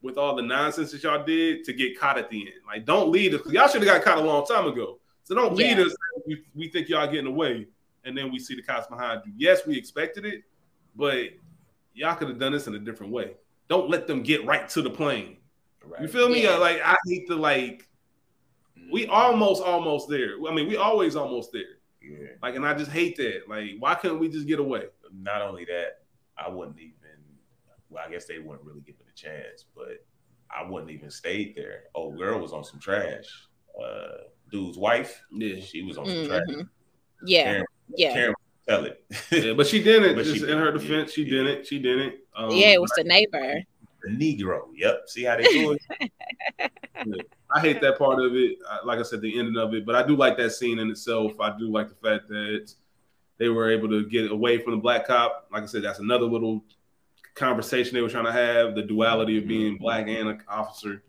with 0.00 0.16
all 0.18 0.34
the 0.34 0.42
nonsense 0.42 0.90
that 0.92 1.02
y'all 1.02 1.22
did 1.24 1.62
to 1.64 1.72
get 1.72 1.98
caught 1.98 2.18
at 2.18 2.28
the 2.30 2.40
end. 2.40 2.56
Like, 2.66 2.84
don't 2.84 3.10
lead 3.12 3.34
us. 3.34 3.42
Y'all 3.52 3.68
should 3.68 3.82
have 3.82 3.90
got 3.94 4.02
caught 4.02 4.18
a 4.18 4.26
long 4.26 4.44
time 4.46 4.66
ago. 4.66 4.98
So 5.24 5.34
don't 5.34 5.54
lead 5.54 5.78
Yeah. 5.78 5.84
us. 5.84 5.94
We, 6.26 6.42
we 6.54 6.68
think 6.68 6.88
y'all 6.88 7.06
getting 7.06 7.26
away, 7.28 7.68
and 8.04 8.16
then 8.16 8.32
we 8.32 8.38
see 8.38 8.56
the 8.56 8.62
cops 8.62 8.86
behind 8.88 9.22
you. 9.26 9.32
Yes, 9.36 9.64
we 9.66 9.76
expected 9.78 10.24
it, 10.24 10.42
but 10.96 11.28
y'all 11.94 12.16
could 12.16 12.28
have 12.28 12.38
done 12.38 12.50
this 12.52 12.66
in 12.66 12.74
a 12.74 12.78
different 12.78 13.12
way. 13.12 13.34
Don't 13.68 13.88
let 13.88 14.06
them 14.06 14.22
get 14.22 14.44
right 14.44 14.68
to 14.70 14.82
the 14.82 14.90
plane. 14.90 15.38
Right. 15.84 16.02
You 16.02 16.08
feel 16.08 16.28
me? 16.28 16.42
Yeah. 16.42 16.56
Like 16.56 16.80
I 16.84 16.96
hate 17.06 17.26
to 17.28 17.36
like. 17.36 17.88
We 18.90 19.06
almost 19.06 19.62
almost 19.62 20.08
there. 20.10 20.34
I 20.46 20.54
mean, 20.54 20.68
we 20.68 20.76
always 20.76 21.16
almost 21.16 21.50
there. 21.52 21.78
Yeah. 22.02 22.28
Like, 22.42 22.56
and 22.56 22.66
I 22.66 22.74
just 22.74 22.90
hate 22.90 23.16
that. 23.16 23.48
Like, 23.48 23.70
why 23.78 23.94
couldn't 23.94 24.18
we 24.18 24.28
just 24.28 24.46
get 24.46 24.58
away? 24.58 24.86
Not 25.14 25.40
only 25.40 25.64
that, 25.66 26.02
I 26.36 26.48
wouldn't 26.50 26.78
even. 26.78 26.94
Well, 27.88 28.02
I 28.06 28.10
guess 28.10 28.26
they 28.26 28.38
wouldn't 28.38 28.64
really 28.64 28.80
give 28.80 28.96
it 29.00 29.06
a 29.10 29.14
chance, 29.14 29.66
but 29.74 30.04
I 30.50 30.68
wouldn't 30.68 30.90
even 30.90 31.10
stayed 31.10 31.54
there. 31.56 31.84
Old 31.94 32.18
girl 32.18 32.40
was 32.40 32.52
on 32.52 32.64
some 32.64 32.80
trash. 32.80 33.26
Uh, 33.80 34.24
dude's 34.50 34.76
wife, 34.76 35.22
Yeah, 35.30 35.60
she 35.60 35.82
was 35.82 35.96
on 35.96 36.06
some 36.06 36.26
trash. 36.26 36.42
Mhm. 36.48 36.68
Yeah. 37.24 37.44
Karen, 37.44 37.64
Yeah. 37.96 38.12
Karen, 38.12 38.34
tell 38.68 38.84
it. 38.84 39.04
yeah, 39.30 39.52
but 39.54 39.66
she 39.66 39.82
didn't. 39.82 40.14
But 40.16 40.26
she 40.26 40.32
just 40.34 40.44
in 40.44 40.58
her 40.58 40.72
didn't. 40.72 40.80
defense, 40.80 41.12
she 41.12 41.24
didn't. 41.24 41.66
She 41.66 41.78
didn't. 41.78 42.16
Um, 42.36 42.50
Yeah, 42.50 42.68
it 42.68 42.80
was 42.80 42.92
the 42.96 43.04
neighbor. 43.04 43.62
the 44.02 44.10
Negro. 44.10 44.62
Yep. 44.74 45.02
See 45.06 45.24
how 45.24 45.36
they 45.36 45.44
do 45.44 45.78
it. 45.78 46.10
I 47.54 47.60
hate 47.60 47.80
that 47.82 47.98
part 47.98 48.20
of 48.20 48.34
it. 48.34 48.58
Like 48.84 48.98
I 48.98 49.02
said, 49.02 49.20
the 49.20 49.38
ending 49.38 49.56
of 49.58 49.74
it, 49.74 49.84
but 49.84 49.94
I 49.94 50.06
do 50.06 50.16
like 50.16 50.36
that 50.38 50.50
scene 50.52 50.78
in 50.78 50.90
itself. 50.90 51.38
I 51.40 51.56
do 51.58 51.70
like 51.70 51.88
the 51.88 51.94
fact 51.96 52.28
that 52.28 52.72
they 53.38 53.48
were 53.48 53.70
able 53.70 53.88
to 53.88 54.06
get 54.06 54.30
away 54.30 54.58
from 54.58 54.72
the 54.72 54.78
black 54.80 55.06
cop. 55.06 55.48
Like 55.52 55.62
I 55.62 55.66
said, 55.66 55.82
that's 55.82 55.98
another 55.98 56.24
little 56.24 56.64
conversation 57.34 57.94
they 57.94 58.00
were 58.00 58.08
trying 58.08 58.24
to 58.26 58.32
have: 58.32 58.74
the 58.74 58.82
duality 58.82 59.36
of 59.38 59.46
being 59.46 59.76
black 59.76 60.06
and 60.08 60.28
an 60.30 60.40
officer. 60.48 61.02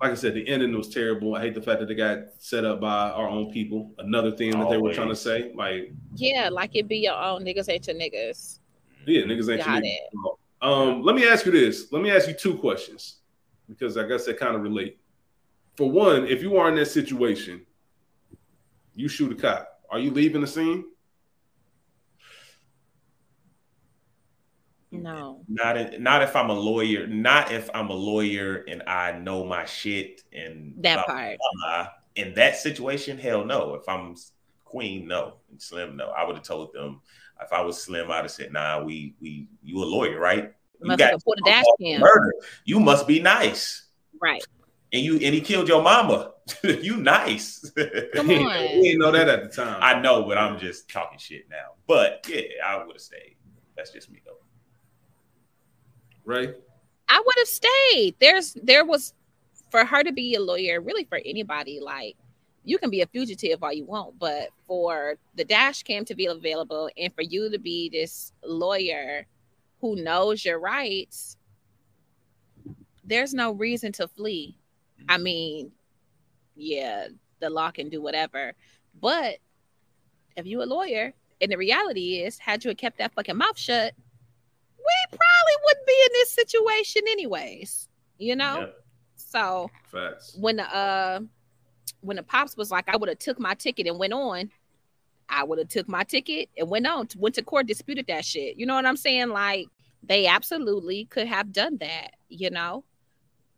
Yep. 0.00 0.08
Like 0.08 0.12
I 0.12 0.14
said, 0.20 0.34
the 0.34 0.46
ending 0.48 0.76
was 0.76 0.88
terrible. 0.88 1.34
I 1.34 1.40
hate 1.42 1.54
the 1.54 1.62
fact 1.62 1.80
that 1.80 1.86
they 1.86 1.94
got 1.94 2.18
set 2.38 2.64
up 2.64 2.80
by 2.80 3.10
our 3.10 3.28
own 3.28 3.50
people. 3.50 3.92
Another 3.98 4.30
thing 4.32 4.52
that 4.52 4.70
they 4.70 4.76
were 4.78 4.92
trying 4.94 5.08
to 5.08 5.16
say, 5.16 5.52
like, 5.54 5.92
Yeah, 6.14 6.48
like 6.50 6.74
it 6.76 6.88
be 6.88 6.98
your 6.98 7.14
own 7.16 7.44
niggas 7.44 7.68
ain't 7.68 7.86
your 7.86 7.96
niggas. 7.96 8.60
yeah, 9.06 9.22
niggas 9.22 9.50
ain't 9.52 9.64
Got 9.64 9.82
your 9.84 9.84
it. 9.84 10.00
niggas. 10.14 10.36
Um, 10.60 11.02
let 11.02 11.14
me 11.14 11.26
ask 11.26 11.46
you 11.46 11.52
this. 11.52 11.92
Let 11.92 12.02
me 12.02 12.10
ask 12.10 12.26
you 12.28 12.34
two 12.34 12.54
questions 12.56 13.18
because 13.68 13.96
I 13.96 14.06
guess 14.06 14.24
they 14.26 14.34
kind 14.34 14.56
of 14.56 14.62
relate. 14.62 14.98
For 15.76 15.88
one, 15.90 16.26
if 16.26 16.42
you 16.42 16.56
are 16.56 16.68
in 16.68 16.74
that 16.76 16.86
situation, 16.86 17.64
you 18.96 19.08
shoot 19.08 19.30
a 19.32 19.34
cop. 19.36 19.68
Are 19.90 19.98
you 20.00 20.10
leaving 20.10 20.40
the 20.40 20.46
scene? 20.48 20.84
No. 24.90 25.44
Not 25.48 25.76
in, 25.76 26.02
not 26.02 26.22
if 26.22 26.34
I'm 26.34 26.50
a 26.50 26.54
lawyer. 26.54 27.06
Not 27.06 27.52
if 27.52 27.68
I'm 27.74 27.90
a 27.90 27.94
lawyer 27.94 28.64
and 28.68 28.82
I 28.86 29.12
know 29.18 29.44
my 29.44 29.64
shit 29.66 30.22
and 30.32 30.74
That 30.82 31.06
blah, 31.06 31.14
part. 31.14 31.38
blah, 31.38 31.60
blah. 31.84 31.88
In 32.16 32.34
that 32.34 32.56
situation, 32.56 33.18
hell 33.18 33.44
no. 33.44 33.74
If 33.74 33.88
I'm 33.88 34.16
Queen, 34.64 35.06
no. 35.06 35.34
And 35.50 35.60
Slim, 35.60 35.96
no. 35.96 36.08
I 36.10 36.24
would 36.24 36.36
have 36.36 36.44
told 36.44 36.72
them. 36.72 37.00
If 37.40 37.52
I 37.52 37.60
was 37.60 37.80
Slim, 37.80 38.10
I'd 38.10 38.16
have 38.22 38.30
said, 38.32 38.52
"Nah, 38.52 38.82
we 38.82 39.14
we 39.20 39.46
you 39.62 39.78
a 39.82 39.84
lawyer, 39.86 40.18
right? 40.18 40.52
You 40.82 40.90
Motherfucker 40.90 41.22
pulled 41.24 41.38
a 41.46 41.48
dash 41.48 41.64
cam. 41.80 42.00
murder. 42.00 42.32
You 42.64 42.80
must 42.80 43.06
be 43.06 43.20
nice." 43.20 43.86
Right. 44.20 44.42
And 44.92 45.02
you 45.04 45.14
and 45.14 45.32
he 45.34 45.40
killed 45.40 45.68
your 45.68 45.80
mama. 45.82 46.32
you 46.64 46.96
nice. 46.96 47.70
Come 48.14 48.30
on. 48.30 48.60
we 48.62 48.82
didn't 48.82 48.98
know 49.00 49.12
that 49.12 49.28
at 49.28 49.42
the 49.44 49.48
time. 49.56 49.78
I 49.80 50.00
know, 50.00 50.24
but 50.24 50.36
I'm 50.36 50.58
just 50.58 50.90
talking 50.90 51.18
shit 51.18 51.48
now. 51.48 51.74
But 51.86 52.26
yeah, 52.28 52.40
I 52.66 52.84
would 52.84 52.94
have 52.96 53.00
stayed. 53.00 53.36
That's 53.76 53.92
just 53.92 54.10
me 54.10 54.20
though. 54.26 54.27
Right? 56.28 56.54
I 57.08 57.22
would 57.24 57.34
have 57.38 57.48
stayed. 57.48 58.14
There's 58.20 58.52
there 58.62 58.84
was 58.84 59.14
for 59.70 59.84
her 59.84 60.04
to 60.04 60.12
be 60.12 60.34
a 60.34 60.40
lawyer, 60.40 60.80
really 60.80 61.04
for 61.04 61.20
anybody, 61.24 61.80
like 61.80 62.16
you 62.64 62.78
can 62.78 62.90
be 62.90 63.00
a 63.00 63.06
fugitive 63.06 63.62
all 63.62 63.72
you 63.72 63.86
want, 63.86 64.18
but 64.18 64.50
for 64.66 65.16
the 65.34 65.44
dash 65.44 65.82
cam 65.82 66.04
to 66.04 66.14
be 66.14 66.26
available 66.26 66.90
and 66.98 67.14
for 67.14 67.22
you 67.22 67.50
to 67.50 67.58
be 67.58 67.88
this 67.88 68.32
lawyer 68.44 69.26
who 69.80 69.96
knows 69.96 70.44
your 70.44 70.60
rights, 70.60 71.36
there's 73.04 73.32
no 73.32 73.52
reason 73.52 73.90
to 73.92 74.06
flee. 74.06 74.58
I 75.08 75.14
mm-hmm. 75.14 75.22
mean, 75.22 75.72
yeah, 76.56 77.08
the 77.40 77.48
law 77.48 77.70
can 77.70 77.88
do 77.88 78.02
whatever, 78.02 78.52
but 79.00 79.38
if 80.36 80.46
you 80.46 80.62
a 80.62 80.64
lawyer, 80.64 81.14
and 81.40 81.50
the 81.50 81.56
reality 81.56 82.18
is, 82.18 82.38
had 82.38 82.64
you 82.64 82.74
kept 82.74 82.98
that 82.98 83.14
fucking 83.14 83.36
mouth 83.36 83.58
shut, 83.58 83.94
we 84.88 85.18
probably 85.18 85.56
wouldn't 85.64 85.86
be 85.86 86.02
in 86.06 86.12
this 86.14 86.32
situation 86.32 87.02
anyways. 87.08 87.88
You 88.18 88.36
know? 88.36 88.60
Yep. 88.60 88.74
So 89.16 89.70
Facts. 89.92 90.36
when 90.38 90.56
the 90.56 90.74
uh 90.74 91.20
when 92.00 92.16
the 92.16 92.22
pops 92.22 92.56
was 92.56 92.70
like, 92.70 92.88
I 92.88 92.96
would 92.96 93.08
have 93.08 93.18
took 93.18 93.40
my 93.40 93.54
ticket 93.54 93.86
and 93.86 93.98
went 93.98 94.12
on, 94.12 94.50
I 95.28 95.44
would 95.44 95.58
have 95.58 95.68
took 95.68 95.88
my 95.88 96.04
ticket 96.04 96.48
and 96.56 96.68
went 96.68 96.86
on, 96.86 97.08
went 97.16 97.34
to 97.34 97.42
court, 97.42 97.66
disputed 97.66 98.06
that 98.06 98.24
shit. 98.24 98.56
You 98.56 98.66
know 98.66 98.74
what 98.74 98.86
I'm 98.86 98.96
saying? 98.96 99.28
Like 99.28 99.66
they 100.02 100.26
absolutely 100.26 101.06
could 101.06 101.26
have 101.26 101.52
done 101.52 101.78
that, 101.78 102.12
you 102.28 102.50
know, 102.50 102.84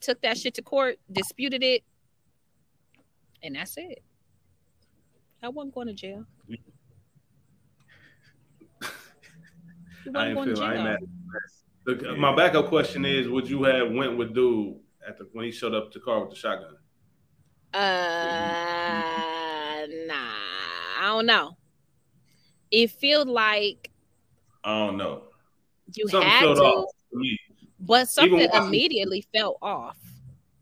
took 0.00 0.20
that 0.22 0.38
shit 0.38 0.54
to 0.54 0.62
court, 0.62 0.98
disputed 1.12 1.62
it, 1.62 1.84
and 3.42 3.54
that's 3.54 3.76
it. 3.76 4.02
I 5.42 5.48
wasn't 5.48 5.74
going 5.74 5.86
to 5.88 5.94
jail. 5.94 6.26
I 10.14 10.28
ain't 10.28 10.44
feel. 10.44 10.62
I 10.62 10.74
ain't 10.74 10.84
mad. 10.84 10.98
The, 11.86 12.14
my 12.16 12.34
backup 12.34 12.68
question 12.68 13.04
is: 13.04 13.28
Would 13.28 13.48
you 13.48 13.62
have 13.64 13.90
went 13.92 14.16
with 14.16 14.34
dude 14.34 14.76
at 15.06 15.18
the 15.18 15.28
when 15.32 15.44
he 15.44 15.50
showed 15.50 15.74
up 15.74 15.92
to 15.92 15.98
the 15.98 16.04
car 16.04 16.20
with 16.20 16.30
the 16.30 16.36
shotgun? 16.36 16.76
Uh, 17.72 17.78
nah, 20.06 20.14
I 20.98 21.06
don't 21.06 21.26
know. 21.26 21.56
It 22.70 22.90
felt 22.90 23.28
like 23.28 23.90
I 24.64 24.86
don't 24.86 24.96
know. 24.96 25.24
you 25.94 26.08
Something 26.08 26.28
had 26.28 26.42
to, 26.42 26.48
off 26.62 26.90
to 27.12 27.18
me. 27.18 27.38
but 27.78 28.08
something 28.08 28.48
immediately 28.52 29.26
felt 29.34 29.58
off. 29.62 29.96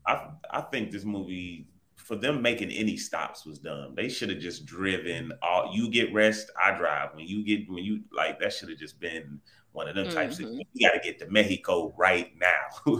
I 0.05 0.29
I 0.49 0.61
think 0.61 0.91
this 0.91 1.03
movie 1.03 1.67
for 2.09 2.15
them 2.15 2.41
making 2.41 2.71
any 2.71 2.97
stops 2.97 3.45
was 3.45 3.59
dumb. 3.59 3.93
They 3.95 4.09
should 4.09 4.29
have 4.31 4.39
just 4.39 4.65
driven. 4.65 5.31
All 5.43 5.69
you 5.71 5.91
get 5.91 6.11
rest, 6.11 6.49
I 6.59 6.75
drive. 6.75 7.09
When 7.13 7.27
you 7.27 7.45
get 7.45 7.69
when 7.69 7.83
you 7.83 8.01
like 8.11 8.39
that 8.39 8.51
should 8.51 8.67
have 8.69 8.79
just 8.79 8.99
been 8.99 9.39
one 9.73 9.87
of 9.87 9.93
them 9.93 10.09
types 10.09 10.39
of 10.39 10.47
Mhm. 10.47 10.59
you 10.73 10.89
got 10.89 10.95
to 10.95 10.99
get 11.07 11.19
to 11.19 11.29
Mexico 11.29 11.93
right 11.99 12.31
now. 12.35 12.65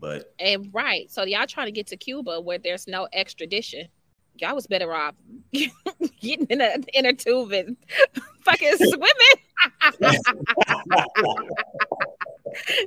but 0.00 0.32
And 0.38 0.72
right, 0.72 1.10
so 1.10 1.24
y'all 1.24 1.46
trying 1.46 1.66
to 1.66 1.72
get 1.72 1.86
to 1.88 1.98
Cuba 1.98 2.40
where 2.40 2.56
there's 2.56 2.88
no 2.88 3.08
extradition. 3.12 3.88
Y'all 4.36 4.54
was 4.54 4.66
better 4.66 4.94
off 4.94 5.14
getting 5.52 6.46
in 6.46 6.62
a 6.62 6.76
in 6.94 7.04
a 7.04 7.12
tube 7.12 7.52
and 7.52 7.76
fucking 8.40 8.76
swimming. 8.78 9.38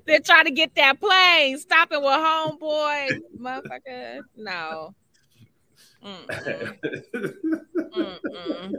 They're 0.07 0.19
trying 0.19 0.45
to 0.45 0.51
get 0.51 0.73
that 0.73 0.99
plane, 0.99 1.59
stopping 1.59 2.01
with 2.01 2.09
homeboy, 2.09 3.19
motherfucker. 3.39 4.21
No. 4.35 4.95
Mm-mm, 6.03 6.79
mm-mm. 7.95 8.73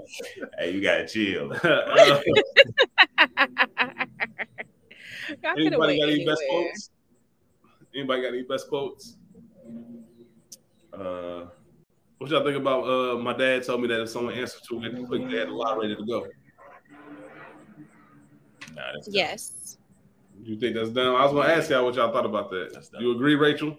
hey, 0.59 0.73
you 0.73 0.81
gotta 0.83 1.07
chill. 1.07 1.53
Y'all 5.43 5.55
could 5.55 5.73
have 5.73 5.73
Anybody 5.73 6.01
got 6.01 6.09
any 6.09 6.25
best 6.27 6.43
quotes? 6.49 6.91
Anybody 7.95 8.23
got 8.23 8.29
any 8.29 8.43
best 8.43 8.69
quotes? 8.69 9.17
Uh, 10.93 11.47
What 12.19 12.31
y'all 12.31 12.45
think 12.45 12.57
about? 12.57 12.85
Uh, 12.85 13.19
my 13.19 13.33
dad 13.37 13.65
told 13.65 13.83
me 13.83 13.89
that 13.89 14.01
if 14.03 14.09
someone 14.09 14.35
answered 14.35 14.63
to 14.69 14.85
it, 14.85 15.07
quick, 15.07 15.29
they 15.31 15.39
had 15.39 15.49
a 15.49 15.55
lot 15.55 15.79
ready 15.79 15.95
to 15.97 16.05
go. 16.05 16.27
nah, 18.75 18.83
that's 18.95 19.09
Yes. 19.11 19.79
You 20.43 20.57
think 20.59 20.75
that's 20.75 20.91
dumb? 20.91 21.15
I 21.15 21.25
was 21.25 21.33
gonna 21.33 21.53
ask 21.53 21.71
y'all 21.71 21.85
what 21.85 21.95
y'all 21.95 22.13
thought 22.13 22.27
about 22.27 22.51
that. 22.51 22.89
You 22.99 23.13
agree, 23.13 23.37
Rachel? 23.37 23.79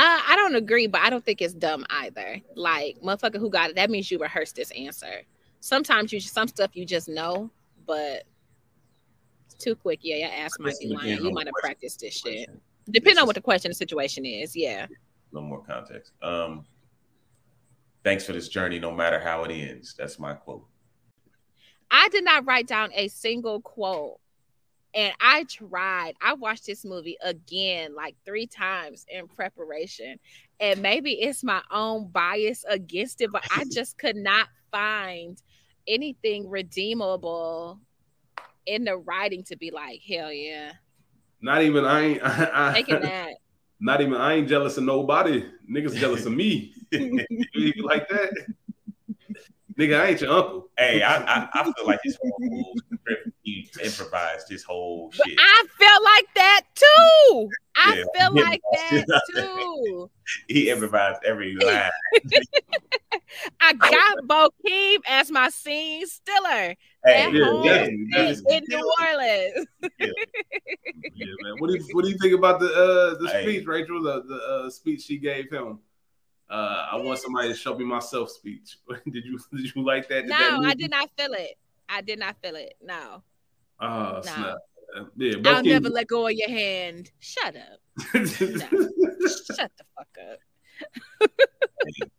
I, 0.00 0.32
I 0.32 0.36
don't 0.36 0.54
agree, 0.54 0.86
but 0.86 1.02
I 1.02 1.10
don't 1.10 1.22
think 1.24 1.42
it's 1.42 1.52
dumb 1.52 1.84
either. 1.90 2.40
Like, 2.54 2.98
motherfucker 3.02 3.38
who 3.38 3.50
got 3.50 3.70
it, 3.70 3.76
that 3.76 3.90
means 3.90 4.10
you 4.10 4.18
rehearsed 4.18 4.56
this 4.56 4.70
answer. 4.70 5.22
Sometimes 5.60 6.10
you 6.10 6.20
some 6.20 6.48
stuff 6.48 6.70
you 6.74 6.86
just 6.86 7.06
know, 7.06 7.50
but 7.86 8.24
it's 9.44 9.54
too 9.58 9.74
quick. 9.74 9.98
Yeah, 10.02 10.16
your 10.16 10.30
ass 10.30 10.52
might 10.58 10.78
be 10.80 10.88
lying. 10.88 11.22
You 11.22 11.30
might 11.32 11.46
have 11.46 11.54
practiced 11.60 12.00
this 12.00 12.14
shit. 12.14 12.48
Depending 12.90 13.20
on 13.20 13.26
what 13.26 13.34
the 13.34 13.42
question, 13.42 13.70
the 13.70 13.74
situation 13.74 14.24
is. 14.24 14.56
Yeah. 14.56 14.86
A 14.86 14.88
little 15.32 15.48
more 15.48 15.62
context. 15.62 16.12
Um, 16.22 16.64
thanks 18.02 18.24
for 18.24 18.32
this 18.32 18.48
journey, 18.48 18.78
no 18.78 18.90
matter 18.90 19.20
how 19.20 19.44
it 19.44 19.52
ends. 19.52 19.94
That's 19.98 20.18
my 20.18 20.32
quote. 20.32 20.66
I 21.90 22.08
did 22.08 22.24
not 22.24 22.46
write 22.46 22.66
down 22.66 22.90
a 22.94 23.08
single 23.08 23.60
quote. 23.60 24.18
And 24.94 25.12
I 25.20 25.44
tried. 25.44 26.14
I 26.20 26.34
watched 26.34 26.66
this 26.66 26.84
movie 26.84 27.16
again 27.22 27.94
like 27.94 28.16
three 28.24 28.46
times 28.46 29.06
in 29.08 29.28
preparation. 29.28 30.18
And 30.58 30.82
maybe 30.82 31.12
it's 31.12 31.44
my 31.44 31.62
own 31.70 32.08
bias 32.08 32.64
against 32.68 33.20
it, 33.20 33.30
but 33.32 33.44
I 33.56 33.64
just 33.70 33.98
could 33.98 34.16
not 34.16 34.48
find 34.70 35.40
anything 35.86 36.48
redeemable 36.48 37.80
in 38.66 38.84
the 38.84 38.96
writing 38.96 39.42
to 39.44 39.56
be 39.56 39.70
like, 39.70 40.00
hell 40.06 40.32
yeah. 40.32 40.72
Not 41.40 41.62
even 41.62 41.84
I 41.84 42.00
ain't. 42.00 42.20
I, 42.24 42.72
Taking 42.74 43.00
that. 43.00 43.34
Not 43.80 44.00
even 44.00 44.14
I 44.14 44.34
ain't 44.34 44.48
jealous 44.48 44.76
of 44.76 44.84
nobody. 44.84 45.46
Niggas 45.70 45.96
jealous 45.96 46.26
of 46.26 46.32
me. 46.32 46.74
you 46.92 47.82
like 47.82 48.08
that? 48.08 48.30
Nigga, 49.78 49.98
I 49.98 50.06
ain't 50.08 50.20
your 50.20 50.30
uncle. 50.30 50.68
Hey, 50.76 51.02
I, 51.02 51.16
I, 51.16 51.48
I 51.54 51.64
feel 51.64 51.86
like 51.86 52.00
this 52.04 52.18
whole 52.20 52.74
script, 52.76 52.89
he 53.50 53.70
improvised 53.84 54.48
this 54.48 54.62
whole 54.62 55.10
But 55.16 55.26
shit. 55.26 55.38
I 55.38 55.64
felt 55.78 56.04
like 56.04 56.26
that 56.34 56.60
too. 56.74 57.50
I 57.76 57.96
Yeah. 57.96 58.04
feel 58.28 58.34
like 58.34 58.60
that 58.72 59.20
too. 59.34 60.10
He 60.48 60.70
improvised 60.70 61.24
every 61.24 61.54
line. 61.64 61.90
I 63.60 63.72
got 63.72 64.18
Bokeem 64.28 64.98
as 65.08 65.30
my 65.30 65.48
scene 65.48 66.06
stiller. 66.06 66.46
Hey, 66.46 66.76
That 67.04 67.32
yeah, 67.32 67.44
whole 67.44 67.64
yeah, 67.64 67.84
scene 67.86 68.08
yeah. 68.12 68.56
in 68.56 68.64
New 68.68 68.92
Orleans. 69.00 69.66
Yeah, 71.14 71.26
man. 71.42 71.54
What 71.58 71.68
do 71.70 71.76
you 71.76 71.84
what 71.92 72.04
do 72.04 72.10
you 72.10 72.18
think 72.18 72.34
about 72.34 72.60
the 72.60 72.66
uh 72.68 73.18
the 73.20 73.28
Hey. 73.28 73.42
speech, 73.42 73.66
Rachel? 73.66 74.02
The 74.02 74.22
the 74.22 74.34
uh, 74.36 74.70
speech 74.70 75.02
she 75.02 75.18
gave 75.18 75.50
him. 75.50 75.80
Uh, 76.48 76.88
I 76.92 76.96
want 76.96 77.18
somebody 77.18 77.48
to 77.48 77.54
show 77.54 77.76
me 77.76 77.84
myself 77.84 78.30
speech. 78.30 78.78
did 79.10 79.24
you 79.24 79.38
did 79.52 79.74
you 79.74 79.84
like 79.84 80.08
that? 80.08 80.22
Did 80.26 80.30
No, 80.30 80.58
move 80.58 80.66
I 80.66 80.74
did 80.74 80.90
not 80.90 81.10
feel 81.18 81.32
it. 81.34 81.54
I 81.88 82.00
did 82.00 82.18
not 82.18 82.36
feel 82.42 82.56
it. 82.56 82.74
No. 82.82 83.22
Oh. 83.80 83.86
Uh, 83.86 85.04
yeah, 85.16 85.34
I'll 85.46 85.62
never 85.62 85.88
let 85.88 86.08
go 86.08 86.26
of 86.26 86.32
your 86.32 86.48
hand. 86.48 87.10
Shut 87.20 87.54
up. 87.56 87.80
Shut 88.26 89.70
the 89.76 89.84
fuck 89.96 90.08
up. 90.30 90.38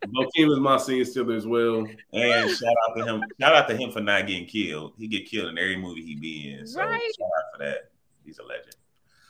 Bokeem 0.06 0.50
is 0.50 0.58
my 0.58 0.76
scene 0.78 1.04
stealer 1.04 1.34
as 1.34 1.46
well. 1.46 1.86
And 2.12 2.50
shout 2.50 2.74
out 2.88 2.96
to 2.96 3.04
him. 3.04 3.22
Shout 3.40 3.54
out 3.54 3.68
to 3.68 3.76
him 3.76 3.90
for 3.90 4.00
not 4.00 4.26
getting 4.26 4.46
killed. 4.46 4.94
He 4.98 5.06
get 5.08 5.26
killed 5.26 5.48
in 5.48 5.58
every 5.58 5.76
movie 5.76 6.02
he 6.02 6.14
be 6.14 6.52
in. 6.52 6.66
So 6.66 6.80
Right. 6.80 7.00
shout 7.18 7.28
out 7.38 7.44
for 7.58 7.64
that. 7.64 7.90
He's 8.24 8.38
a 8.38 8.44
legend. 8.44 8.76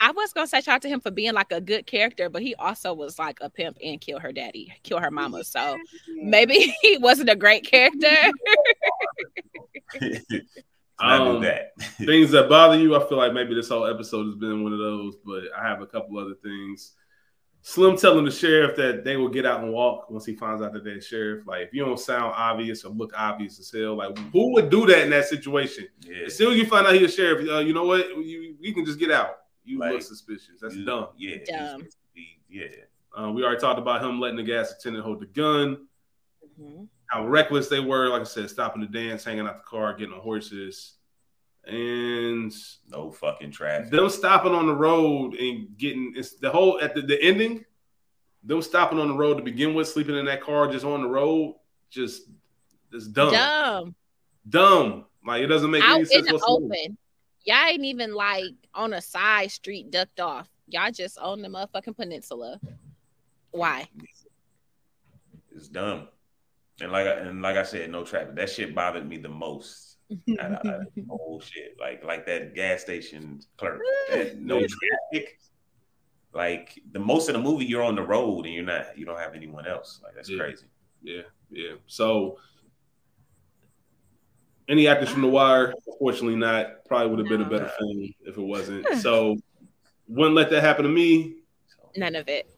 I 0.00 0.10
was 0.10 0.32
gonna 0.32 0.48
say 0.48 0.60
shout 0.60 0.76
out 0.76 0.82
to 0.82 0.88
him 0.88 1.00
for 1.00 1.12
being 1.12 1.32
like 1.32 1.52
a 1.52 1.60
good 1.60 1.86
character, 1.86 2.28
but 2.28 2.42
he 2.42 2.56
also 2.56 2.92
was 2.92 3.20
like 3.20 3.38
a 3.40 3.48
pimp 3.48 3.78
and 3.82 4.00
kill 4.00 4.18
her 4.18 4.32
daddy, 4.32 4.74
kill 4.82 4.98
her 4.98 5.12
mama. 5.12 5.44
So 5.44 5.78
maybe 6.16 6.74
he 6.82 6.98
wasn't 6.98 7.30
a 7.30 7.36
great 7.36 7.64
character. 7.64 8.08
I 10.98 11.16
Um, 11.16 11.34
knew 11.34 11.40
that. 11.46 11.72
things 11.98 12.30
that 12.32 12.48
bother 12.48 12.78
you. 12.78 12.94
I 12.96 13.06
feel 13.08 13.18
like 13.18 13.32
maybe 13.32 13.54
this 13.54 13.68
whole 13.68 13.86
episode 13.86 14.26
has 14.26 14.34
been 14.36 14.62
one 14.62 14.72
of 14.72 14.78
those, 14.78 15.16
but 15.24 15.44
I 15.58 15.66
have 15.66 15.80
a 15.82 15.86
couple 15.86 16.18
other 16.18 16.34
things. 16.42 16.94
Slim 17.64 17.96
telling 17.96 18.24
the 18.24 18.30
sheriff 18.30 18.76
that 18.76 19.04
they 19.04 19.16
will 19.16 19.28
get 19.28 19.46
out 19.46 19.62
and 19.62 19.72
walk 19.72 20.10
once 20.10 20.26
he 20.26 20.34
finds 20.34 20.60
out 20.62 20.72
that 20.72 20.82
they're 20.82 21.00
sheriff. 21.00 21.46
Like, 21.46 21.60
if 21.68 21.72
you 21.72 21.84
don't 21.84 21.98
sound 21.98 22.34
obvious 22.36 22.84
or 22.84 22.90
look 22.92 23.12
obvious 23.16 23.58
as 23.60 23.70
hell, 23.70 23.94
like 23.96 24.18
who 24.32 24.52
would 24.54 24.68
do 24.68 24.84
that 24.86 25.02
in 25.04 25.10
that 25.10 25.26
situation? 25.26 25.86
Yeah. 26.00 26.26
As 26.26 26.36
soon 26.36 26.52
as 26.52 26.58
you 26.58 26.66
find 26.66 26.86
out 26.86 26.94
he's 26.94 27.02
a 27.12 27.16
sheriff, 27.16 27.48
uh, 27.48 27.58
you 27.58 27.72
know 27.72 27.84
what? 27.84 28.08
You, 28.18 28.56
you 28.58 28.74
can 28.74 28.84
just 28.84 28.98
get 28.98 29.12
out. 29.12 29.36
You 29.64 29.78
Like, 29.78 29.92
look 29.92 30.02
suspicious. 30.02 30.58
That's 30.60 30.74
You- 30.74 30.84
dumb. 30.84 31.08
Yeah. 31.16 31.36
Dumb. 31.46 31.78
supposed 31.78 31.92
to 31.92 31.98
be- 32.16 32.40
Yeah. 32.48 32.66
Uh, 33.16 33.30
we 33.30 33.44
already 33.44 33.60
talked 33.60 33.78
about 33.78 34.02
him 34.04 34.18
letting 34.18 34.38
the 34.38 34.42
gas 34.42 34.72
attendant 34.72 35.04
hold 35.04 35.20
the 35.20 35.26
gun. 35.26 35.86
Mhm. 36.60 36.88
How 37.12 37.26
reckless 37.26 37.68
they 37.68 37.78
were. 37.78 38.08
Like 38.08 38.22
I 38.22 38.24
said, 38.24 38.48
stopping 38.48 38.80
the 38.80 38.86
dance, 38.86 39.22
hanging 39.22 39.46
out 39.46 39.58
the 39.58 39.68
car, 39.68 39.92
getting 39.92 40.14
on 40.14 40.20
horses, 40.20 40.94
and 41.66 42.50
No 42.88 43.10
fucking 43.10 43.50
traffic. 43.50 43.90
them 43.90 44.08
stopping 44.08 44.52
on 44.52 44.66
the 44.66 44.74
road 44.74 45.34
and 45.34 45.76
getting 45.76 46.14
it's 46.16 46.36
the 46.36 46.48
whole 46.50 46.80
at 46.80 46.94
the, 46.94 47.02
the 47.02 47.22
ending, 47.22 47.66
them 48.42 48.62
stopping 48.62 48.98
on 48.98 49.08
the 49.08 49.14
road 49.14 49.36
to 49.36 49.42
begin 49.42 49.74
with, 49.74 49.88
sleeping 49.88 50.16
in 50.16 50.24
that 50.24 50.40
car 50.40 50.72
just 50.72 50.86
on 50.86 51.02
the 51.02 51.06
road, 51.06 51.56
just 51.90 52.22
it's 52.90 53.08
dumb. 53.08 53.32
Dumb. 53.32 53.94
Dumb. 54.48 55.04
Like 55.26 55.42
it 55.42 55.48
doesn't 55.48 55.70
make 55.70 55.82
Out 55.82 55.90
any 55.90 56.00
in 56.00 56.06
sense 56.06 56.26
the 56.28 56.42
open. 56.46 56.96
Y'all 57.44 57.66
ain't 57.66 57.84
even 57.84 58.14
like 58.14 58.54
on 58.72 58.94
a 58.94 59.02
side 59.02 59.50
street 59.50 59.90
ducked 59.90 60.18
off. 60.18 60.48
Y'all 60.66 60.90
just 60.90 61.18
on 61.18 61.42
the 61.42 61.48
motherfucking 61.48 61.94
peninsula. 61.94 62.58
Why? 63.50 63.86
It's 65.54 65.68
dumb. 65.68 66.08
And 66.80 66.90
like 66.90 67.06
I, 67.06 67.10
and 67.12 67.42
like 67.42 67.56
I 67.56 67.62
said, 67.64 67.90
no 67.90 68.04
traffic. 68.04 68.34
That 68.36 68.50
shit 68.50 68.74
bothered 68.74 69.08
me 69.08 69.18
the 69.18 69.28
most. 69.28 69.88
out 70.40 70.52
of- 70.52 70.66
out 70.70 70.80
of 70.82 70.86
the 70.94 71.04
whole 71.08 71.40
shit. 71.40 71.76
Like 71.78 72.04
like 72.04 72.26
that 72.26 72.54
gas 72.54 72.80
station 72.82 73.40
clerk. 73.56 73.80
That 74.10 74.38
no 74.40 74.58
traffic. 74.60 75.38
Like 76.34 76.80
the 76.92 76.98
most 76.98 77.28
of 77.28 77.34
the 77.34 77.40
movie, 77.40 77.66
you're 77.66 77.82
on 77.82 77.94
the 77.94 78.02
road 78.02 78.46
and 78.46 78.54
you're 78.54 78.64
not. 78.64 78.96
You 78.96 79.04
don't 79.04 79.18
have 79.18 79.34
anyone 79.34 79.66
else. 79.66 80.00
Like 80.02 80.14
that's 80.14 80.30
Yeah. 80.30 80.38
crazy. 80.38 80.66
Yeah, 81.02 81.22
yeah. 81.50 81.72
So 81.86 82.38
any 84.68 84.86
actors 84.86 85.10
from 85.10 85.22
The 85.22 85.28
Wire, 85.28 85.74
unfortunately 85.86 86.36
not. 86.36 86.84
Probably 86.86 87.08
would 87.10 87.18
have 87.18 87.28
been 87.28 87.42
a 87.42 87.48
better 87.50 87.70
film 87.78 88.08
if 88.24 88.38
it 88.38 88.42
wasn't. 88.42 88.86
So 89.00 89.36
wouldn't 90.08 90.36
let 90.36 90.50
that 90.50 90.62
happen 90.62 90.84
to 90.84 90.90
me. 90.90 91.36
None 91.96 92.14
of 92.16 92.28
it. 92.28 92.48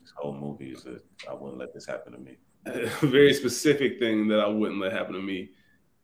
this 0.00 0.12
whole 0.16 0.34
movie 0.34 0.70
is 0.70 0.86
a. 0.86 1.00
I 1.30 1.34
wouldn't 1.34 1.58
let 1.58 1.74
this 1.74 1.86
happen 1.86 2.12
to 2.12 2.18
me. 2.18 2.38
A 2.66 3.06
very 3.06 3.34
specific 3.34 3.98
thing 3.98 4.28
that 4.28 4.40
I 4.40 4.46
wouldn't 4.46 4.80
let 4.80 4.92
happen 4.92 5.14
to 5.14 5.22
me. 5.22 5.50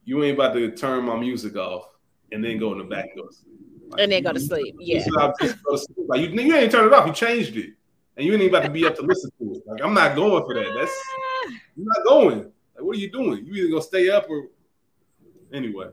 You 0.05 0.25
ain't 0.25 0.35
about 0.35 0.55
to 0.55 0.71
turn 0.73 1.05
my 1.05 1.17
music 1.17 1.57
off 1.57 1.85
and 2.33 2.43
then 2.43 2.59
go 2.59 2.73
in 2.73 2.79
the 2.79 2.85
back 2.85 3.07
and 3.15 3.23
go 3.23 3.29
sleep. 3.31 3.59
Like, 3.91 4.03
And 4.03 4.13
then 4.13 4.23
go 4.23 4.33
to 4.33 4.41
sleep. 4.41 4.75
Yeah. 4.79 4.99
This 4.99 5.07
is 5.07 5.17
how 5.17 5.33
just 5.41 5.63
go 5.63 5.73
to 5.73 5.79
sleep. 5.79 6.07
Like 6.09 6.21
you, 6.21 6.29
you 6.29 6.55
ain't 6.55 6.73
turn 6.73 6.87
it 6.87 6.93
off. 6.93 7.07
You 7.07 7.13
changed 7.13 7.57
it, 7.57 7.71
and 8.17 8.27
you 8.27 8.33
ain't 8.33 8.43
even 8.43 8.55
about 8.55 8.67
to 8.67 8.71
be 8.71 8.87
up 8.87 8.97
to 8.97 9.03
listen 9.03 9.31
to 9.39 9.53
it. 9.53 9.63
Like 9.67 9.83
I'm 9.83 9.95
not 9.95 10.15
going 10.17 10.45
for 10.45 10.55
that. 10.55 10.73
That's 10.77 10.93
you're 11.77 11.87
not 11.87 12.05
going. 12.07 12.39
Like 12.39 12.85
what 12.85 12.97
are 12.97 13.01
you 13.01 13.11
doing? 13.11 13.47
You 13.47 13.55
either 13.55 13.71
gonna 13.71 13.83
stay 13.83 14.11
up 14.11 14.29
or 14.29 14.49
anyway. 15.53 15.89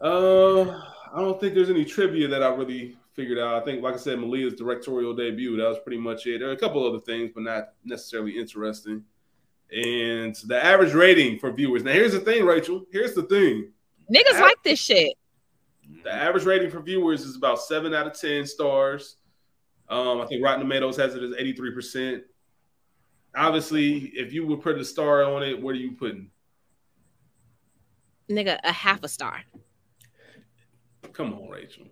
Uh, 0.00 0.70
I 1.12 1.20
don't 1.20 1.40
think 1.40 1.54
there's 1.54 1.70
any 1.70 1.84
trivia 1.84 2.28
that 2.28 2.42
I 2.42 2.48
really 2.48 2.96
figured 3.20 3.38
out. 3.38 3.60
I 3.60 3.64
think, 3.64 3.82
like 3.82 3.94
I 3.94 3.98
said, 3.98 4.18
Melina's 4.18 4.54
directorial 4.54 5.14
debut. 5.14 5.56
That 5.58 5.68
was 5.68 5.78
pretty 5.80 6.00
much 6.00 6.26
it. 6.26 6.38
There 6.38 6.48
are 6.48 6.52
a 6.52 6.56
couple 6.56 6.86
other 6.86 7.00
things, 7.00 7.30
but 7.34 7.42
not 7.42 7.72
necessarily 7.84 8.38
interesting. 8.38 9.04
And 9.70 10.34
the 10.46 10.64
average 10.64 10.94
rating 10.94 11.38
for 11.38 11.52
viewers. 11.52 11.84
Now, 11.84 11.92
here's 11.92 12.12
the 12.12 12.20
thing, 12.20 12.46
Rachel. 12.46 12.86
Here's 12.90 13.14
the 13.14 13.24
thing. 13.24 13.72
Niggas 14.10 14.40
like 14.40 14.62
this 14.64 14.78
shit. 14.78 15.12
The 16.02 16.12
average 16.12 16.44
rating 16.44 16.70
for 16.70 16.80
viewers 16.80 17.22
is 17.22 17.36
about 17.36 17.60
seven 17.60 17.92
out 17.94 18.06
of 18.06 18.18
ten 18.18 18.46
stars. 18.46 19.16
Um, 19.88 20.20
I 20.20 20.26
think 20.26 20.42
Rotten 20.42 20.60
Tomatoes 20.60 20.96
has 20.96 21.14
it 21.14 21.22
as 21.22 21.34
eighty 21.36 21.52
three 21.52 21.74
percent. 21.74 22.24
Obviously, 23.36 24.06
if 24.14 24.32
you 24.32 24.46
would 24.46 24.62
put 24.62 24.78
a 24.78 24.84
star 24.84 25.24
on 25.24 25.42
it, 25.42 25.60
what 25.60 25.74
are 25.74 25.78
you 25.78 25.92
putting? 25.92 26.30
Nigga, 28.30 28.58
a 28.64 28.72
half 28.72 29.02
a 29.02 29.08
star. 29.08 29.42
Come 31.12 31.34
on, 31.34 31.48
Rachel. 31.48 31.84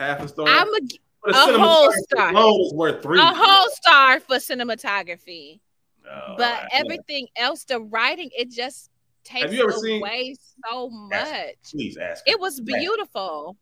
Half 0.00 0.20
a 0.22 0.28
star. 0.28 0.46
I'm 0.48 0.66
a, 0.74 0.78
But 1.22 1.34
a 1.34 1.58
whole 1.58 1.92
star. 1.92 2.30
is 2.32 2.72
worth 2.72 3.02
three. 3.02 3.20
a 3.20 3.24
whole 3.34 3.70
star 3.72 4.18
for 4.20 4.36
cinematography. 4.36 5.60
No, 6.02 6.34
but 6.38 6.68
everything 6.72 7.28
else, 7.36 7.64
the 7.64 7.80
writing, 7.82 8.30
it 8.36 8.50
just 8.50 8.88
takes 9.24 9.42
Have 9.44 9.52
you 9.52 9.62
ever 9.62 9.72
seen- 9.72 10.00
away 10.00 10.34
so 10.70 10.88
much. 10.88 11.54
please 11.70 11.98
ask. 11.98 12.24
It 12.26 12.40
was 12.40 12.60
beautiful. 12.60 13.58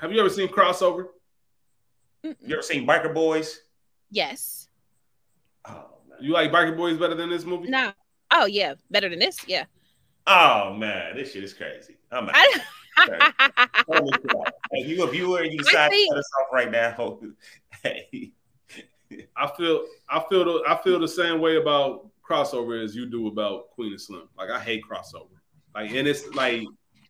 Have 0.00 0.12
you 0.12 0.20
ever 0.20 0.30
seen 0.30 0.46
crossover? 0.46 1.06
Mm-mm. 2.24 2.36
You 2.40 2.54
ever 2.54 2.62
seen 2.62 2.86
Biker 2.86 3.12
Boys? 3.12 3.60
Yes. 4.12 4.68
Oh. 5.64 5.86
You 6.20 6.32
like 6.32 6.52
Biker 6.52 6.76
Boys 6.76 6.98
better 6.98 7.16
than 7.16 7.30
this 7.30 7.44
movie? 7.44 7.68
No. 7.68 7.90
Oh 8.30 8.46
yeah, 8.46 8.74
better 8.92 9.08
than 9.08 9.18
this. 9.18 9.36
Yeah. 9.48 9.64
Oh 10.28 10.72
man, 10.74 11.16
this 11.16 11.32
shit 11.32 11.42
is 11.42 11.52
crazy. 11.52 11.96
I'm 12.12 12.28
out. 12.28 12.36
I, 13.08 13.32
if 14.72 14.88
you 14.88 15.02
a 15.04 15.10
viewer 15.10 15.42
and 15.42 15.52
you 15.52 15.58
decide 15.58 15.90
to 15.90 16.06
cut 16.10 16.18
us 16.18 16.30
off 16.40 16.48
right 16.52 16.70
now, 16.70 17.18
hey, 17.82 18.32
I 19.36 19.50
feel 19.56 19.84
I 20.08 20.24
feel 20.28 20.44
the 20.44 20.62
I 20.68 20.80
feel 20.82 20.98
the 21.00 21.08
same 21.08 21.40
way 21.40 21.56
about 21.56 22.08
crossover 22.28 22.82
as 22.82 22.94
you 22.94 23.06
do 23.06 23.26
about 23.28 23.70
Queen 23.70 23.92
and 23.92 24.00
Slim. 24.00 24.28
Like 24.38 24.50
I 24.50 24.60
hate 24.60 24.82
crossover. 24.88 25.28
Like 25.74 25.90
and 25.90 26.06
it's 26.06 26.26
like 26.34 26.64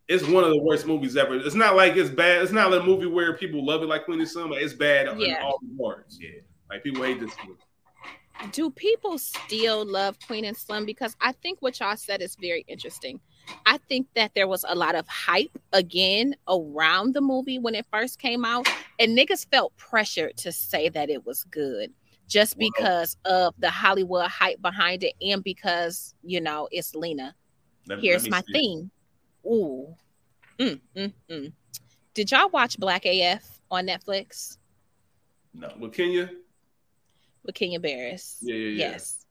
it's 0.08 0.26
one 0.26 0.42
of 0.44 0.50
the 0.50 0.60
worst 0.62 0.86
movies 0.86 1.16
ever. 1.16 1.36
It's 1.36 1.54
not 1.54 1.76
like 1.76 1.96
it's 1.96 2.10
bad. 2.10 2.42
It's 2.42 2.52
not 2.52 2.72
a 2.72 2.82
movie 2.82 3.06
where 3.06 3.36
people 3.36 3.64
love 3.64 3.82
it 3.82 3.86
like 3.86 4.04
Queen 4.04 4.20
and 4.20 4.28
Slim. 4.28 4.52
It's 4.54 4.72
bad 4.74 5.08
on 5.08 5.20
Yeah. 5.20 5.40
all 5.42 5.60
regards. 5.62 6.18
Yeah. 6.20 6.40
Like 6.68 6.82
people 6.82 7.02
hate 7.04 7.20
this 7.20 7.32
movie. 7.46 7.60
do 8.52 8.70
people 8.70 9.18
still 9.18 9.84
love 9.84 10.16
Queen 10.26 10.44
and 10.46 10.56
Slim? 10.56 10.84
Because 10.86 11.14
I 11.20 11.32
think 11.32 11.60
what 11.60 11.78
y'all 11.78 11.96
said 11.96 12.22
is 12.22 12.36
very 12.36 12.64
interesting. 12.66 13.20
I 13.66 13.78
think 13.88 14.08
that 14.14 14.34
there 14.34 14.48
was 14.48 14.64
a 14.68 14.74
lot 14.74 14.94
of 14.94 15.06
hype 15.08 15.56
again 15.72 16.34
around 16.48 17.14
the 17.14 17.20
movie 17.20 17.58
when 17.58 17.74
it 17.74 17.86
first 17.92 18.18
came 18.18 18.44
out, 18.44 18.66
and 18.98 19.16
niggas 19.16 19.46
felt 19.50 19.76
pressured 19.76 20.36
to 20.38 20.52
say 20.52 20.88
that 20.90 21.10
it 21.10 21.24
was 21.26 21.44
good 21.44 21.92
just 22.26 22.56
Wow. 22.56 22.68
because 22.72 23.16
of 23.24 23.54
the 23.58 23.70
Hollywood 23.70 24.26
hype 24.28 24.62
behind 24.62 25.02
it 25.02 25.14
and 25.20 25.42
because, 25.42 26.14
you 26.22 26.40
know, 26.40 26.68
it's 26.70 26.94
Lena. 26.94 27.34
Let- 27.86 27.96
let 27.96 28.04
Here's 28.04 28.24
me 28.24 28.30
my 28.30 28.42
thing. 28.42 28.90
Ooh. 29.44 29.96
Mm, 30.58 30.80
mm, 30.94 31.12
mm. 31.28 31.52
Did 32.14 32.30
y'all 32.30 32.48
watch 32.50 32.78
Black 32.78 33.04
AF 33.04 33.60
on 33.70 33.86
Netflix 33.86 34.58
No. 35.54 35.72
With 35.78 35.92
Kenya, 35.92 36.30
with 37.42 37.54
Kenya 37.56 37.80
Barris? 37.80 38.38
Yeah, 38.42 38.54
yeah, 38.54 38.68
yeah. 38.68 38.90
Yes. 38.92 39.26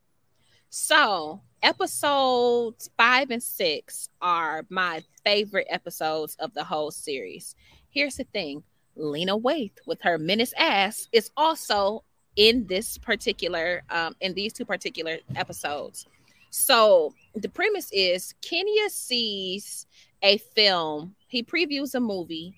So 0.70 1.42
episodes 1.64 2.89
five 2.97 3.32
and 3.32 3.41
six 3.43 4.10
are 4.22 4.66
my 4.70 5.03
favorite 5.24 5.68
episodes 5.70 6.36
of 6.39 6.53
the 6.53 6.64
whole 6.64 6.91
series. 6.91 7.55
Here's 7.89 8.18
the 8.18 8.24
thing 8.26 8.64
Lena 8.95 9.38
Waithe 9.38 9.78
with 9.86 10.01
her 10.01 10.18
menace 10.18 10.53
ass 10.57 11.07
is 11.12 11.32
also 11.38 12.03
in 12.36 12.68
this 12.68 12.97
particular 12.97 13.84
um 13.89 14.16
in 14.22 14.34
these 14.34 14.53
two 14.53 14.66
particular 14.66 15.18
episodes. 15.36 16.05
So 16.51 17.14
the 17.36 17.49
premise 17.49 17.89
is 17.91 18.34
Kenya 18.41 18.89
sees 18.89 19.86
a 20.22 20.38
film, 20.38 21.16
he 21.28 21.43
previews 21.43 21.95
a 21.95 21.99
movie 21.99 22.55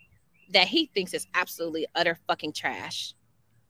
that 0.51 0.67
he 0.67 0.87
thinks 0.87 1.13
is 1.13 1.27
absolutely 1.33 1.87
utter 1.95 2.17
fucking 2.27 2.53
trash. 2.53 3.13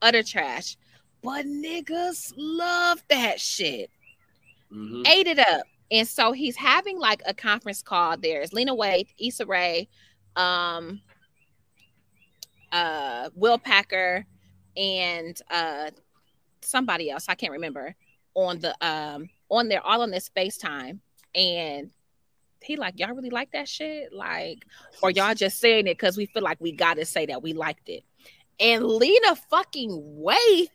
Utter 0.01 0.23
trash. 0.23 0.77
But 1.23 1.45
niggas 1.45 2.34
love 2.36 3.03
that 3.09 3.39
shit. 3.39 3.91
Mhm. 4.72 5.07
Ate 5.07 5.28
it 5.28 5.39
up. 5.39 5.63
And 5.91 6.07
so 6.07 6.32
he's 6.32 6.55
having 6.55 6.97
like 6.97 7.22
a 7.26 7.34
conference 7.34 7.82
call. 7.82 8.17
There's 8.17 8.53
Lena 8.53 8.76
Waithe, 8.76 9.09
Issa 9.19 9.45
Rae, 9.45 9.89
um, 10.36 11.01
uh, 12.72 13.30
Will 13.36 13.57
Packer, 13.57 14.26
and 14.78 15.39
uh, 15.49 15.91
somebody 16.61 17.09
else. 17.09 17.26
I 17.28 17.36
can't 17.36 17.51
remember 17.51 17.95
on 18.34 18.59
the 18.59 18.74
um 18.86 19.30
on 19.49 19.67
there, 19.67 19.86
all 19.86 20.01
on 20.01 20.11
this 20.11 20.30
FaceTime. 20.36 20.99
And 21.36 21.91
he 22.61 22.78
like, 22.78 22.99
y'all 22.99 23.13
really 23.13 23.30
like 23.30 23.51
that 23.51 23.67
shit? 23.67 24.13
Like, 24.13 24.65
or 25.01 25.11
y'all 25.11 25.36
just 25.36 25.59
saying 25.59 25.88
it 25.88 25.97
because 25.97 26.15
we 26.15 26.28
feel 26.28 26.43
like 26.43 26.61
we 26.61 26.72
gotta 26.72 27.05
say 27.05 27.26
that 27.26 27.43
we 27.43 27.53
liked 27.53 27.89
it. 27.89 28.03
And 28.59 28.86
Lena 28.86 29.36
fucking 29.49 29.89
Waithe 30.24 30.69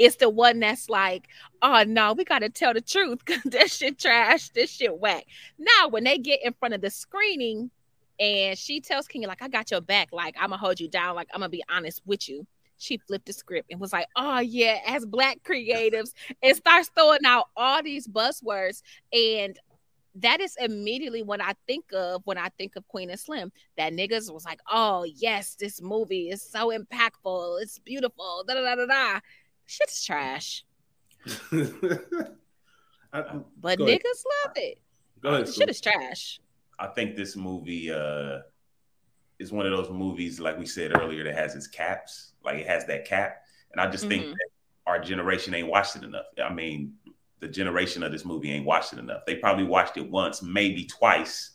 is 0.00 0.16
the 0.16 0.30
one 0.30 0.60
that's 0.60 0.88
like, 0.88 1.28
oh 1.60 1.84
no, 1.86 2.14
we 2.14 2.24
gotta 2.24 2.48
tell 2.48 2.72
the 2.72 2.80
truth 2.80 3.20
because 3.24 3.42
this 3.44 3.76
shit 3.76 3.98
trash, 3.98 4.48
this 4.48 4.70
shit 4.70 4.98
whack. 4.98 5.26
Now, 5.58 5.88
when 5.88 6.04
they 6.04 6.16
get 6.16 6.40
in 6.42 6.54
front 6.54 6.74
of 6.74 6.80
the 6.80 6.88
screening 6.90 7.70
and 8.18 8.58
she 8.58 8.80
tells 8.80 9.06
Kenya, 9.06 9.28
like, 9.28 9.42
I 9.42 9.48
got 9.48 9.70
your 9.70 9.82
back, 9.82 10.08
like, 10.10 10.34
I'm 10.38 10.48
gonna 10.48 10.56
hold 10.56 10.80
you 10.80 10.88
down, 10.88 11.14
like, 11.14 11.28
I'm 11.34 11.40
gonna 11.40 11.50
be 11.50 11.62
honest 11.70 12.00
with 12.06 12.28
you. 12.30 12.46
She 12.78 12.96
flipped 12.96 13.26
the 13.26 13.34
script 13.34 13.70
and 13.70 13.78
was 13.78 13.92
like, 13.92 14.06
oh 14.16 14.38
yeah, 14.38 14.78
as 14.86 15.04
black 15.04 15.40
creatives, 15.44 16.14
and 16.42 16.56
starts 16.56 16.90
throwing 16.96 17.26
out 17.26 17.48
all 17.54 17.82
these 17.82 18.08
buzzwords. 18.08 18.80
And 19.12 19.58
that 20.14 20.40
is 20.40 20.56
immediately 20.58 21.22
what 21.22 21.42
I 21.42 21.52
think 21.66 21.84
of 21.92 22.22
when 22.24 22.38
I 22.38 22.48
think 22.56 22.76
of 22.76 22.88
Queen 22.88 23.10
and 23.10 23.20
Slim. 23.20 23.52
That 23.76 23.92
niggas 23.92 24.32
was 24.32 24.46
like, 24.46 24.60
oh 24.70 25.04
yes, 25.04 25.56
this 25.56 25.82
movie 25.82 26.30
is 26.30 26.40
so 26.40 26.70
impactful, 26.70 27.60
it's 27.60 27.78
beautiful, 27.78 28.44
da 28.48 28.54
da 28.54 28.62
da 28.62 28.74
da 28.76 28.86
da. 28.86 29.20
Shit's 29.70 30.04
trash. 30.04 30.64
I- 33.12 33.22
But 33.60 33.78
Go 33.78 33.86
ahead. 33.86 34.00
niggas 34.00 34.22
love 34.46 34.52
it. 34.56 34.78
go 35.22 35.28
ahead. 35.30 35.48
Shit 35.52 35.68
is 35.68 35.80
trash. 35.80 36.40
I 36.78 36.86
think 36.88 37.14
this 37.16 37.36
movie 37.36 37.92
uh 37.92 38.38
is 39.38 39.52
one 39.52 39.66
of 39.66 39.72
those 39.76 39.90
movies, 39.90 40.38
like 40.40 40.58
we 40.58 40.66
said 40.66 40.96
earlier, 41.00 41.22
that 41.24 41.34
has 41.34 41.54
its 41.54 41.66
caps. 41.68 42.32
Like 42.44 42.58
it 42.58 42.66
has 42.66 42.84
that 42.86 43.04
cap. 43.04 43.42
And 43.72 43.80
I 43.80 43.88
just 43.90 44.06
think 44.08 44.24
Mhm. 44.26 44.30
that 44.32 44.48
our 44.86 44.98
generation 44.98 45.54
ain't 45.54 45.68
watched 45.68 45.94
it 45.96 46.02
enough. 46.04 46.26
I 46.42 46.52
mean, 46.52 46.94
the 47.38 47.48
generation 47.48 48.02
of 48.02 48.10
this 48.12 48.24
movie 48.24 48.50
ain't 48.50 48.66
watched 48.66 48.92
it 48.92 48.98
enough. 48.98 49.22
They 49.26 49.36
probably 49.36 49.64
watched 49.64 49.96
it 49.96 50.08
once, 50.10 50.42
maybe 50.42 50.84
twice. 50.86 51.52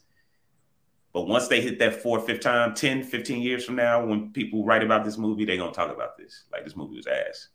But 1.14 1.28
once 1.28 1.48
they 1.48 1.62
hit 1.62 1.80
that 1.80 2.02
fourth, 2.02 2.26
fifth 2.26 2.42
time, 2.42 2.74
10, 2.74 3.04
15 3.04 3.42
years 3.42 3.64
from 3.66 3.76
now, 3.76 4.06
when 4.06 4.32
people 4.34 4.66
write 4.66 4.84
about 4.84 5.04
this 5.06 5.18
movie, 5.18 5.46
they 5.46 5.58
gonna 5.58 5.72
talk 5.74 5.94
about 5.94 6.18
this. 6.18 6.46
Like 6.52 6.64
this 6.64 6.76
movie 6.76 6.96
was 6.98 7.08
ass. 7.08 7.50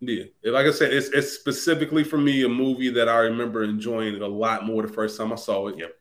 Yeah, 0.00 0.24
like 0.44 0.66
I 0.66 0.70
said, 0.70 0.94
it's 0.94 1.08
it's 1.08 1.32
specifically 1.32 2.04
for 2.04 2.16
me 2.16 2.42
a 2.44 2.48
movie 2.48 2.88
that 2.90 3.08
I 3.08 3.18
remember 3.18 3.62
enjoying 3.62 4.14
it 4.14 4.22
a 4.22 4.26
lot 4.26 4.64
more 4.64 4.82
the 4.82 4.92
first 4.92 5.18
time 5.18 5.30
I 5.30 5.36
saw 5.36 5.68
it. 5.68 5.76
Yep. 5.78 5.92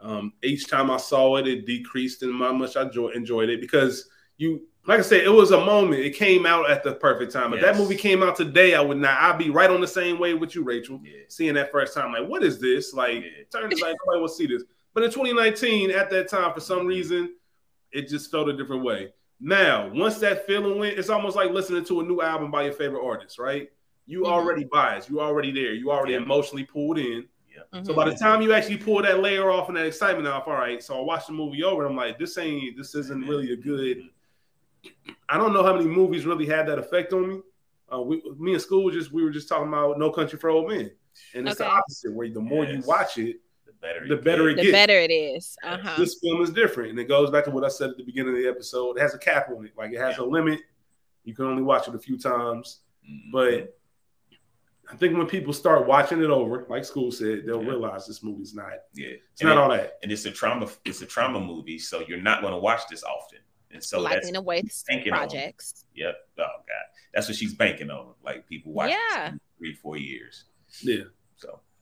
Um, 0.00 0.32
each 0.44 0.68
time 0.68 0.92
I 0.92 0.96
saw 0.96 1.36
it, 1.36 1.48
it 1.48 1.66
decreased 1.66 2.22
in 2.22 2.32
how 2.38 2.52
much 2.52 2.76
I 2.76 2.82
enjoy, 2.82 3.08
enjoyed 3.08 3.48
it 3.48 3.60
because 3.60 4.08
you, 4.36 4.62
like 4.86 5.00
I 5.00 5.02
said, 5.02 5.24
it 5.24 5.30
was 5.30 5.50
a 5.50 5.58
moment. 5.64 6.02
It 6.02 6.10
came 6.14 6.46
out 6.46 6.70
at 6.70 6.84
the 6.84 6.94
perfect 6.94 7.32
time. 7.32 7.52
If 7.52 7.60
that 7.62 7.76
movie 7.76 7.96
came 7.96 8.22
out 8.22 8.36
today, 8.36 8.76
I 8.76 8.80
would 8.80 8.98
not. 8.98 9.20
I'd 9.20 9.38
be 9.38 9.50
right 9.50 9.70
on 9.70 9.80
the 9.80 9.88
same 9.88 10.20
way 10.20 10.34
with 10.34 10.54
you, 10.54 10.62
Rachel. 10.62 11.00
Yeah. 11.02 11.22
Seeing 11.28 11.54
that 11.54 11.72
first 11.72 11.94
time, 11.94 12.12
like, 12.12 12.28
what 12.28 12.44
is 12.44 12.60
this? 12.60 12.94
Like, 12.94 13.24
Yeah. 13.24 13.42
turn 13.50 13.70
like 13.70 13.96
nobody 14.06 14.20
will 14.20 14.28
see 14.28 14.46
this. 14.46 14.62
But 14.94 15.02
in 15.02 15.10
2019, 15.10 15.90
at 15.90 16.10
that 16.10 16.28
time, 16.28 16.54
for 16.54 16.60
some 16.60 16.86
reason, 16.86 17.34
it 17.90 18.08
just 18.08 18.30
felt 18.30 18.48
a 18.48 18.56
different 18.56 18.84
way. 18.84 19.12
Now, 19.40 19.88
once 19.94 20.18
that 20.18 20.46
feeling 20.46 20.78
went, 20.78 20.98
it's 20.98 21.08
almost 21.10 21.36
like 21.36 21.50
listening 21.50 21.84
to 21.84 22.00
a 22.00 22.02
new 22.02 22.20
album 22.20 22.50
by 22.50 22.64
your 22.64 22.72
favorite 22.72 23.04
artist, 23.04 23.38
right? 23.38 23.70
You 24.06 24.22
Mhm. 24.22 24.26
already 24.26 24.64
biased. 24.64 25.08
You 25.08 25.20
already 25.20 25.52
there. 25.52 25.74
You 25.74 25.90
already 25.90 26.14
Yeah. 26.14 26.20
emotionally 26.22 26.64
pulled 26.64 26.98
in. 26.98 27.28
Yeah. 27.54 27.82
So 27.82 27.92
Mhm. 27.92 27.96
by 27.96 28.08
the 28.10 28.16
time 28.16 28.42
you 28.42 28.52
actually 28.52 28.78
pull 28.78 29.02
that 29.02 29.20
layer 29.20 29.50
off 29.50 29.68
and 29.68 29.76
that 29.76 29.86
excitement 29.86 30.26
off, 30.26 30.48
all 30.48 30.54
right. 30.54 30.82
So 30.82 30.98
I 30.98 31.00
watched 31.02 31.28
the 31.28 31.34
movie 31.34 31.62
over. 31.62 31.82
And 31.84 31.90
I'm 31.92 31.96
like, 31.96 32.18
this 32.18 32.36
ain't. 32.38 32.76
This 32.76 32.94
isn't 32.94 33.26
really 33.28 33.52
a 33.52 33.56
good. 33.56 34.08
I 35.28 35.36
don't 35.36 35.52
know 35.52 35.62
how 35.62 35.74
many 35.74 35.86
movies 35.86 36.24
really 36.24 36.46
had 36.46 36.66
that 36.68 36.78
effect 36.78 37.12
on 37.12 37.28
me. 37.28 37.42
Uh, 37.92 38.00
we, 38.00 38.22
me 38.38 38.52
and 38.54 38.62
Skool 38.62 38.92
just 38.92 39.12
we 39.12 39.22
were 39.22 39.30
just 39.30 39.48
talking 39.48 39.68
about 39.68 39.98
No 39.98 40.10
Country 40.10 40.38
for 40.38 40.50
Old 40.50 40.68
Men, 40.68 40.90
and 41.34 41.48
it's 41.48 41.58
the 41.58 41.66
opposite. 41.66 42.12
Where 42.12 42.28
the 42.28 42.40
more 42.40 42.64
you 42.64 42.80
watch 42.86 43.18
it, 43.18 43.36
The 43.36 43.40
better 43.80 44.06
The 44.08 44.16
better 44.16 44.48
it 44.50 44.56
the 44.56 44.62
get. 44.62 44.72
better 44.72 44.98
it 44.98 45.10
is. 45.10 45.56
Uh 45.62 45.78
huh. 45.78 45.94
this 45.98 46.18
film 46.20 46.42
is 46.42 46.50
different, 46.50 46.90
and 46.90 46.98
it 46.98 47.08
goes 47.08 47.30
back 47.30 47.44
to 47.44 47.50
what 47.50 47.64
I 47.64 47.68
said 47.68 47.90
at 47.90 47.96
the 47.96 48.04
beginning 48.04 48.34
of 48.34 48.40
the 48.42 48.48
episode. 48.48 48.96
It 48.96 49.00
has 49.00 49.14
a 49.14 49.18
cap 49.18 49.48
on 49.56 49.64
it, 49.66 49.72
like 49.76 49.92
it 49.92 49.98
has 50.00 50.18
a 50.18 50.24
limit. 50.24 50.60
You 51.24 51.34
can 51.34 51.44
only 51.46 51.62
watch 51.62 51.88
it 51.88 51.94
a 51.94 51.98
few 51.98 52.18
times, 52.18 52.80
Mhm. 53.08 53.30
but 53.32 53.74
I 54.90 54.96
think 54.96 55.16
when 55.18 55.26
people 55.26 55.52
start 55.52 55.86
watching 55.86 56.22
it 56.22 56.30
over, 56.30 56.64
like 56.70 56.82
Skool 56.82 57.12
said, 57.12 57.44
they'll 57.46 57.62
Yeah. 57.62 57.68
realize 57.68 58.06
this 58.06 58.22
movie's 58.22 58.54
not. 58.54 58.72
yeah. 58.94 59.08
It's 59.32 59.42
And 59.42 59.48
not 59.50 59.56
it- 59.58 59.60
all 59.60 59.68
that. 59.70 59.98
and 60.02 60.10
it's 60.10 60.24
a 60.24 60.30
trauma 60.30 60.68
it's 60.86 61.02
a 61.02 61.06
trauma 61.06 61.40
movie 61.40 61.78
so 61.78 62.00
you're 62.08 62.22
not 62.22 62.40
going 62.40 62.54
to 62.54 62.58
watch 62.58 62.82
this 62.88 63.04
often 63.04 63.40
and 63.70 63.84
so 63.84 64.00
like 64.00 64.14
that's 64.14 64.28
in 64.30 64.36
a 64.36 64.40
way 64.40 64.62
banking 64.88 65.12
on. 65.12 65.18
projects. 65.18 65.84
yep 65.94 66.16
oh 66.38 66.42
god 66.66 66.86
that's 67.12 67.28
what 67.28 67.36
she's 67.36 67.52
banking 67.54 67.90
on 67.90 68.14
like 68.24 68.48
people 68.48 68.72
watch 68.72 68.88
this 68.90 68.98
Yeah. 69.12 69.32
three 69.58 69.74
four 69.74 69.98
years 69.98 70.44
Yeah, 70.80 71.02
so 71.04 71.10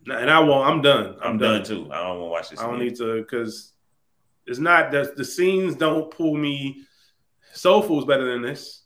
and 0.08 0.30
I 0.30 0.38
won't. 0.40 0.68
I'm 0.68 0.82
done. 0.82 1.16
i'm, 1.22 1.38
done. 1.38 1.64
too 1.64 1.88
i 1.92 1.98
don't 1.98 2.20
want 2.20 2.20
to 2.20 2.24
watch 2.26 2.50
this 2.50 2.60
I 2.60 2.66
don't 2.66 2.76
again. 2.76 2.86
need 2.88 2.96
to 2.96 3.22
because 3.22 3.72
it's 4.46 4.58
not 4.58 4.90
the 4.90 5.12
the 5.16 5.24
scenes 5.24 5.74
don't 5.74 6.10
pull 6.10 6.36
me. 6.36 6.84
Soul 7.52 7.82
Food's 7.82 8.06
better 8.06 8.30
than 8.30 8.42
this. 8.42 8.82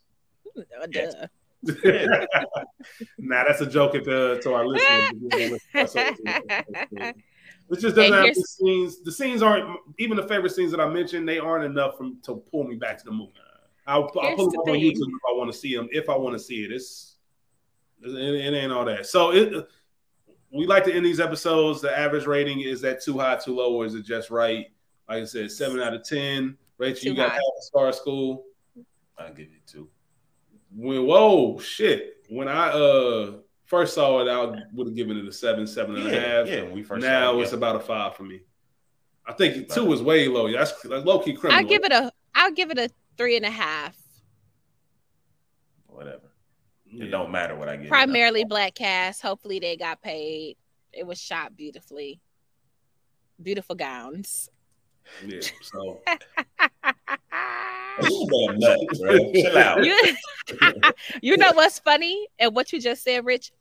Uh, 0.57 0.87
Yes. 0.91 1.15
nah, 3.19 3.45
that's 3.47 3.61
a 3.61 3.67
joke 3.67 3.95
if, 3.95 4.09
uh, 4.09 4.41
to 4.41 4.55
our 4.55 4.67
listeners. 4.67 5.61
It's 7.73 7.83
just 7.83 7.95
doesn't 7.95 8.13
have 8.13 8.35
the 8.35 8.43
scenes. 8.43 9.01
The 9.01 9.13
scenes 9.13 9.43
aren't 9.43 9.79
even 9.99 10.17
the 10.17 10.27
favorite 10.27 10.51
scenes 10.51 10.73
that 10.73 10.81
I 10.81 10.89
mentioned. 10.89 11.29
They 11.29 11.39
aren't 11.39 11.65
enough 11.65 11.97
from, 11.97 12.19
to 12.25 12.43
pull 12.51 12.65
me 12.65 12.75
back 12.75 12.99
to 12.99 13.05
the 13.05 13.13
movie. 13.13 13.33
I'll, 13.87 14.11
I'll 14.21 14.35
pull 14.35 14.51
them 14.51 14.61
up 14.61 14.69
on. 14.69 14.75
YouTube 14.75 15.07
if 15.07 15.23
I 15.29 15.37
want 15.37 15.53
to 15.53 15.57
see 15.57 15.77
them. 15.77 15.89
If 15.93 16.09
I 16.09 16.17
want 16.17 16.37
to 16.37 16.43
see 16.43 16.65
it, 16.65 16.73
it's 16.73 17.15
it, 18.03 18.09
it 18.09 18.55
ain't 18.57 18.73
all 18.73 18.85
that. 18.87 19.07
So 19.07 19.31
it 19.31 19.69
we 20.53 20.67
like 20.67 20.85
to 20.85 20.93
end 20.93 21.05
these 21.07 21.21
episodes. 21.21 21.81
The 21.81 21.97
average 21.97 22.27
rating 22.27 22.61
is 22.61 22.81
that 22.81 23.03
too 23.03 23.19
high, 23.19 23.37
too 23.37 23.55
low, 23.57 23.75
or 23.75 23.85
is 23.87 23.95
it 23.95 24.05
just 24.05 24.31
right? 24.31 24.67
Like 25.09 25.23
I 25.23 25.25
said, 25.25 25.51
seven 25.51 25.81
out 25.81 25.95
of 25.95 26.05
ten. 26.05 26.57
Rachel, 26.79 27.01
Too 27.03 27.09
you 27.11 27.15
got 27.17 27.31
high. 27.31 27.35
half 27.35 27.43
a 27.59 27.63
star 27.63 27.91
Skool. 27.91 28.43
i'll 29.19 29.35
give 29.35 29.49
it 29.49 29.67
two 29.67 29.89
When 30.75 31.05
whoa 31.07 31.59
shit. 31.59 32.25
When 32.29 32.49
I 32.49 32.69
uh 32.71 33.33
first 33.67 33.95
saw 33.95 34.21
it, 34.21 34.29
I 34.31 34.63
would 34.73 34.87
have 34.89 34.97
given 34.97 35.17
it 35.19 35.27
a 35.27 35.33
seven, 35.33 35.67
seven 35.67 35.97
and 35.97 36.09
a 36.09 36.21
half. 36.21 36.49
yeah 36.49 36.63
when 36.63 36.73
we 36.73 36.83
first 36.83 37.03
now 37.05 37.33
saw 37.33 37.39
it, 37.39 37.43
it's 37.43 37.53
yeah. 37.53 37.59
about 37.59 37.77
a 37.77 37.81
five 37.81 38.17
for 38.17 38.23
me. 38.23 38.41
I 39.27 39.33
think 39.35 39.69
two 39.73 39.93
is 39.93 40.03
way 40.03 40.27
low. 40.29 40.51
That's, 40.51 40.73
that's 40.83 41.05
low 41.05 41.19
key 41.19 41.35
criminal. 41.35 41.61
I 41.61 41.69
give 41.69 41.85
it 41.85 41.93
a 41.93 42.11
I'll 42.35 42.53
give 42.53 42.71
it 42.71 42.79
a 42.79 42.89
three 43.19 43.37
and 43.37 43.45
a 43.45 43.51
half. 43.51 43.97
Whatever 46.91 47.05
Yeah. 47.05 47.09
it 47.09 47.11
don't 47.11 47.31
matter 47.31 47.57
what 47.57 47.69
i 47.69 47.77
get 47.77 47.89
Primarily 47.89 48.45
black 48.45 48.75
cast. 48.75 49.23
Hopefully 49.23 49.59
they 49.59 49.77
got 49.77 50.03
paid. 50.03 50.57
It 50.93 51.07
was 51.07 51.21
shot 51.21 51.57
beautifully. 51.57 52.21
Beautiful 53.43 53.77
gowns. 53.77 54.49
Yeah. 55.27 55.41
So 55.63 56.01
You 58.03 58.29
damn 58.31 58.59
nuts. 58.59 58.99
Chill 58.99 59.59
out. 59.59 59.85
you, 59.85 60.17
you 61.23 61.37
know 61.37 61.53
what's 61.53 61.79
funny 61.81 62.27
and 62.39 62.55
what 62.55 62.73
you 62.73 62.81
just 62.81 63.03
said, 63.03 63.25
Rich? 63.25 63.53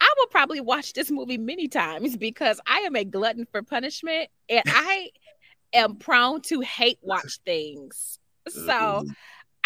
I 0.00 0.14
will 0.16 0.28
probably 0.28 0.60
watch 0.60 0.92
this 0.92 1.10
movie 1.10 1.38
many 1.38 1.68
times 1.68 2.16
because 2.16 2.60
I 2.66 2.78
am 2.80 2.96
a 2.96 3.04
glutton 3.04 3.46
for 3.50 3.62
punishment 3.62 4.30
and 4.48 4.62
I 4.66 5.10
am 5.72 5.96
prone 5.96 6.40
to 6.42 6.60
hate 6.60 6.98
watch 7.02 7.40
things. 7.44 8.18
So 8.48 8.60
mm-hmm. 8.60 9.08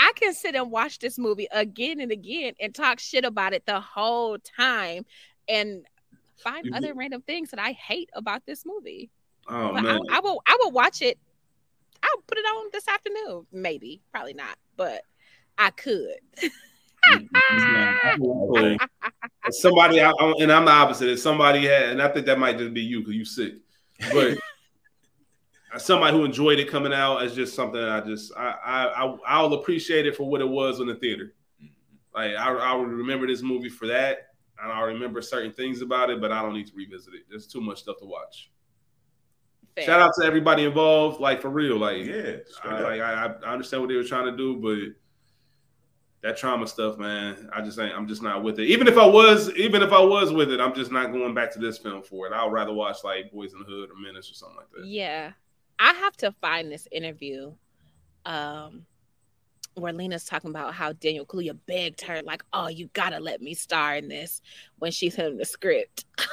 I 0.02 0.12
can 0.16 0.34
sit 0.34 0.54
and 0.56 0.70
watch 0.70 0.98
this 0.98 1.16
movie 1.18 1.46
again 1.52 2.00
and 2.00 2.10
again 2.10 2.54
and 2.60 2.74
talk 2.74 2.98
shit 2.98 3.24
about 3.24 3.52
it 3.52 3.64
the 3.66 3.80
whole 3.80 4.36
time 4.38 5.06
and 5.48 5.86
find 6.42 6.66
You- 6.66 6.72
other 6.74 6.92
random 6.94 7.22
things 7.22 7.50
that 7.50 7.60
I 7.60 7.70
hate 7.72 8.10
about 8.14 8.44
this 8.44 8.64
movie. 8.66 9.10
oh 9.48 9.72
But 9.72 9.82
man. 9.84 10.00
I, 10.10 10.16
I 10.16 10.20
will 10.20 10.42
I 10.46 10.56
will 10.60 10.72
watch 10.72 11.02
it. 11.02 11.18
I'll 12.02 12.22
put 12.26 12.36
it 12.38 12.44
on 12.44 12.70
this 12.72 12.88
afternoon. 12.88 13.46
Maybe, 13.52 14.02
probably 14.12 14.34
not, 14.34 14.56
but 14.76 15.02
I 15.56 15.70
could. 15.70 16.16
Mm, 17.12 17.28
mm, 17.52 18.16
mm, 18.18 18.78
somebody 19.50 20.00
I, 20.00 20.10
I- 20.10 20.34
and 20.40 20.50
I'm 20.52 20.64
the 20.64 20.70
opposite. 20.72 21.10
If 21.10 21.20
somebody 21.20 21.66
had, 21.66 21.90
and 21.90 22.02
I 22.02 22.08
think 22.08 22.26
that 22.26 22.38
might 22.40 22.58
just 22.58 22.74
be 22.74 22.80
you 22.82 23.00
because 23.00 23.14
you 23.14 23.24
sick, 23.24 23.54
but 24.12 24.36
somebody 25.78 26.16
who 26.16 26.24
enjoyed 26.24 26.58
it 26.58 26.68
coming 26.68 26.92
out 26.92 27.22
as 27.22 27.34
just 27.34 27.54
something 27.54 27.80
I 27.80 28.00
just 28.00 28.32
I 28.36 28.54
I 28.64 29.04
I- 29.04 29.18
I'll 29.26 29.54
appreciate 29.54 30.06
it 30.06 30.16
for 30.16 30.28
what 30.28 30.40
it 30.40 30.48
was 30.48 30.80
in 30.80 30.86
the 30.86 30.94
theater. 30.94 31.34
Mm-hmm. 31.62 31.68
Like 32.14 32.34
I 32.36 32.52
I 32.52 32.74
will 32.74 32.86
remember 32.86 33.26
this 33.26 33.42
movie 33.42 33.68
for 33.68 33.86
that, 33.88 34.28
and 34.62 34.72
I'll 34.72 34.86
remember 34.86 35.22
certain 35.22 35.52
things 35.52 35.82
about 35.82 36.10
it, 36.10 36.20
but 36.20 36.32
I 36.32 36.42
don't 36.42 36.54
need 36.54 36.66
to 36.68 36.74
revisit 36.74 37.14
it. 37.14 37.22
There's 37.28 37.46
too 37.46 37.60
much 37.60 37.80
stuff 37.80 37.98
to 37.98 38.04
watch. 38.04 38.50
Fair. 39.74 39.84
Shout 39.84 40.00
out 40.00 40.10
to 40.20 40.26
everybody 40.26 40.64
involved, 40.64 41.20
like 41.20 41.40
for 41.40 41.48
real, 41.48 41.78
like 41.78 42.04
Yeah, 42.04 42.36
I, 42.62 42.80
like, 42.80 43.00
I, 43.00 43.34
I 43.44 43.52
understand 43.52 43.82
what 43.82 43.88
they 43.88 43.96
were 43.96 44.04
trying 44.04 44.26
to 44.26 44.36
do, 44.36 44.56
but 44.56 44.94
that 46.22 46.36
trauma 46.36 46.66
stuff, 46.66 46.98
man, 46.98 47.48
I 47.52 47.62
just 47.62 47.78
ain't. 47.80 47.94
I'm 47.94 48.06
just 48.06 48.22
not 48.22 48.44
with 48.44 48.60
it. 48.60 48.66
Even 48.66 48.86
if 48.86 48.96
I 48.96 49.06
was, 49.06 49.50
even 49.54 49.82
if 49.82 49.92
I 49.92 50.00
was 50.00 50.32
with 50.32 50.52
it, 50.52 50.60
I'm 50.60 50.74
just 50.74 50.92
not 50.92 51.10
going 51.10 51.34
back 51.34 51.52
to 51.54 51.58
this 51.58 51.78
film 51.78 52.02
for 52.02 52.26
it. 52.26 52.32
I'd 52.32 52.52
rather 52.52 52.72
watch 52.72 52.98
like 53.02 53.32
Boys 53.32 53.54
in 53.54 53.58
the 53.58 53.64
Hood 53.64 53.90
or 53.90 53.96
Menace 53.98 54.30
or 54.30 54.34
something 54.34 54.58
like 54.58 54.70
that. 54.76 54.86
Yeah. 54.86 55.32
I 55.82 55.92
have 55.94 56.16
to 56.18 56.32
find 56.40 56.70
this 56.70 56.88
interview 56.90 57.52
um 58.24 58.86
where 59.74 59.92
Lena's 59.92 60.24
talking 60.24 60.50
about 60.50 60.74
how 60.74 60.92
Daniel 60.92 61.24
Kaluuya 61.24 61.58
begged 61.66 62.02
her, 62.02 62.20
like, 62.22 62.44
oh, 62.52 62.68
you 62.68 62.90
gotta 62.92 63.18
let 63.18 63.40
me 63.40 63.54
star 63.54 63.96
in 63.96 64.08
this 64.08 64.42
when 64.78 64.92
she's 64.92 65.18
in 65.18 65.36
the 65.36 65.44
script. 65.44 66.04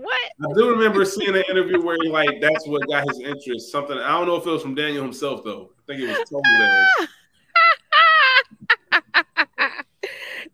What? 0.00 0.32
I 0.42 0.54
do 0.54 0.70
remember 0.70 1.04
seeing 1.04 1.36
an 1.36 1.44
interview 1.50 1.82
where 1.82 1.98
he, 2.00 2.08
like 2.08 2.40
that's 2.40 2.66
what 2.66 2.88
got 2.88 3.06
his 3.08 3.20
interest. 3.20 3.70
Something 3.70 3.98
I 3.98 4.08
don't 4.12 4.26
know 4.26 4.36
if 4.36 4.46
it 4.46 4.50
was 4.50 4.62
from 4.62 4.74
Daniel 4.74 5.02
himself 5.02 5.44
though. 5.44 5.72
I 5.78 5.82
think 5.86 6.00
it 6.00 6.08
was 6.08 6.30
Tony 6.30 6.42
that. 6.58 7.08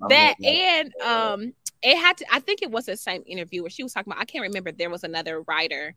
that 0.08 0.34
and 0.42 0.92
um 1.02 1.52
it 1.82 1.96
had 1.96 2.16
to 2.16 2.26
i 2.30 2.38
think 2.38 2.60
it 2.60 2.70
was 2.70 2.84
the 2.86 2.96
same 2.96 3.22
interview 3.26 3.62
where 3.62 3.70
she 3.70 3.82
was 3.82 3.92
talking 3.92 4.12
about 4.12 4.20
i 4.20 4.26
can't 4.26 4.42
remember 4.42 4.70
there 4.70 4.90
was 4.90 5.04
another 5.04 5.40
writer 5.42 5.94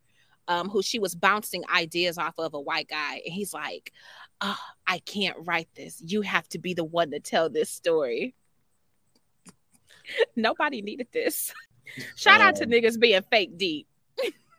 um 0.48 0.70
who 0.70 0.82
she 0.82 1.00
was 1.00 1.16
bouncing 1.16 1.64
ideas 1.74 2.18
off 2.18 2.34
of 2.38 2.54
a 2.54 2.60
white 2.60 2.88
guy 2.88 3.22
and 3.26 3.34
he's 3.34 3.54
like 3.54 3.92
oh, 4.42 4.58
i 4.88 5.00
can't 5.00 5.38
write 5.46 5.70
this 5.76 6.02
you 6.06 6.22
have 6.22 6.48
to 6.48 6.60
be 6.60 6.74
the 6.74 6.84
one 6.84 7.12
to 7.12 7.20
tell 7.20 7.50
this 7.50 7.70
story 7.70 8.34
nobody 10.36 10.82
needed 10.82 11.08
this 11.12 11.54
shout 12.16 12.42
out 12.42 12.56
to 12.56 12.64
Um, 12.64 12.70
niggas 12.72 13.00
being 13.00 13.22
fake 13.30 13.58
deep 13.58 13.88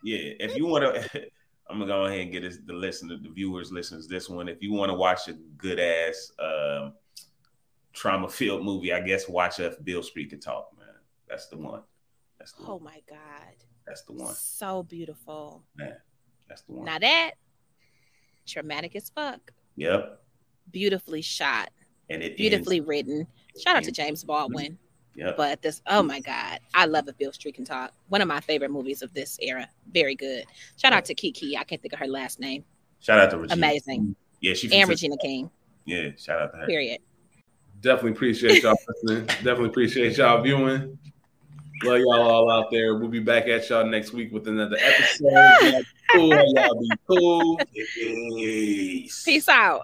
Yeah, 0.02 0.32
if 0.40 0.56
you 0.56 0.66
want 0.66 0.84
to, 0.84 1.26
I'm 1.68 1.78
gonna 1.78 1.86
go 1.86 2.04
ahead 2.06 2.20
and 2.20 2.32
get 2.32 2.42
this, 2.42 2.58
the 2.64 2.72
listener, 2.72 3.18
the 3.22 3.28
viewers, 3.28 3.70
listeners, 3.70 4.08
this 4.08 4.30
one. 4.30 4.48
If 4.48 4.62
you 4.62 4.72
want 4.72 4.90
to 4.90 4.94
watch 4.94 5.28
a 5.28 5.34
good 5.58 5.78
ass 5.78 6.32
um, 6.38 6.94
trauma 7.92 8.28
filled 8.28 8.64
movie, 8.64 8.92
I 8.94 9.00
guess 9.00 9.28
watch 9.28 9.60
if 9.60 9.82
Beale 9.84 10.02
Street 10.02 10.30
can 10.30 10.40
talk, 10.40 10.70
man. 10.78 10.88
That's 11.28 11.48
the 11.48 11.58
one. 11.58 11.82
That's 12.38 12.52
the 12.52 12.64
oh 12.66 12.76
one. 12.76 12.84
my 12.84 13.02
god 13.08 13.54
That's 13.86 14.02
the 14.02 14.12
one. 14.12 14.34
so 14.34 14.82
beautiful 14.82 15.62
Man, 15.76 15.96
That's 16.48 16.62
the 16.62 16.72
one. 16.72 16.84
now 16.84 16.98
that 16.98 17.32
traumatic 18.46 18.96
as 18.96 19.10
fuck 19.10 19.52
Yep. 19.76 20.20
beautifully 20.70 21.22
shot 21.22 21.70
And 22.08 22.22
it 22.22 22.36
beautifully 22.36 22.76
Ends, 22.78 22.88
written 22.88 23.26
shout 23.58 23.76
out 23.76 23.84
to 23.84 23.92
james 23.92 24.24
baldwin 24.24 24.78
yep. 25.14 25.36
But 25.36 25.60
this, 25.62 25.82
oh 25.88 26.02
my 26.02 26.20
God, 26.20 26.60
I 26.72 26.86
love 26.86 27.08
if 27.08 27.18
Beale 27.18 27.32
Street 27.32 27.56
can 27.56 27.64
talk. 27.64 27.92
One 28.08 28.22
of 28.22 28.28
my 28.28 28.40
favorite 28.40 28.70
movies 28.70 29.02
of 29.02 29.12
this 29.12 29.38
era. 29.42 29.68
Very 29.92 30.14
good. 30.14 30.44
Shout 30.76 30.92
out 30.92 31.04
to 31.06 31.14
Kiki. 31.14 31.58
I 31.58 31.64
can't 31.64 31.82
think 31.82 31.92
of 31.92 31.98
her 31.98 32.06
last 32.06 32.38
name. 32.38 32.64
Shout 33.00 33.18
out 33.18 33.30
to 33.32 33.38
Regina. 33.38 33.54
Amazing. 33.58 34.14
Yeah, 34.40 34.54
she. 34.54 34.68
And 34.72 34.82
from- 34.82 34.90
Regina 34.90 35.16
King. 35.20 35.50
Yeah, 35.84 36.10
shout 36.16 36.40
out 36.40 36.52
to 36.52 36.58
her. 36.58 36.66
Period. 36.66 37.00
Definitely 37.80 38.12
appreciate 38.12 38.62
y'all 38.62 38.76
listening. 39.04 39.26
Definitely 39.26 39.66
appreciate 39.70 40.16
y'all 40.16 40.40
viewing. 40.42 40.96
Love 41.82 41.98
y'all 41.98 42.22
all 42.22 42.50
out 42.50 42.70
there. 42.70 42.94
We'll 42.96 43.08
be 43.08 43.20
back 43.20 43.48
at 43.48 43.68
y'all 43.70 43.86
next 43.86 44.12
week 44.12 44.32
with 44.32 44.46
another 44.48 44.76
episode. 44.78 45.30
Y'all 45.30 45.80
be 45.80 45.86
cool. 46.12 46.54
Y'all 46.54 46.80
be 46.80 46.90
cool. 47.08 47.60
Peace. 47.94 49.24
Peace 49.24 49.48
out. 49.48 49.78